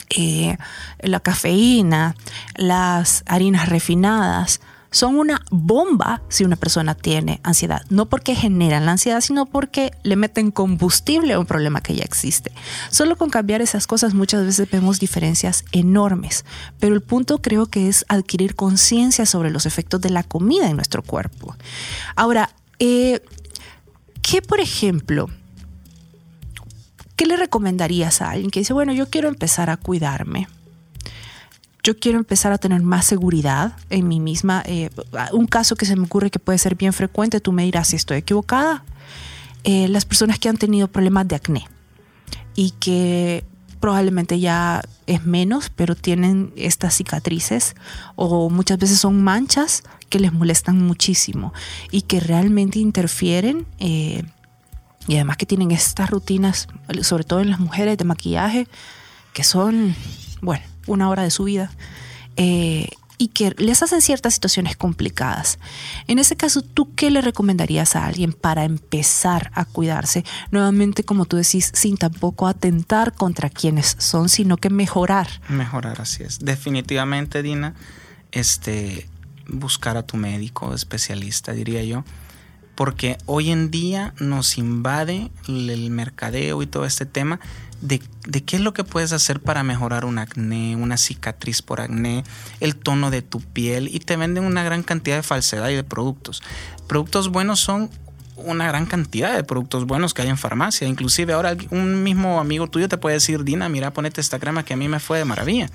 eh, 0.10 0.58
la 1.00 1.20
cafeína, 1.20 2.16
las 2.56 3.24
harinas 3.28 3.70
refinadas, 3.70 4.60
son 4.96 5.18
una 5.18 5.42
bomba 5.52 6.22
si 6.30 6.46
una 6.46 6.56
persona 6.56 6.96
tiene 6.96 7.42
ansiedad. 7.44 7.82
No 7.90 8.06
porque 8.06 8.34
generan 8.34 8.86
la 8.86 8.94
ansiedad, 8.94 9.20
sino 9.20 9.46
porque 9.46 9.92
le 10.04 10.16
meten 10.16 10.52
combustible 10.52 11.34
a 11.34 11.40
un 11.40 11.46
problema 11.46 11.82
que 11.82 11.96
ya 11.96 12.04
existe. 12.04 12.54
Solo 12.90 13.18
con 13.18 13.30
cambiar 13.30 13.62
esas 13.62 13.88
cosas 13.88 14.14
muchas 14.14 14.46
veces 14.46 14.72
vemos 14.72 15.00
diferencias 15.00 15.66
enormes. 15.74 16.46
Pero 16.80 16.96
el 16.96 17.02
punto 17.02 17.42
creo 17.42 17.66
que 17.66 17.90
es 17.90 18.06
adquirir 18.08 18.56
conciencia 18.56 19.26
sobre 19.26 19.50
los 19.52 19.66
efectos 19.66 20.00
de 20.00 20.12
la 20.12 20.24
comida 20.24 20.70
en 20.70 20.78
nuestro 20.78 21.04
cuerpo. 21.04 21.58
Ahora, 22.16 22.52
eh, 22.80 23.22
¿qué 24.36 24.42
por 24.42 24.60
ejemplo? 24.60 25.30
¿Qué 27.16 27.26
le 27.26 27.38
recomendarías 27.38 28.22
a 28.22 28.32
alguien 28.32 28.52
que 28.52 28.60
dice, 28.60 28.74
bueno, 28.74 28.92
yo 28.92 29.10
quiero 29.10 29.30
empezar 29.30 29.70
a 29.70 29.78
cuidarme? 29.78 30.50
yo 31.84 31.98
quiero 31.98 32.18
empezar 32.18 32.52
a 32.52 32.58
tener 32.58 32.82
más 32.82 33.06
seguridad 33.06 33.78
en 33.92 34.08
mí 34.08 34.20
misma. 34.20 34.64
Eh, 34.66 34.90
un 35.32 35.46
caso 35.46 35.76
que 35.76 35.86
se 35.86 35.96
me 35.96 36.04
ocurre 36.04 36.32
que 36.32 36.40
puede 36.40 36.58
ser 36.58 36.76
bien 36.76 36.92
frecuente, 36.92 37.40
tú 37.40 37.52
me 37.52 37.64
dirás 37.64 37.90
si 37.90 37.96
estoy 37.96 38.18
equivocada, 38.18 38.84
eh, 39.64 39.88
las 39.88 40.04
personas 40.04 40.40
que 40.40 40.50
han 40.50 40.58
tenido 40.58 40.88
problemas 40.88 41.28
de 41.28 41.36
acné 41.36 41.68
y 42.56 42.72
que 42.72 43.46
probablemente 43.86 44.40
ya 44.40 44.82
es 45.06 45.28
menos, 45.28 45.70
pero 45.70 45.94
tienen 45.94 46.52
estas 46.56 46.96
cicatrices 46.96 47.76
o 48.16 48.50
muchas 48.50 48.80
veces 48.80 48.98
son 48.98 49.24
manchas 49.24 49.84
que 50.10 50.20
les 50.20 50.34
molestan 50.34 50.82
muchísimo 50.82 51.54
y 51.92 52.02
que 52.02 52.20
realmente 52.20 52.80
interfieren. 52.80 53.68
Eh, 53.78 54.24
y 55.08 55.14
además 55.14 55.38
que 55.38 55.46
tienen 55.46 55.70
estas 55.70 56.10
rutinas, 56.10 56.68
sobre 57.04 57.26
todo 57.26 57.42
en 57.42 57.52
las 57.52 57.60
mujeres 57.60 57.96
de 58.00 58.06
maquillaje, 58.06 58.68
que 59.34 59.44
son, 59.44 59.96
bueno, 60.42 60.66
una 60.88 61.08
hora 61.08 61.22
de 61.22 61.30
su 61.30 61.44
vida. 61.44 61.70
Eh, 62.38 62.88
y 63.18 63.30
que 63.30 63.54
les 63.58 63.82
hacen 63.84 64.02
ciertas 64.02 64.34
situaciones 64.34 64.76
complicadas. 64.76 65.60
En 66.08 66.20
ese 66.20 66.36
caso, 66.36 66.62
¿tú 66.62 66.94
qué 66.96 67.12
le 67.12 67.22
recomendarías 67.22 67.96
a 67.96 68.06
alguien 68.06 68.34
para 68.34 68.64
empezar 68.64 69.52
a 69.54 69.66
cuidarse? 69.66 70.26
Nuevamente, 70.52 71.04
como 71.04 71.26
tú 71.26 71.38
decís, 71.38 71.72
sin 71.74 71.98
tampoco 71.98 72.48
atentar 72.48 73.14
contra 73.14 73.50
quienes 73.50 73.96
son, 74.00 74.30
sino 74.30 74.58
que 74.58 74.70
mejorar. 74.70 75.28
Mejorar, 75.50 76.02
así 76.02 76.24
es. 76.24 76.40
Definitivamente, 76.40 77.42
Dina, 77.42 77.76
este, 78.32 79.08
buscar 79.48 79.98
a 79.98 80.04
tu 80.04 80.18
médico 80.18 80.74
especialista, 80.74 81.54
diría 81.54 81.84
yo, 81.84 82.04
porque 82.76 83.18
hoy 83.26 83.52
en 83.52 83.72
día 83.72 84.14
nos 84.20 84.58
invade 84.58 85.32
el 85.48 85.90
mercadeo 85.90 86.62
y 86.62 86.68
todo 86.68 86.86
este 86.86 87.06
tema 87.06 87.40
de, 87.82 88.00
qué 88.44 88.56
es 88.56 88.62
lo 88.62 88.74
que 88.74 88.84
puedes 88.84 89.12
hacer 89.12 89.40
para 89.40 89.64
mejorar 89.64 90.06
un 90.06 90.18
acné, 90.18 90.76
una 90.76 90.98
cicatriz 90.98 91.62
por 91.62 91.82
acné, 91.82 92.24
el 92.60 92.76
tono 92.76 93.12
de 93.12 93.22
tu 93.22 93.42
piel 93.42 93.90
y 93.94 94.00
te 94.00 94.16
venden 94.18 94.44
una 94.44 94.64
gran 94.64 94.84
cantidad 94.84 95.18
de 95.18 95.24
falsedad 95.24 95.70
y 95.70 95.76
de 95.76 95.84
productos. 95.84 96.42
Productos 96.88 97.30
buenos 97.30 97.60
son 97.60 97.90
una 98.38 98.68
gran 98.68 98.86
cantidad 98.86 99.34
de 99.36 99.44
productos 99.44 99.86
buenos 99.86 100.14
que 100.14 100.24
hay 100.24 100.30
en 100.30 100.38
farmacia. 100.38 100.88
Inclusive 100.88 101.34
ahora 101.34 101.56
un 101.72 102.04
mismo 102.04 102.40
amigo 102.40 102.68
tuyo 102.68 102.90
te 102.90 102.98
puede 102.98 103.16
decir, 103.16 103.44
Dina, 103.44 103.70
mira, 103.70 103.92
ponete 103.92 104.22
esta 104.22 104.40
crema 104.40 104.64
que 104.64 104.74
a 104.74 104.78
mí 104.78 104.88
me 104.88 105.00
fue 105.00 105.18
de 105.18 105.26
maravilla. 105.26 105.70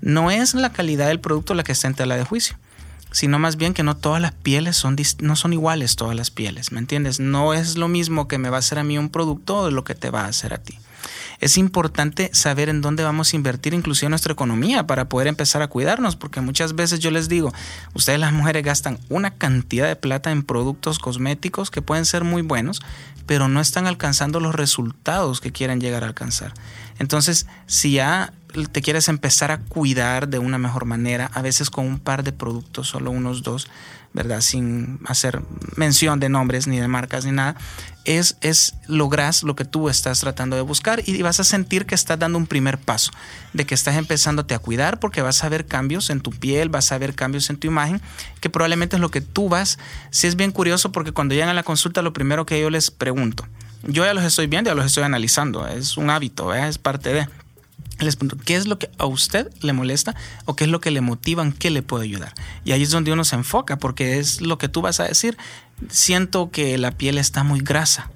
No 0.00 0.30
es 0.30 0.54
la 0.54 0.72
calidad 0.72 1.08
del 1.08 1.20
producto 1.20 1.54
la 1.54 1.64
que 1.64 1.72
está 1.72 1.88
en 1.88 1.94
tela 1.94 2.16
de 2.16 2.24
juicio 2.24 2.58
sino 3.12 3.38
más 3.38 3.56
bien 3.56 3.72
que 3.72 3.82
no 3.82 3.96
todas 3.96 4.20
las 4.20 4.32
pieles 4.32 4.76
son, 4.76 4.96
no 5.20 5.36
son 5.36 5.54
iguales 5.54 5.96
todas 5.96 6.14
las 6.14 6.30
pieles, 6.30 6.70
¿me 6.70 6.80
entiendes? 6.80 7.18
No 7.18 7.54
es 7.54 7.78
lo 7.78 7.88
mismo 7.88 8.28
que 8.28 8.36
me 8.36 8.50
va 8.50 8.56
a 8.56 8.58
hacer 8.58 8.78
a 8.78 8.84
mí 8.84 8.98
un 8.98 9.08
producto 9.08 9.64
de 9.64 9.70
lo 9.70 9.84
que 9.84 9.94
te 9.94 10.10
va 10.10 10.22
a 10.22 10.28
hacer 10.28 10.52
a 10.52 10.58
ti 10.58 10.78
es 11.40 11.58
importante 11.58 12.30
saber 12.32 12.68
en 12.68 12.80
dónde 12.80 13.04
vamos 13.04 13.32
a 13.32 13.36
invertir 13.36 13.74
inclusive 13.74 14.08
nuestra 14.08 14.32
economía 14.32 14.86
para 14.86 15.08
poder 15.08 15.28
empezar 15.28 15.62
a 15.62 15.68
cuidarnos, 15.68 16.16
porque 16.16 16.40
muchas 16.40 16.74
veces 16.74 17.00
yo 17.00 17.10
les 17.10 17.28
digo, 17.28 17.52
ustedes 17.94 18.18
las 18.18 18.32
mujeres 18.32 18.64
gastan 18.64 18.98
una 19.08 19.32
cantidad 19.32 19.86
de 19.86 19.96
plata 19.96 20.30
en 20.30 20.42
productos 20.42 20.98
cosméticos 20.98 21.70
que 21.70 21.82
pueden 21.82 22.04
ser 22.04 22.24
muy 22.24 22.42
buenos, 22.42 22.80
pero 23.26 23.48
no 23.48 23.60
están 23.60 23.86
alcanzando 23.86 24.40
los 24.40 24.54
resultados 24.54 25.40
que 25.40 25.52
quieren 25.52 25.80
llegar 25.80 26.04
a 26.04 26.06
alcanzar. 26.06 26.54
Entonces, 26.98 27.46
si 27.66 27.92
ya 27.92 28.32
te 28.72 28.80
quieres 28.80 29.08
empezar 29.08 29.50
a 29.50 29.58
cuidar 29.58 30.28
de 30.28 30.38
una 30.38 30.58
mejor 30.58 30.86
manera, 30.86 31.30
a 31.34 31.42
veces 31.42 31.70
con 31.70 31.86
un 31.86 31.98
par 31.98 32.22
de 32.22 32.32
productos, 32.32 32.88
solo 32.88 33.10
unos 33.10 33.42
dos, 33.42 33.68
¿verdad? 34.14 34.40
Sin 34.40 34.98
hacer 35.04 35.42
mención 35.76 36.20
de 36.20 36.30
nombres 36.30 36.66
ni 36.66 36.78
de 36.78 36.88
marcas 36.88 37.26
ni 37.26 37.32
nada, 37.32 37.54
es, 38.06 38.38
es 38.40 38.74
logras 38.86 39.42
lo 39.42 39.56
que 39.56 39.66
tú 39.66 39.90
estás 39.90 40.20
tratando 40.20 40.56
de 40.56 40.62
buscar 40.62 41.02
y 41.04 41.20
vas 41.20 41.38
a 41.38 41.44
sentir 41.44 41.84
que 41.84 41.94
estás 41.94 42.18
dando 42.18 42.38
un 42.38 42.46
primer 42.46 42.78
paso, 42.78 43.10
de 43.52 43.66
que 43.66 43.74
estás 43.74 43.96
empezándote 43.96 44.54
a 44.54 44.58
cuidar 44.58 45.00
porque 45.00 45.20
vas 45.20 45.44
a 45.44 45.50
ver 45.50 45.66
cambios 45.66 46.08
en 46.08 46.20
tu 46.20 46.30
piel, 46.30 46.70
vas 46.70 46.92
a 46.92 46.98
ver 46.98 47.14
cambios 47.14 47.50
en 47.50 47.58
tu 47.58 47.66
imagen, 47.66 48.00
que 48.40 48.48
probablemente 48.48 48.96
es 48.96 49.00
lo 49.00 49.10
que 49.10 49.20
tú 49.20 49.50
vas. 49.50 49.78
Si 50.10 50.26
es 50.26 50.36
bien 50.36 50.50
curioso 50.50 50.92
porque 50.92 51.12
cuando 51.12 51.34
llegan 51.34 51.50
a 51.50 51.54
la 51.54 51.62
consulta 51.62 52.00
lo 52.00 52.14
primero 52.14 52.46
que 52.46 52.58
yo 52.58 52.70
les 52.70 52.90
pregunto, 52.90 53.46
yo 53.86 54.04
ya 54.04 54.14
los 54.14 54.24
estoy 54.24 54.46
viendo, 54.46 54.70
ya 54.70 54.74
los 54.74 54.86
estoy 54.86 55.04
analizando, 55.04 55.66
es 55.66 55.96
un 55.96 56.10
hábito, 56.10 56.54
es 56.54 56.78
parte 56.78 57.12
de 57.12 57.28
les 57.98 58.16
pregunto, 58.16 58.44
¿qué 58.44 58.56
es 58.56 58.66
lo 58.66 58.78
que 58.78 58.90
a 58.98 59.06
usted 59.06 59.50
le 59.62 59.72
molesta 59.72 60.14
o 60.44 60.54
qué 60.54 60.64
es 60.64 60.70
lo 60.70 60.80
que 60.80 60.90
le 60.90 61.00
motiva, 61.00 61.42
en 61.42 61.52
qué 61.52 61.70
le 61.70 61.82
puede 61.82 62.04
ayudar? 62.04 62.34
Y 62.64 62.72
ahí 62.72 62.82
es 62.82 62.90
donde 62.90 63.12
uno 63.12 63.24
se 63.24 63.36
enfoca, 63.36 63.78
porque 63.78 64.18
es 64.18 64.42
lo 64.42 64.58
que 64.58 64.68
tú 64.68 64.82
vas 64.82 65.00
a 65.00 65.04
decir. 65.04 65.38
Siento 65.88 66.50
que 66.50 66.76
la 66.76 66.90
piel 66.90 67.16
está 67.16 67.42
muy 67.42 67.60
grasa 67.60 68.10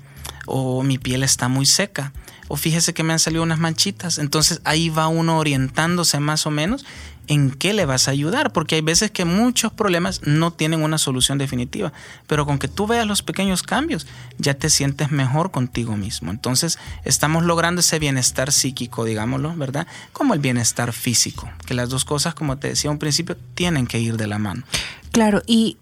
o 0.47 0.83
mi 0.83 0.99
piel 0.99 1.23
está 1.23 1.49
muy 1.49 1.65
seca 1.65 2.13
o 2.49 2.57
fíjese 2.57 2.93
que 2.93 3.05
me 3.05 3.13
han 3.13 3.19
salido 3.19 3.43
unas 3.43 3.59
manchitas. 3.59 4.19
Entonces 4.19 4.61
ahí 4.65 4.91
va 4.91 5.09
uno 5.09 5.39
orientándose 5.39 6.21
más 6.21 6.47
o 6.47 6.51
menos 6.51 6.85
en 7.31 7.53
qué 7.53 7.73
le 7.73 7.87
vas 7.87 8.09
a 8.09 8.11
ayudar, 8.11 8.53
porque 8.53 8.75
hay 8.75 8.81
veces 8.81 9.13
que 9.13 9.25
muchos 9.25 9.73
problemas 9.73 10.21
no 10.27 10.53
tienen 10.53 10.83
una 10.83 10.99
solución 10.99 11.39
definitiva, 11.39 11.93
pero 12.27 12.45
con 12.45 12.59
que 12.59 12.67
tú 12.67 12.89
veas 12.89 13.07
los 13.07 13.23
pequeños 13.23 13.63
cambios, 13.63 14.09
ya 14.39 14.55
te 14.55 14.69
sientes 14.69 15.13
mejor 15.13 15.53
contigo 15.53 15.97
mismo. 15.97 16.33
Entonces, 16.33 16.77
estamos 17.05 17.45
logrando 17.45 17.83
ese 17.83 18.01
bienestar 18.01 18.51
psíquico, 18.51 19.05
digámoslo, 19.05 19.55
¿verdad? 19.55 19.87
Como 20.13 20.35
el 20.35 20.41
bienestar 20.41 20.93
físico, 20.93 21.49
que 21.67 21.75
las 21.75 21.89
dos 21.89 22.05
cosas, 22.05 22.35
como 22.35 22.59
te 22.59 22.67
decía 22.67 22.91
un 22.91 22.99
principio, 22.99 23.37
tienen 23.55 23.87
que 23.87 24.01
ir 24.01 24.17
de 24.17 24.27
la 24.27 24.41
mano. 24.41 24.65
Claro, 25.13 25.41
y 25.47 25.77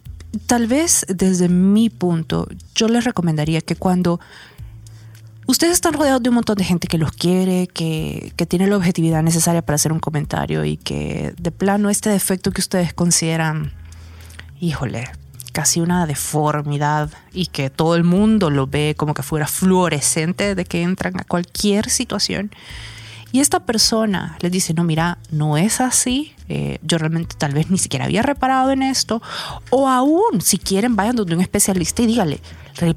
tal 0.46 0.66
vez 0.66 1.06
desde 1.08 1.48
mi 1.48 1.88
punto, 1.88 2.46
yo 2.74 2.88
les 2.88 3.04
recomendaría 3.04 3.62
que 3.62 3.74
cuando 3.74 4.20
Ustedes 5.48 5.72
están 5.72 5.94
rodeados 5.94 6.22
de 6.22 6.28
un 6.28 6.34
montón 6.34 6.56
de 6.56 6.64
gente 6.64 6.88
que 6.88 6.98
los 6.98 7.10
quiere, 7.10 7.68
que, 7.68 8.34
tiene 8.48 8.66
la 8.66 8.76
objetividad 8.76 9.22
necesaria 9.22 9.62
para 9.62 9.76
hacer 9.76 9.94
un 9.94 9.98
comentario 9.98 10.62
y 10.66 10.76
que 10.76 11.32
de 11.40 11.50
plano 11.50 11.88
este 11.88 12.10
defecto 12.10 12.50
que 12.50 12.60
ustedes 12.60 12.92
consideran, 12.92 13.72
híjole, 14.60 15.10
casi 15.54 15.80
una 15.80 16.06
deformidad 16.06 17.10
y 17.32 17.46
que 17.46 17.70
todo 17.70 17.96
el 17.96 18.04
mundo 18.04 18.50
lo 18.50 18.66
ve 18.66 18.94
como 18.94 19.14
que 19.14 19.22
fuera 19.22 19.46
fluorescente 19.46 20.54
de 20.54 20.66
que 20.66 20.82
entran 20.82 21.18
a 21.18 21.24
cualquier 21.24 21.88
situación. 21.88 22.50
Y 23.32 23.40
esta 23.40 23.60
persona 23.60 24.36
les 24.40 24.52
dice, 24.52 24.74
no, 24.74 24.84
mira, 24.84 25.16
no 25.30 25.56
es 25.56 25.80
así, 25.80 26.34
eh, 26.50 26.78
yo 26.82 26.98
realmente 26.98 27.36
tal 27.38 27.54
vez 27.54 27.70
ni 27.70 27.78
siquiera 27.78 28.04
había 28.04 28.20
reparado 28.20 28.70
en 28.70 28.82
esto, 28.82 29.22
o 29.70 29.88
aún, 29.88 30.42
si 30.42 30.58
quieren, 30.58 30.94
vayan 30.94 31.16
donde 31.16 31.36
un 31.36 31.40
especialista 31.40 32.02
y 32.02 32.06
dígale, 32.06 32.42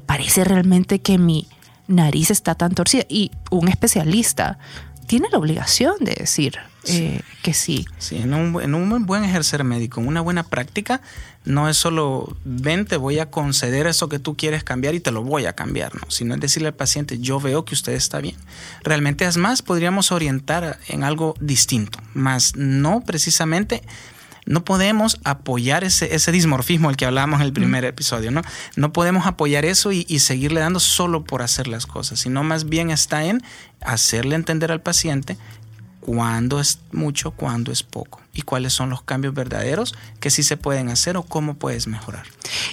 ¿parece 0.04 0.44
realmente 0.44 0.98
que 0.98 1.16
mi 1.16 1.48
nariz 1.94 2.30
está 2.30 2.54
tan 2.54 2.74
torcida? 2.74 3.04
Y 3.08 3.30
un 3.50 3.68
especialista 3.68 4.58
tiene 5.06 5.28
la 5.30 5.38
obligación 5.38 5.94
de 6.00 6.14
decir 6.14 6.58
eh, 6.84 7.20
que 7.42 7.54
sí. 7.54 7.86
Sí, 7.98 8.16
en 8.16 8.34
un, 8.34 8.60
en 8.60 8.74
un 8.74 9.06
buen 9.06 9.24
ejercer 9.24 9.62
médico, 9.62 10.00
en 10.00 10.08
una 10.08 10.20
buena 10.20 10.42
práctica, 10.42 11.00
no 11.44 11.68
es 11.68 11.76
solo 11.76 12.36
ven, 12.44 12.86
te 12.86 12.96
voy 12.96 13.18
a 13.18 13.30
conceder 13.30 13.86
eso 13.86 14.08
que 14.08 14.18
tú 14.18 14.36
quieres 14.36 14.64
cambiar 14.64 14.94
y 14.94 15.00
te 15.00 15.10
lo 15.10 15.22
voy 15.22 15.46
a 15.46 15.52
cambiar, 15.52 15.94
¿no? 15.94 16.10
Sino 16.10 16.34
es 16.34 16.40
decirle 16.40 16.68
al 16.68 16.74
paciente, 16.74 17.18
yo 17.18 17.40
veo 17.40 17.64
que 17.64 17.74
usted 17.74 17.92
está 17.92 18.20
bien. 18.20 18.36
Realmente, 18.82 19.24
es 19.24 19.36
más, 19.36 19.62
podríamos 19.62 20.12
orientar 20.12 20.78
en 20.88 21.04
algo 21.04 21.34
distinto, 21.40 21.98
más 22.14 22.56
no 22.56 23.02
precisamente 23.04 23.82
no 24.52 24.66
podemos 24.66 25.18
apoyar 25.24 25.82
ese, 25.82 26.14
ese 26.14 26.30
dismorfismo 26.30 26.88
del 26.88 26.98
que 26.98 27.06
hablábamos 27.06 27.40
en 27.40 27.46
el 27.46 27.54
primer 27.54 27.86
episodio, 27.86 28.30
¿no? 28.30 28.42
No 28.76 28.92
podemos 28.92 29.26
apoyar 29.26 29.64
eso 29.64 29.92
y, 29.92 30.04
y, 30.10 30.18
seguirle 30.18 30.60
dando 30.60 30.78
solo 30.78 31.24
por 31.24 31.40
hacer 31.40 31.68
las 31.68 31.86
cosas, 31.86 32.20
sino 32.20 32.44
más 32.44 32.68
bien 32.68 32.90
está 32.90 33.24
en 33.24 33.42
hacerle 33.80 34.34
entender 34.34 34.70
al 34.70 34.82
paciente 34.82 35.38
cuándo 36.00 36.60
es 36.60 36.80
mucho, 36.92 37.30
cuándo 37.30 37.72
es 37.72 37.82
poco 37.82 38.20
y 38.34 38.42
cuáles 38.42 38.74
son 38.74 38.90
los 38.90 39.02
cambios 39.02 39.32
verdaderos 39.32 39.94
que 40.20 40.28
sí 40.28 40.42
se 40.42 40.58
pueden 40.58 40.90
hacer 40.90 41.16
o 41.16 41.22
cómo 41.22 41.54
puedes 41.54 41.86
mejorar. 41.86 42.26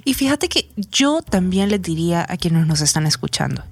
Y 0.03 0.15
fíjate 0.15 0.49
que 0.49 0.69
yo 0.91 1.21
también 1.21 1.69
les 1.69 1.81
diría 1.81 2.25
a 2.27 2.35
quienes 2.35 2.67
nos 2.67 2.81
están 2.81 3.07
escuchando, 3.07 3.63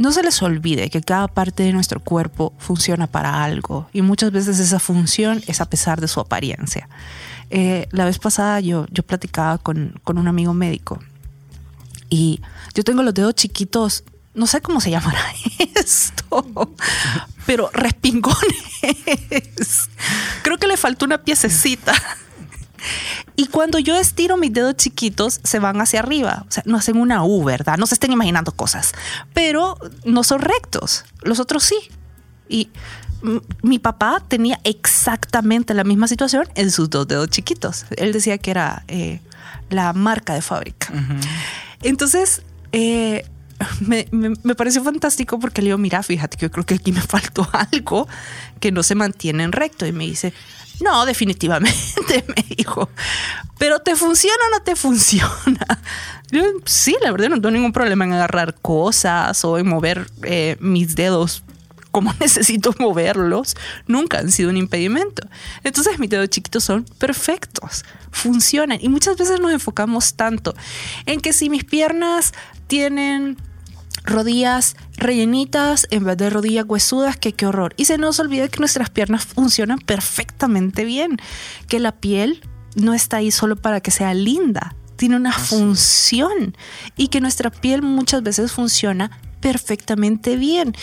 no 0.00 0.12
se 0.12 0.22
les 0.22 0.40
olvide 0.40 0.88
que 0.88 1.02
cada 1.02 1.28
parte 1.28 1.62
de 1.62 1.74
nuestro 1.74 2.00
cuerpo 2.00 2.54
funciona 2.56 3.06
para 3.06 3.44
algo 3.44 3.86
y 3.92 4.00
muchas 4.00 4.32
veces 4.32 4.58
esa 4.58 4.78
función 4.78 5.42
es 5.46 5.60
a 5.60 5.66
pesar 5.66 6.00
de 6.00 6.08
su 6.08 6.20
apariencia. 6.20 6.88
Eh, 7.50 7.86
la 7.90 8.06
vez 8.06 8.18
pasada 8.18 8.60
yo, 8.60 8.86
yo 8.90 9.02
platicaba 9.02 9.58
con, 9.58 10.00
con 10.02 10.16
un 10.16 10.26
amigo 10.26 10.54
médico 10.54 11.00
y 12.08 12.40
yo 12.74 12.82
tengo 12.82 13.02
los 13.02 13.12
dedos 13.12 13.34
chiquitos 13.34 14.04
no 14.32 14.46
sé 14.46 14.62
cómo 14.62 14.80
se 14.80 14.90
llamará 14.90 15.22
esto, 15.74 16.46
pero 17.44 17.68
respingones. 17.74 18.38
Creo 20.42 20.56
que 20.56 20.66
le 20.66 20.78
faltó 20.78 21.04
una 21.04 21.22
piececita. 21.22 21.92
Y 23.36 23.46
cuando 23.46 23.78
yo 23.78 23.96
estiro 23.96 24.36
mis 24.36 24.52
dedos 24.52 24.76
chiquitos, 24.76 25.40
se 25.42 25.58
van 25.58 25.80
hacia 25.80 26.00
arriba. 26.00 26.44
O 26.48 26.52
sea, 26.52 26.62
no 26.66 26.76
hacen 26.76 26.96
una 26.96 27.24
U, 27.24 27.44
¿verdad? 27.44 27.78
No 27.78 27.86
se 27.86 27.94
estén 27.94 28.12
imaginando 28.12 28.52
cosas. 28.52 28.92
Pero 29.34 29.76
no 30.04 30.24
son 30.24 30.40
rectos. 30.40 31.04
Los 31.22 31.40
otros 31.40 31.62
sí. 31.62 31.76
Y 32.48 32.70
mi 33.62 33.78
papá 33.78 34.22
tenía 34.26 34.60
exactamente 34.64 35.74
la 35.74 35.84
misma 35.84 36.08
situación 36.08 36.48
en 36.54 36.70
sus 36.70 36.90
dos 36.90 37.06
dedos 37.06 37.28
chiquitos. 37.28 37.86
Él 37.96 38.12
decía 38.12 38.38
que 38.38 38.50
era 38.50 38.84
eh, 38.88 39.20
la 39.68 39.92
marca 39.92 40.34
de 40.34 40.42
fábrica. 40.42 40.88
Uh 40.92 40.96
-huh. 40.96 41.28
Entonces, 41.82 42.42
eh, 42.72 43.24
me, 43.80 44.06
me, 44.10 44.54
pareció 44.54 44.82
fantástico 44.82 45.38
porque 45.38 45.62
le 45.62 45.66
digo, 45.66 45.78
mira, 45.78 46.02
fíjate 46.02 46.36
que 46.36 46.46
yo 46.46 46.50
creo 46.50 46.66
que 46.66 46.74
aquí 46.74 46.92
me 46.92 47.00
faltó 47.02 47.48
algo 47.52 48.08
que 48.58 48.72
no 48.72 48.82
se 48.82 48.94
mantiene 48.94 49.44
en 49.44 49.52
recto. 49.52 49.86
Y 49.86 49.92
me 49.92 50.04
dice, 50.04 50.32
no, 50.80 51.04
definitivamente, 51.06 52.24
me 52.28 52.56
dijo, 52.56 52.88
pero 53.58 53.80
¿te 53.80 53.96
funciona 53.96 54.36
o 54.48 54.58
no 54.58 54.62
te 54.62 54.76
funciona? 54.76 55.80
Sí, 56.64 56.96
la 57.02 57.12
verdad, 57.12 57.28
no 57.28 57.36
tengo 57.36 57.50
ningún 57.50 57.72
problema 57.72 58.04
en 58.04 58.12
agarrar 58.12 58.54
cosas 58.60 59.44
o 59.44 59.58
en 59.58 59.68
mover 59.68 60.10
eh, 60.22 60.56
mis 60.60 60.94
dedos 60.94 61.42
como 61.90 62.14
necesito 62.20 62.72
moverlos, 62.78 63.56
nunca 63.88 64.18
han 64.18 64.30
sido 64.30 64.50
un 64.50 64.56
impedimento. 64.56 65.26
Entonces 65.64 65.98
mis 65.98 66.08
dedos 66.08 66.28
chiquitos 66.28 66.62
son 66.62 66.84
perfectos, 66.84 67.84
funcionan. 68.12 68.78
Y 68.80 68.88
muchas 68.88 69.16
veces 69.16 69.40
nos 69.40 69.52
enfocamos 69.52 70.14
tanto 70.14 70.54
en 71.06 71.20
que 71.20 71.32
si 71.32 71.50
mis 71.50 71.64
piernas 71.64 72.32
tienen 72.68 73.36
rodillas 74.10 74.76
rellenitas 74.96 75.86
en 75.90 76.04
vez 76.04 76.16
de 76.16 76.30
rodillas 76.30 76.64
huesudas, 76.68 77.16
que 77.16 77.32
qué 77.32 77.46
horror. 77.46 77.74
Y 77.76 77.86
se 77.86 77.98
nos 77.98 78.20
olvida 78.20 78.48
que 78.48 78.58
nuestras 78.58 78.90
piernas 78.90 79.24
funcionan 79.24 79.78
perfectamente 79.78 80.84
bien, 80.84 81.16
que 81.68 81.80
la 81.80 81.92
piel 81.92 82.42
no 82.74 82.94
está 82.94 83.18
ahí 83.18 83.30
solo 83.30 83.56
para 83.56 83.80
que 83.80 83.90
sea 83.90 84.14
linda, 84.14 84.76
tiene 84.96 85.16
una 85.16 85.30
Así. 85.30 85.56
función 85.56 86.56
y 86.96 87.08
que 87.08 87.20
nuestra 87.20 87.50
piel 87.50 87.82
muchas 87.82 88.22
veces 88.22 88.52
funciona 88.52 89.10
perfectamente 89.40 90.36
bien. 90.36 90.74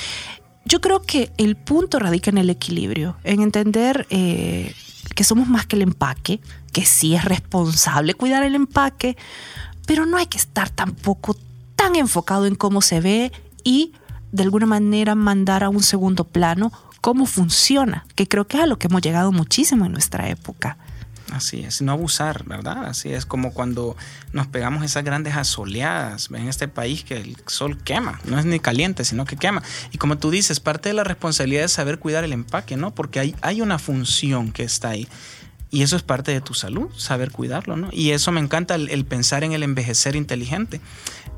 Yo 0.66 0.82
creo 0.82 1.02
que 1.02 1.32
el 1.38 1.56
punto 1.56 2.00
radica 2.00 2.30
en 2.30 2.38
el 2.38 2.50
equilibrio, 2.50 3.18
en 3.24 3.42
entender 3.42 4.06
eh, 4.10 4.74
que 5.16 5.24
somos 5.24 5.48
más 5.48 5.66
que 5.66 5.78
el 5.78 5.84
empaque, 5.84 6.42
que 6.74 6.86
sí 6.86 7.16
es 7.16 7.24
responsable 7.24 8.16
cuidar 8.16 8.44
el 8.44 8.56
empaque, 8.56 9.16
pero 9.86 10.06
no 10.06 10.18
hay 10.18 10.26
que 10.26 10.38
estar 10.38 10.70
tampoco 10.70 11.36
tan 11.78 11.96
enfocado 11.96 12.46
en 12.46 12.56
cómo 12.56 12.82
se 12.82 13.00
ve 13.00 13.32
y 13.64 13.94
de 14.34 14.44
alguna 14.44 14.66
manera 14.66 15.16
mandar 15.16 15.64
a 15.64 15.70
un 15.70 15.82
segundo 15.82 16.26
plano 16.26 16.74
cómo 17.00 17.26
funciona, 17.26 18.06
que 18.16 18.28
creo 18.28 18.48
que 18.48 18.58
es 18.58 18.64
a 18.64 18.68
lo 18.68 18.78
que 18.78 18.88
hemos 18.88 19.02
llegado 19.02 19.32
muchísimo 19.32 19.86
en 19.86 19.94
nuestra 19.94 20.28
época. 20.28 20.78
Así 21.32 21.62
es, 21.62 21.82
no 21.82 21.92
abusar, 21.92 22.46
¿verdad? 22.46 22.86
Así 22.86 23.12
es 23.14 23.26
como 23.26 23.54
cuando 23.54 23.98
nos 24.32 24.48
pegamos 24.48 24.84
esas 24.84 25.04
grandes 25.04 25.36
asoleadas 25.36 26.30
en 26.32 26.48
este 26.48 26.68
país 26.68 27.04
que 27.04 27.18
el 27.18 27.38
sol 27.48 27.78
quema, 27.84 28.20
no 28.26 28.40
es 28.40 28.46
ni 28.46 28.60
caliente, 28.60 29.04
sino 29.04 29.26
que 29.26 29.36
quema. 29.36 29.62
Y 29.92 29.98
como 29.98 30.18
tú 30.18 30.32
dices, 30.32 30.60
parte 30.60 30.90
de 30.90 30.94
la 30.96 31.04
responsabilidad 31.04 31.66
es 31.66 31.74
saber 31.74 32.00
cuidar 32.00 32.24
el 32.24 32.32
empaque, 32.32 32.78
¿no? 32.78 32.96
Porque 32.96 33.20
hay, 33.20 33.36
hay 33.42 33.62
una 33.62 33.78
función 33.78 34.52
que 34.52 34.64
está 34.64 34.90
ahí. 34.90 35.08
Y 35.70 35.82
eso 35.82 35.98
es 35.98 36.04
parte 36.04 36.32
de 36.32 36.40
tu 36.40 36.54
salud, 36.54 36.90
saber 36.96 37.32
cuidarlo, 37.32 37.76
¿no? 37.76 37.90
Y 37.92 38.12
eso 38.12 38.32
me 38.32 38.40
encanta 38.40 38.76
el, 38.76 38.90
el 38.90 39.06
pensar 39.06 39.44
en 39.44 39.52
el 39.52 39.64
envejecer 39.64 40.16
inteligente. 40.16 40.80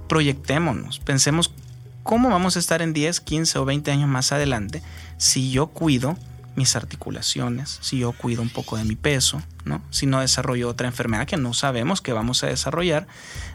Proyectémonos, 0.10 1.00
pensemos 1.00 1.54
cómo 2.02 2.30
vamos 2.30 2.56
a 2.56 2.60
estar 2.60 2.82
en 2.82 2.94
10, 2.94 3.22
15 3.22 3.60
o 3.60 3.66
20 3.66 3.92
años 3.92 4.10
más 4.10 4.32
adelante 4.32 4.82
si 5.18 5.52
yo 5.52 5.68
cuido 5.68 6.18
mis 6.56 6.76
articulaciones, 6.76 7.78
si 7.82 8.00
yo 8.00 8.12
cuido 8.12 8.42
un 8.42 8.50
poco 8.50 8.76
de 8.76 8.86
mi 8.86 8.96
peso, 8.96 9.42
¿no? 9.66 9.84
si 9.92 10.08
no 10.08 10.20
desarrollo 10.20 10.68
otra 10.68 10.88
enfermedad 10.88 11.28
que 11.28 11.38
no 11.38 11.54
sabemos 11.54 12.02
que 12.02 12.12
vamos 12.12 12.44
a 12.44 12.48
desarrollar, 12.48 13.08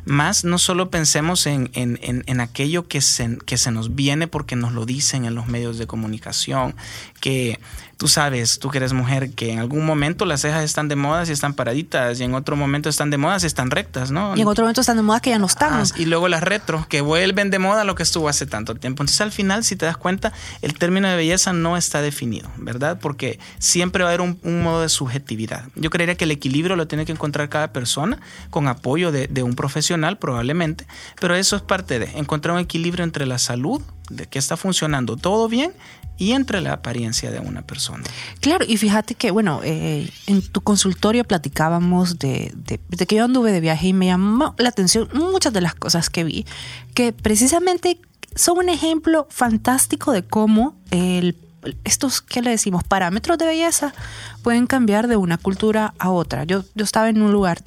más 0.04 0.44
no 0.44 0.58
solo 0.58 0.90
pensemos 0.90 1.46
en, 1.46 1.70
en, 1.74 1.98
en, 2.02 2.24
en 2.26 2.40
aquello 2.40 2.86
que 2.88 3.00
se, 3.00 3.38
que 3.46 3.58
se 3.58 3.70
nos 3.70 3.94
viene 3.94 4.26
porque 4.26 4.56
nos 4.56 4.72
lo 4.72 4.86
dicen 4.86 5.24
en 5.24 5.34
los 5.34 5.46
medios 5.46 5.78
de 5.78 5.86
comunicación, 5.86 6.74
que 7.20 7.58
tú 7.96 8.08
sabes, 8.08 8.58
tú 8.58 8.70
que 8.70 8.78
eres 8.78 8.92
mujer, 8.92 9.30
que 9.30 9.52
en 9.52 9.58
algún 9.60 9.86
momento 9.86 10.24
las 10.24 10.40
cejas 10.42 10.64
están 10.64 10.88
de 10.88 10.96
moda 10.96 11.24
y 11.26 11.30
están 11.30 11.54
paraditas, 11.54 12.20
y 12.20 12.24
en 12.24 12.34
otro 12.34 12.56
momento 12.56 12.88
están 12.88 13.10
de 13.10 13.18
moda 13.18 13.38
y 13.40 13.46
están 13.46 13.70
rectas, 13.70 14.10
¿no? 14.10 14.36
Y 14.36 14.42
en 14.42 14.48
otro 14.48 14.64
momento 14.64 14.80
están 14.80 14.96
de 14.96 15.02
moda 15.02 15.20
que 15.20 15.30
ya 15.30 15.38
no 15.38 15.46
están. 15.46 15.72
Ah, 15.72 15.84
y 15.96 16.04
luego 16.04 16.28
las 16.28 16.42
retro, 16.42 16.86
que 16.88 17.00
vuelven 17.00 17.50
de 17.50 17.58
moda 17.58 17.84
lo 17.84 17.94
que 17.94 18.02
estuvo 18.02 18.28
hace 18.28 18.46
tanto 18.46 18.74
tiempo. 18.74 19.02
Entonces 19.02 19.20
al 19.20 19.32
final, 19.32 19.64
si 19.64 19.76
te 19.76 19.86
das 19.86 19.96
cuenta, 19.96 20.32
el 20.60 20.74
término 20.74 21.08
de 21.08 21.16
belleza 21.16 21.52
no 21.52 21.76
está 21.76 22.02
definido, 22.02 22.50
¿verdad? 22.56 22.98
Porque 23.00 23.38
siempre 23.58 24.02
va 24.02 24.10
a 24.10 24.12
haber 24.12 24.20
un, 24.20 24.38
un 24.42 24.62
modo 24.62 24.82
de 24.82 24.88
subjetividad. 24.88 25.68
Yo 25.74 25.90
creería 25.90 26.16
que 26.16 26.24
el 26.24 26.30
equilibrio 26.30 26.76
lo 26.76 26.88
tiene 26.88 27.06
que 27.06 27.12
encontrar 27.12 27.48
cada 27.48 27.72
persona 27.72 28.18
con 28.50 28.68
apoyo 28.68 29.12
de, 29.12 29.28
de 29.28 29.42
un 29.42 29.54
profesional 29.54 29.93
probablemente, 30.18 30.86
pero 31.20 31.34
eso 31.34 31.56
es 31.56 31.62
parte 31.62 31.98
de 31.98 32.06
encontrar 32.18 32.54
un 32.54 32.60
equilibrio 32.60 33.04
entre 33.04 33.26
la 33.26 33.38
salud, 33.38 33.80
de 34.10 34.26
que 34.26 34.38
está 34.38 34.56
funcionando 34.56 35.16
todo 35.16 35.48
bien 35.48 35.72
y 36.16 36.32
entre 36.32 36.60
la 36.60 36.74
apariencia 36.74 37.30
de 37.30 37.40
una 37.40 37.62
persona. 37.62 38.04
Claro, 38.40 38.64
y 38.68 38.76
fíjate 38.76 39.14
que, 39.14 39.30
bueno, 39.30 39.60
eh, 39.64 40.10
en 40.26 40.42
tu 40.42 40.60
consultorio 40.60 41.24
platicábamos 41.24 42.18
de, 42.18 42.52
de, 42.54 42.80
de, 42.88 43.06
que 43.06 43.16
yo 43.16 43.24
anduve 43.24 43.50
de 43.50 43.60
viaje 43.60 43.88
y 43.88 43.92
me 43.92 44.06
llamó 44.06 44.54
la 44.58 44.68
atención 44.68 45.08
muchas 45.12 45.52
de 45.52 45.60
las 45.60 45.74
cosas 45.74 46.10
que 46.10 46.24
vi, 46.24 46.46
que 46.94 47.12
precisamente 47.12 47.98
son 48.36 48.58
un 48.58 48.68
ejemplo 48.68 49.26
fantástico 49.30 50.12
de 50.12 50.24
cómo 50.24 50.76
el, 50.90 51.36
estos, 51.84 52.20
¿qué 52.20 52.42
le 52.42 52.50
decimos? 52.50 52.84
Parámetros 52.84 53.38
de 53.38 53.46
belleza 53.46 53.94
pueden 54.42 54.66
cambiar 54.66 55.08
de 55.08 55.16
una 55.16 55.38
cultura 55.38 55.94
a 55.98 56.10
otra. 56.10 56.44
Yo, 56.44 56.64
yo 56.74 56.84
estaba 56.84 57.08
en 57.08 57.22
un 57.22 57.32
lugar 57.32 57.62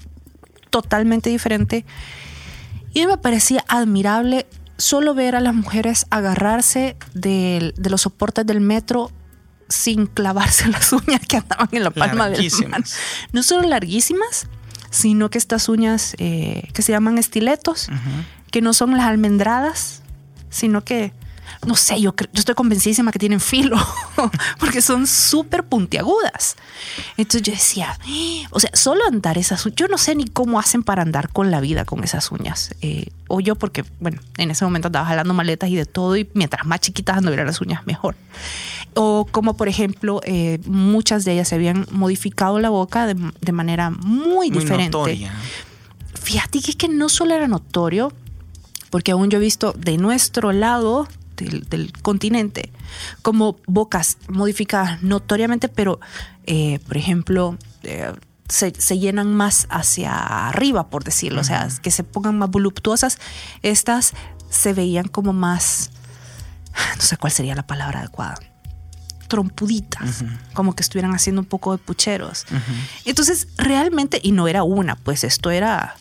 totalmente 0.70 1.30
diferente 1.30 1.86
y 2.94 3.06
me 3.06 3.18
parecía 3.18 3.64
admirable 3.68 4.48
solo 4.78 5.14
ver 5.14 5.36
a 5.36 5.40
las 5.40 5.54
mujeres 5.54 6.06
agarrarse 6.10 6.98
de, 7.14 7.74
de, 7.76 7.90
los 7.90 8.02
soportes 8.02 8.46
del 8.46 8.62
metro 8.62 9.12
sin 9.70 10.08
clavarse 10.08 10.68
las 10.70 10.92
uñas 10.94 11.22
que 11.28 11.38
andaban 11.38 11.70
en 11.72 11.84
la 11.84 11.92
palma 11.92 12.30
de 12.30 12.38
la 12.44 12.68
mano. 12.68 12.86
No 13.32 13.44
solo 13.44 13.68
larguísimas, 13.68 14.48
sino 14.90 15.30
que 15.30 15.38
estas 15.38 15.70
uñas 15.70 16.16
eh, 16.20 16.70
que 16.74 16.82
se 16.82 16.92
llaman 16.92 17.18
estiletos, 17.18 17.90
uh 17.90 17.94
-huh. 17.94 18.26
que 18.52 18.62
no 18.62 18.74
son 18.74 18.96
las 18.96 19.06
almendradas, 19.06 20.02
sino 20.50 20.84
que, 20.84 21.14
no 21.66 21.76
sé, 21.76 22.00
yo, 22.00 22.14
yo 22.18 22.40
estoy 22.40 22.56
convencidísima 22.56 23.12
que 23.12 23.20
tienen 23.20 23.40
filo, 23.40 23.78
porque 24.60 24.82
son 24.82 25.08
súper 25.08 25.64
puntiagudas. 25.64 26.56
Entonces 27.18 27.42
yo 27.42 27.54
decía, 27.54 28.00
o 28.52 28.60
sea, 28.60 28.70
solo 28.74 29.06
andar 29.06 29.38
esas 29.38 29.66
uñas, 29.66 29.76
yo 29.76 29.88
no 29.88 29.98
sé 29.98 30.16
ni 30.16 30.26
cómo 30.26 30.60
hacen 30.60 30.84
para 30.84 31.02
andar 31.02 31.30
con 31.30 31.52
la 31.52 31.60
vida 31.60 31.86
con 31.86 32.04
esas 32.04 32.32
uñas. 32.32 32.76
Eh, 32.82 33.08
o 33.28 33.40
yo 33.40 33.56
porque, 33.56 33.84
bueno, 34.00 34.22
en 34.38 34.52
ese 34.52 34.66
momento 34.66 34.88
andaba 34.88 35.06
jalando 35.06 35.34
maletas 35.34 35.70
y 35.70 35.76
de 35.76 35.86
todo 35.86 36.16
y 36.18 36.30
mientras 36.34 36.66
más 36.66 36.80
chiquitas 36.80 37.18
anduvieran 37.18 37.48
las 37.48 37.62
uñas, 37.62 37.86
mejor. 37.86 38.16
O 38.94 39.28
como, 39.30 39.56
por 39.56 39.68
ejemplo, 39.68 40.22
eh, 40.24 40.60
muchas 40.66 41.26
de 41.26 41.34
ellas 41.34 41.50
se 41.50 41.56
habían 41.56 41.86
modificado 41.92 42.60
la 42.60 42.70
boca 42.70 43.06
de, 43.06 43.16
de 43.42 43.52
manera 43.52 43.90
muy, 43.90 44.50
muy 44.50 44.50
diferente. 44.50 44.98
Notoria. 44.98 45.34
Fíjate 46.22 46.62
que 46.62 46.72
es 46.72 46.78
que 46.78 46.88
no 46.88 47.10
solo 47.10 47.36
era 47.36 47.48
notorio, 47.48 48.12
porque 48.90 49.12
aún 49.12 49.30
yo 49.30 49.38
he 49.38 49.42
visto 49.42 49.74
de 49.74 49.98
nuestro 49.98 50.52
lado 50.52 51.08
del, 51.38 51.62
del 51.70 51.94
continente, 52.02 52.72
como 53.22 53.58
bocas 53.66 54.18
modificadas 54.28 55.02
notoriamente, 55.04 55.70
pero, 55.70 56.00
eh, 56.46 56.80
por 56.88 56.98
ejemplo, 56.98 57.58
eh, 57.84 58.14
se, 58.50 58.74
se 58.78 59.00
llenan 59.00 59.34
más 59.34 59.68
hacia 59.70 60.48
arriba, 60.48 60.90
por 60.90 61.04
decirlo, 61.04 61.42
o 61.42 61.44
sea, 61.44 61.68
que 61.82 61.92
se 61.92 62.04
pongan 62.04 62.38
más 62.38 62.50
voluptuosas, 62.50 63.20
estas 63.62 64.14
se 64.50 64.74
veían 64.74 65.08
como 65.08 65.34
más, 65.34 65.92
no 66.96 67.02
sé 67.02 67.18
cuál 67.18 67.32
sería 67.32 67.56
la 67.56 67.68
palabra 67.68 68.00
adecuada, 68.00 68.40
trompuditas, 69.28 70.24
como 70.54 70.74
que 70.74 70.82
estuvieran 70.82 71.14
haciendo 71.14 71.42
un 71.42 71.48
poco 71.48 71.74
de 71.74 71.78
pucheros. 71.78 72.46
Entonces, 73.06 73.50
realmente, 73.58 74.20
y 74.24 74.32
no 74.32 74.48
era 74.48 74.64
una, 74.64 74.96
pues 74.96 75.24
esto 75.24 75.52
era, 75.52 75.96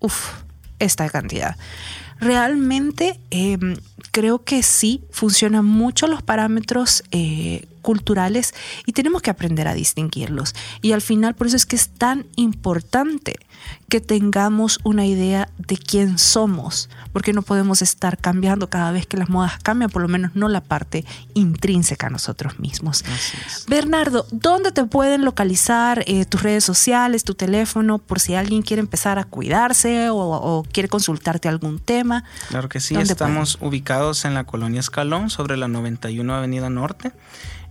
uff, 0.00 0.30
esta 0.78 1.08
cantidad. 1.08 1.56
Realmente 2.22 3.18
eh, 3.32 3.58
creo 4.12 4.44
que 4.44 4.62
sí 4.62 5.02
funcionan 5.10 5.64
mucho 5.64 6.06
los 6.06 6.22
parámetros 6.22 7.02
eh, 7.10 7.66
culturales 7.82 8.54
y 8.86 8.92
tenemos 8.92 9.20
que 9.20 9.30
aprender 9.30 9.68
a 9.68 9.74
distinguirlos. 9.74 10.54
Y 10.80 10.92
al 10.92 11.02
final 11.02 11.34
por 11.34 11.46
eso 11.46 11.56
es 11.56 11.66
que 11.66 11.76
es 11.76 11.88
tan 11.90 12.26
importante 12.36 13.34
que 13.88 14.00
tengamos 14.00 14.80
una 14.84 15.06
idea 15.06 15.48
de 15.58 15.76
quién 15.76 16.18
somos, 16.18 16.88
porque 17.12 17.32
no 17.32 17.42
podemos 17.42 17.82
estar 17.82 18.18
cambiando 18.18 18.70
cada 18.70 18.90
vez 18.90 19.06
que 19.06 19.16
las 19.16 19.28
modas 19.28 19.58
cambian, 19.62 19.90
por 19.90 20.02
lo 20.02 20.08
menos 20.08 20.34
no 20.34 20.48
la 20.48 20.62
parte 20.62 21.04
intrínseca 21.34 22.06
a 22.06 22.10
nosotros 22.10 22.58
mismos. 22.58 23.04
Bernardo, 23.68 24.26
¿dónde 24.30 24.72
te 24.72 24.84
pueden 24.84 25.24
localizar 25.24 26.04
eh, 26.06 26.24
tus 26.24 26.42
redes 26.42 26.64
sociales, 26.64 27.24
tu 27.24 27.34
teléfono, 27.34 27.98
por 27.98 28.18
si 28.20 28.34
alguien 28.34 28.62
quiere 28.62 28.80
empezar 28.80 29.18
a 29.18 29.24
cuidarse 29.24 30.10
o, 30.10 30.16
o 30.16 30.62
quiere 30.64 30.88
consultarte 30.88 31.48
algún 31.48 31.78
tema? 31.78 32.24
Claro 32.48 32.68
que 32.68 32.80
sí, 32.80 32.94
¿Dónde 32.94 33.12
estamos 33.12 33.58
ubicados 33.60 34.24
en 34.24 34.34
la 34.34 34.44
colonia 34.44 34.80
Escalón, 34.80 35.30
sobre 35.30 35.56
la 35.56 35.68
91 35.68 36.34
Avenida 36.34 36.70
Norte, 36.70 37.12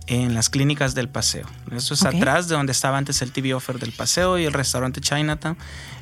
en 0.06 0.34
las 0.34 0.50
clínicas 0.50 0.94
del 0.94 1.08
Paseo. 1.08 1.46
Eso 1.70 1.94
es 1.94 2.04
atrás 2.04 2.48
de 2.48 2.56
donde 2.56 2.72
estaba 2.72 2.98
antes 2.98 3.22
el 3.22 3.32
TV 3.32 3.54
Offer 3.54 3.78
del 3.78 3.92
Paseo 3.92 4.38
y 4.38 4.44
el 4.44 4.52
restaurante 4.52 5.00
Chinatown. 5.00 5.56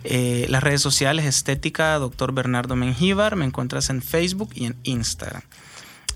Eh, 0.05 0.47
las 0.49 0.63
redes 0.63 0.83
sociales, 0.83 1.27
estética, 1.27 1.99
doctor 1.99 2.33
Bernardo 2.33 2.77
Mengíbar, 2.77 3.37
me 3.37 3.45
encuentras 3.45 3.91
en 3.91 4.01
Facebook 4.03 4.51
y 4.55 4.65
en 4.67 4.77
Instagram. 4.85 5.43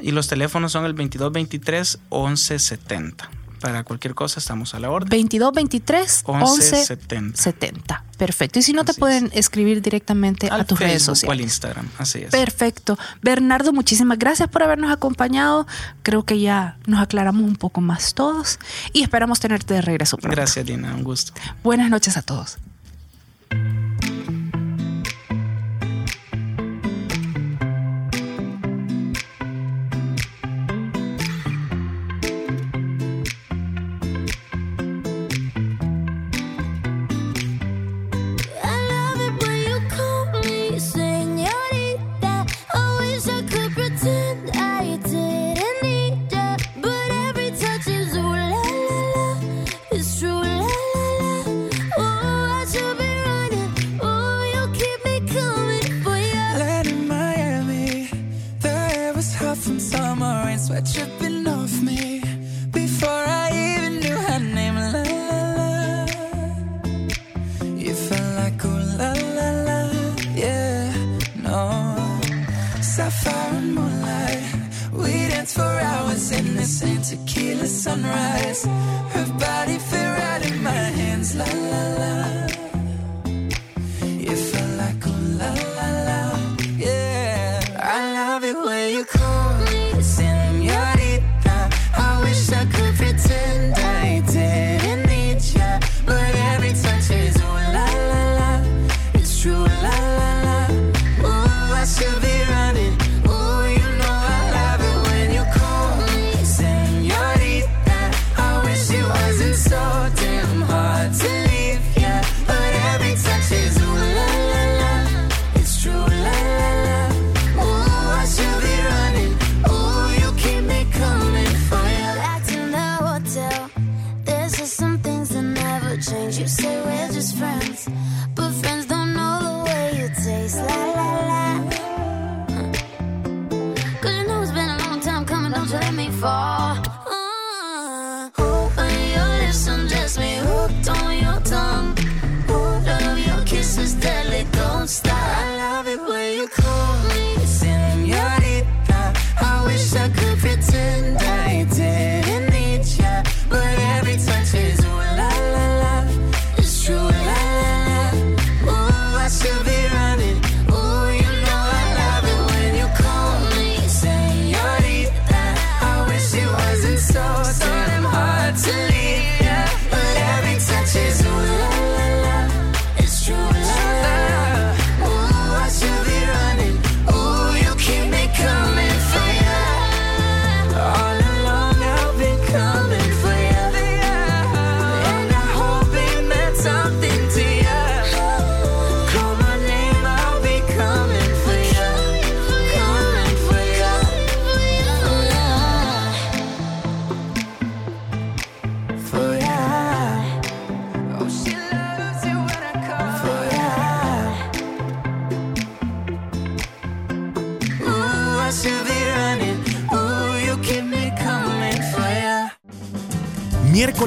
Y 0.00 0.10
los 0.10 0.26
teléfonos 0.28 0.72
son 0.72 0.86
el 0.86 0.96
2223-1170. 0.96 3.28
Para 3.60 3.84
cualquier 3.84 4.14
cosa 4.14 4.40
estamos 4.40 4.74
a 4.74 4.80
la 4.80 4.90
orden. 4.90 5.08
22 5.08 5.52
23 5.52 6.22
11 6.26 6.46
1170. 6.46 7.42
70. 7.42 8.04
Perfecto. 8.18 8.58
Y 8.58 8.62
si 8.62 8.72
no 8.72 8.84
te 8.84 8.92
es. 8.92 8.98
pueden 8.98 9.30
escribir 9.34 9.82
directamente 9.82 10.48
a 10.50 10.64
tus 10.64 10.78
redes 10.78 11.04
Facebook 11.04 11.08
o 11.08 11.10
al 11.10 11.16
sociales. 11.16 11.44
Instagram, 11.44 11.88
así 11.98 12.18
es. 12.20 12.30
Perfecto. 12.30 12.98
Bernardo, 13.22 13.72
muchísimas 13.72 14.18
gracias 14.18 14.48
por 14.48 14.62
habernos 14.62 14.92
acompañado. 14.92 15.66
Creo 16.02 16.24
que 16.24 16.40
ya 16.40 16.78
nos 16.86 17.00
aclaramos 17.00 17.42
un 17.42 17.56
poco 17.56 17.80
más 17.80 18.14
todos 18.14 18.58
y 18.92 19.02
esperamos 19.02 19.40
tenerte 19.40 19.74
de 19.74 19.82
regreso 19.82 20.16
pronto. 20.16 20.36
Gracias, 20.36 20.64
Dina, 20.64 20.94
un 20.94 21.04
gusto. 21.04 21.32
Buenas 21.62 21.90
noches 21.90 22.16
a 22.16 22.22
todos. 22.22 22.58